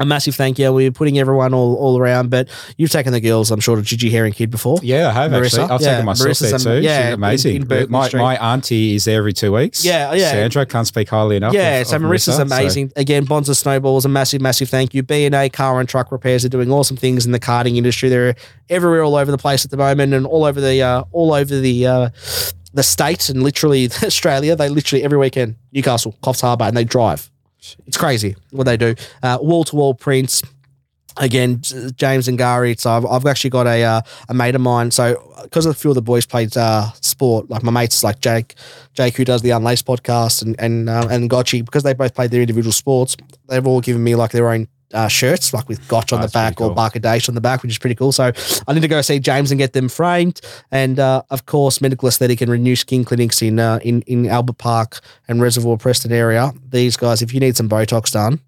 a 0.00 0.04
massive 0.04 0.36
thank 0.36 0.60
you. 0.60 0.72
We're 0.72 0.92
putting 0.92 1.18
everyone 1.18 1.52
all, 1.52 1.74
all 1.74 1.98
around, 1.98 2.30
but 2.30 2.48
you've 2.76 2.90
taken 2.92 3.12
the 3.12 3.20
girls, 3.20 3.50
I'm 3.50 3.58
sure, 3.58 3.74
to 3.74 3.82
Gigi 3.82 4.10
Herring 4.10 4.32
Kid 4.32 4.48
before. 4.48 4.78
Yeah, 4.80 5.08
I 5.08 5.12
have 5.12 5.32
Marissa? 5.32 5.44
actually. 5.44 5.62
I've 5.64 5.80
Yeah, 5.80 5.90
taken 5.90 6.04
myself 6.06 6.28
Marissa's 6.30 6.64
there 6.64 6.80
too. 6.80 6.84
yeah, 6.84 7.06
She's 7.06 7.14
amazing. 7.14 7.56
in 7.56 7.64
Berkeley 7.66 7.86
my, 7.88 8.06
Street. 8.06 8.20
my 8.20 8.52
auntie 8.52 8.94
is 8.94 9.06
there 9.06 9.18
every 9.18 9.32
two 9.32 9.50
weeks. 9.50 9.84
Yeah, 9.84 10.12
yeah. 10.12 10.30
Sandra 10.30 10.66
can't 10.66 10.86
speak 10.86 11.08
highly 11.08 11.34
enough. 11.36 11.52
Yeah, 11.52 11.80
of- 11.80 11.88
so 11.88 11.96
of 11.96 12.02
Marissa's 12.02 12.28
Marissa, 12.28 12.36
so- 12.36 12.42
amazing. 12.42 12.92
Again, 12.94 13.24
Bonza 13.24 13.56
Snowballs, 13.56 14.04
a 14.04 14.08
massive, 14.08 14.40
massive 14.40 14.68
thank 14.68 14.94
you. 14.94 15.02
B&A 15.02 15.48
Car 15.48 15.80
and 15.80 15.88
Truck 15.88 16.12
Repairs 16.12 16.44
are 16.44 16.48
doing 16.48 16.70
awesome 16.70 16.96
things 16.96 17.26
in 17.26 17.32
the 17.32 17.40
karting 17.40 17.76
industry. 17.76 18.08
They're 18.08 18.36
everywhere 18.70 19.02
all 19.02 19.16
over 19.16 19.32
the 19.32 19.38
place 19.38 19.64
at 19.64 19.72
the 19.72 19.78
moment 19.78 20.14
and 20.14 20.26
all 20.26 20.44
over 20.44 20.60
the 20.60 20.80
uh, 20.80 21.02
all 21.10 21.32
over 21.32 21.58
the 21.58 21.86
uh, 21.88 22.08
the 22.74 22.82
states 22.82 23.28
and 23.28 23.42
literally 23.42 23.86
Australia. 24.02 24.56
They 24.56 24.68
literally 24.68 25.04
every 25.04 25.18
weekend, 25.18 25.56
Newcastle, 25.72 26.14
Coffs 26.22 26.40
Harbour, 26.40 26.64
and 26.64 26.76
they 26.76 26.84
drive. 26.84 27.30
It's 27.86 27.96
crazy 27.96 28.36
what 28.50 28.64
they 28.64 28.76
do. 28.76 28.94
Wall 29.22 29.64
to 29.64 29.76
wall 29.76 29.94
prints. 29.94 30.42
Again, 31.20 31.60
James 31.96 32.28
and 32.28 32.38
Gary. 32.38 32.76
So 32.78 32.90
I've, 32.92 33.04
I've 33.04 33.26
actually 33.26 33.50
got 33.50 33.66
a 33.66 33.82
uh, 33.82 34.00
a 34.28 34.34
mate 34.34 34.54
of 34.54 34.60
mine. 34.60 34.92
So 34.92 35.34
because 35.42 35.66
a 35.66 35.74
few 35.74 35.90
of 35.90 35.96
the 35.96 36.02
boys 36.02 36.24
played 36.26 36.56
uh, 36.56 36.92
sport, 37.00 37.50
like 37.50 37.64
my 37.64 37.72
mates 37.72 38.04
like 38.04 38.20
Jake, 38.20 38.54
Jake 38.94 39.16
who 39.16 39.24
does 39.24 39.42
the 39.42 39.50
Unlaced 39.50 39.84
podcast, 39.84 40.42
and 40.42 40.54
and 40.60 40.88
uh, 40.88 41.08
and 41.10 41.28
Gotchi, 41.28 41.64
because 41.64 41.82
they 41.82 41.92
both 41.92 42.14
played 42.14 42.30
their 42.30 42.40
individual 42.40 42.72
sports, 42.72 43.16
they've 43.48 43.66
all 43.66 43.80
given 43.80 44.04
me 44.04 44.14
like 44.14 44.30
their 44.30 44.48
own 44.48 44.68
uh, 44.94 45.08
shirts, 45.08 45.52
like 45.52 45.68
with 45.68 45.86
Gotch 45.88 46.12
on 46.12 46.20
Oh, 46.20 46.26
the 46.26 46.28
back 46.32 46.60
or 46.60 46.68
cool. 46.68 46.76
Barkadash 46.76 47.28
on 47.28 47.34
the 47.34 47.40
back, 47.40 47.62
which 47.62 47.72
is 47.72 47.78
pretty 47.78 47.94
cool. 47.94 48.12
So 48.12 48.32
I 48.66 48.72
need 48.72 48.80
to 48.82 48.88
go 48.88 49.00
see 49.02 49.18
James 49.18 49.50
and 49.50 49.58
get 49.58 49.72
them 49.72 49.88
framed. 49.88 50.40
And 50.70 50.98
uh, 50.98 51.22
of 51.30 51.46
course, 51.46 51.80
medical 51.80 52.08
aesthetic 52.08 52.40
and 52.40 52.50
renew 52.50 52.76
skin 52.76 53.04
clinics 53.04 53.42
in 53.42 53.58
uh, 53.58 53.78
in 53.82 54.02
in 54.02 54.26
Albert 54.26 54.58
Park 54.58 55.00
and 55.28 55.40
Reservoir 55.42 55.76
Preston 55.76 56.12
area. 56.12 56.52
These 56.70 56.96
guys, 56.96 57.22
if 57.22 57.34
you 57.34 57.40
need 57.40 57.56
some 57.56 57.68
Botox 57.68 58.12
done, 58.12 58.40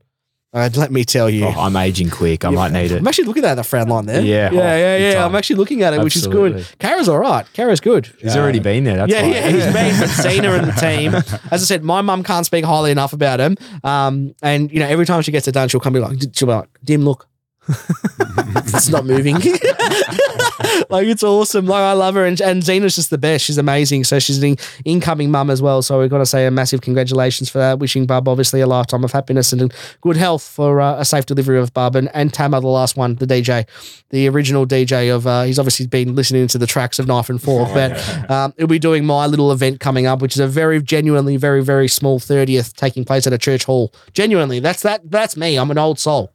uh, 0.53 0.69
let 0.75 0.91
me 0.91 1.05
tell 1.05 1.31
you. 1.31 1.45
Oh, 1.47 1.51
I'm 1.51 1.77
aging 1.77 2.11
quick. 2.11 2.45
I 2.45 2.51
might 2.51 2.73
need 2.73 2.91
it. 2.91 2.99
I'm 2.99 3.07
actually 3.07 3.27
looking 3.27 3.45
at 3.45 3.55
that 3.55 3.63
the 3.63 3.65
frown 3.65 3.89
line 3.89 4.07
there. 4.07 4.21
Yeah. 4.21 4.51
yeah, 4.51 4.77
yeah, 4.77 4.97
yeah. 4.97 5.15
time. 5.15 5.31
I'm 5.31 5.37
actually 5.37 5.57
looking 5.57 5.83
at 5.83 5.95
it, 5.95 6.03
which 6.03 6.17
is 6.17 6.27
good. 6.27 6.67
Kara's 6.81 7.09
all 7.09 7.21
right. 7.21 7.47
Kara's 7.53 7.81
good. 7.81 8.13
He's 8.19 8.37
already 8.37 8.59
been 8.59 8.83
there. 8.83 8.97
That's 8.97 9.13
yeah, 9.13 9.23
why. 9.23 9.29
yeah, 9.29 9.49
he's 9.49 9.73
been 9.73 10.01
but 10.01 10.09
Zena 10.09 10.51
and 10.53 10.67
the 10.67 10.73
team. 10.73 11.15
As 11.53 11.63
I 11.63 11.67
said, 11.67 11.85
my 11.85 12.01
mum 12.01 12.25
can't 12.25 12.45
speak 12.45 12.65
highly 12.65 12.91
enough 12.91 13.13
about 13.13 13.39
him. 13.39 13.57
Um, 13.85 14.35
and 14.43 14.73
you 14.73 14.81
know, 14.81 14.89
every 14.89 15.07
time 15.07 15.23
she 15.23 15.31
gets 15.31 15.47
it 15.47 15.53
done, 15.53 15.69
she'll 15.69 15.81
come 15.81 15.93
be 15.93 16.01
like, 16.01 16.19
she'll 16.33 16.49
be 16.49 16.55
like, 16.55 16.69
Dim, 16.83 17.05
look. 17.05 17.29
It's 17.71 18.89
not 18.89 19.05
moving. 19.05 19.37
like 20.91 21.07
it's 21.07 21.23
awesome. 21.23 21.67
Like 21.67 21.83
I 21.83 21.93
love 21.93 22.15
her, 22.15 22.25
and, 22.25 22.41
and 22.41 22.63
Zena's 22.63 22.97
just 22.97 23.11
the 23.11 23.19
best. 23.19 23.45
She's 23.45 23.59
amazing. 23.59 24.05
So 24.05 24.19
she's 24.19 24.39
an 24.39 24.45
in- 24.45 24.57
incoming 24.85 25.31
mum 25.31 25.51
as 25.51 25.63
well. 25.63 25.83
So 25.83 26.01
we've 26.01 26.11
got 26.11 26.19
to 26.19 26.27
say 26.27 26.47
a 26.47 26.51
massive 26.51 26.81
congratulations 26.81 27.51
for 27.51 27.59
that. 27.59 27.79
Wishing 27.79 28.07
Bub 28.07 28.29
obviously 28.29 28.61
a 28.61 28.67
lifetime 28.67 29.05
of 29.05 29.13
happiness 29.13 29.53
and 29.53 29.73
good 30.01 30.17
health 30.17 30.43
for 30.43 30.81
uh, 30.81 30.99
a 30.99 31.05
safe 31.05 31.27
delivery 31.27 31.59
of 31.59 31.73
Bub 31.75 31.97
and, 31.97 32.11
and 32.15 32.33
Tama, 32.33 32.61
the 32.61 32.67
last 32.69 32.97
one, 32.97 33.17
the 33.17 33.27
DJ, 33.27 33.67
the 34.11 34.29
original 34.29 34.67
DJ 34.67 35.15
of. 35.15 35.27
Uh, 35.27 35.43
he's 35.43 35.59
obviously 35.59 35.87
been 35.87 36.15
listening 36.15 36.47
to 36.49 36.59
the 36.59 36.67
tracks 36.67 36.99
of 36.99 37.07
Knife 37.07 37.31
and 37.31 37.43
Fork, 37.43 37.69
but 37.73 38.31
um, 38.31 38.55
he'll 38.59 38.67
be 38.67 38.79
doing 38.79 39.05
my 39.05 39.27
little 39.27 39.53
event 39.53 39.81
coming 39.81 40.07
up, 40.07 40.21
which 40.21 40.35
is 40.35 40.41
a 40.41 40.49
very 40.49 40.83
genuinely 40.83 41.37
very 41.37 41.63
very 41.63 41.89
small 41.89 42.19
thirtieth 42.19 42.75
taking 42.77 43.05
place 43.05 43.27
at 43.27 43.33
a 43.33 43.39
church 43.39 43.65
hall. 43.65 43.93
Genuinely, 44.13 44.61
that's 44.61 44.83
that. 44.83 45.09
That's 45.11 45.37
me. 45.37 45.57
I'm 45.57 45.71
an 45.71 45.79
old 45.79 45.99
soul. 45.99 46.33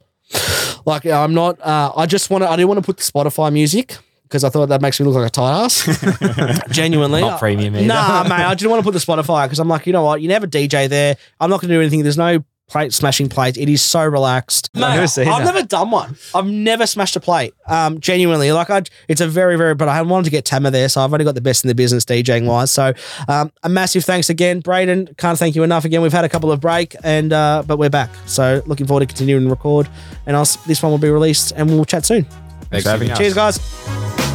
Like 0.86 1.04
I'm 1.04 1.34
not. 1.34 1.60
Uh, 1.60 1.92
I 1.96 2.06
just 2.06 2.30
want 2.30 2.42
to. 2.44 2.48
I 2.48 2.56
didn't 2.56 2.68
want 2.68 2.78
to 2.78 2.86
put 2.86 2.96
the 2.96 3.02
Spotify 3.02 3.52
music 3.52 3.98
because 4.22 4.44
I 4.44 4.48
thought 4.48 4.66
that 4.70 4.80
makes 4.80 4.98
me 4.98 5.06
look 5.06 5.16
like 5.16 5.26
a 5.26 5.30
tight 5.30 5.64
ass. 5.64 6.68
Genuinely, 6.70 7.20
Not 7.20 7.38
premium 7.38 7.76
either. 7.76 7.86
Nah, 7.86 8.22
mate. 8.24 8.44
I 8.44 8.54
just 8.54 8.70
want 8.70 8.80
to 8.80 8.84
put 8.84 8.92
the 8.92 8.98
Spotify 9.04 9.44
because 9.46 9.58
I'm 9.58 9.68
like, 9.68 9.86
you 9.86 9.92
know 9.92 10.04
what? 10.04 10.20
You 10.22 10.28
never 10.28 10.46
DJ 10.46 10.88
there. 10.88 11.16
I'm 11.40 11.50
not 11.50 11.60
going 11.60 11.68
to 11.68 11.74
do 11.74 11.80
anything. 11.80 12.02
There's 12.02 12.16
no 12.18 12.42
plate 12.68 12.92
smashing 12.92 13.28
plates. 13.28 13.56
It 13.56 13.68
is 13.68 13.82
so 13.82 14.04
relaxed. 14.04 14.70
I've 14.74 14.80
never 14.80 15.06
seen 15.06 15.28
I've 15.28 15.44
never 15.44 15.62
done 15.62 15.90
one. 15.90 16.16
I've 16.34 16.46
never 16.46 16.86
smashed 16.86 17.16
a 17.16 17.20
plate. 17.20 17.54
Um, 17.66 18.00
genuinely, 18.00 18.52
like 18.52 18.70
I, 18.70 18.82
it's 19.08 19.20
a 19.20 19.28
very, 19.28 19.56
very. 19.56 19.74
But 19.74 19.88
I 19.88 20.02
wanted 20.02 20.24
to 20.24 20.30
get 20.30 20.44
Tama 20.44 20.70
there, 20.70 20.88
so 20.88 21.02
I've 21.02 21.12
only 21.12 21.24
got 21.24 21.34
the 21.34 21.40
best 21.40 21.64
in 21.64 21.68
the 21.68 21.74
business 21.74 22.04
DJing 22.04 22.46
wise. 22.46 22.70
So, 22.70 22.92
um, 23.28 23.52
a 23.62 23.68
massive 23.68 24.04
thanks 24.04 24.30
again, 24.30 24.60
Braden. 24.60 25.14
Can't 25.16 25.38
thank 25.38 25.54
you 25.54 25.62
enough 25.62 25.84
again. 25.84 26.02
We've 26.02 26.12
had 26.12 26.24
a 26.24 26.28
couple 26.28 26.50
of 26.50 26.60
break, 26.60 26.96
and 27.04 27.32
uh, 27.32 27.62
but 27.66 27.78
we're 27.78 27.90
back. 27.90 28.10
So, 28.26 28.62
looking 28.66 28.86
forward 28.86 29.00
to 29.00 29.06
continuing 29.06 29.44
to 29.44 29.50
record. 29.50 29.88
And 30.26 30.36
I'll, 30.36 30.46
this 30.66 30.82
one 30.82 30.90
will 30.90 30.98
be 30.98 31.10
released, 31.10 31.52
and 31.56 31.70
we'll 31.70 31.84
chat 31.84 32.04
soon. 32.04 32.24
Thanks 32.70 32.84
for 32.84 32.90
having 32.90 33.10
us. 33.10 33.18
Cheers, 33.18 33.34
guys. 33.34 34.25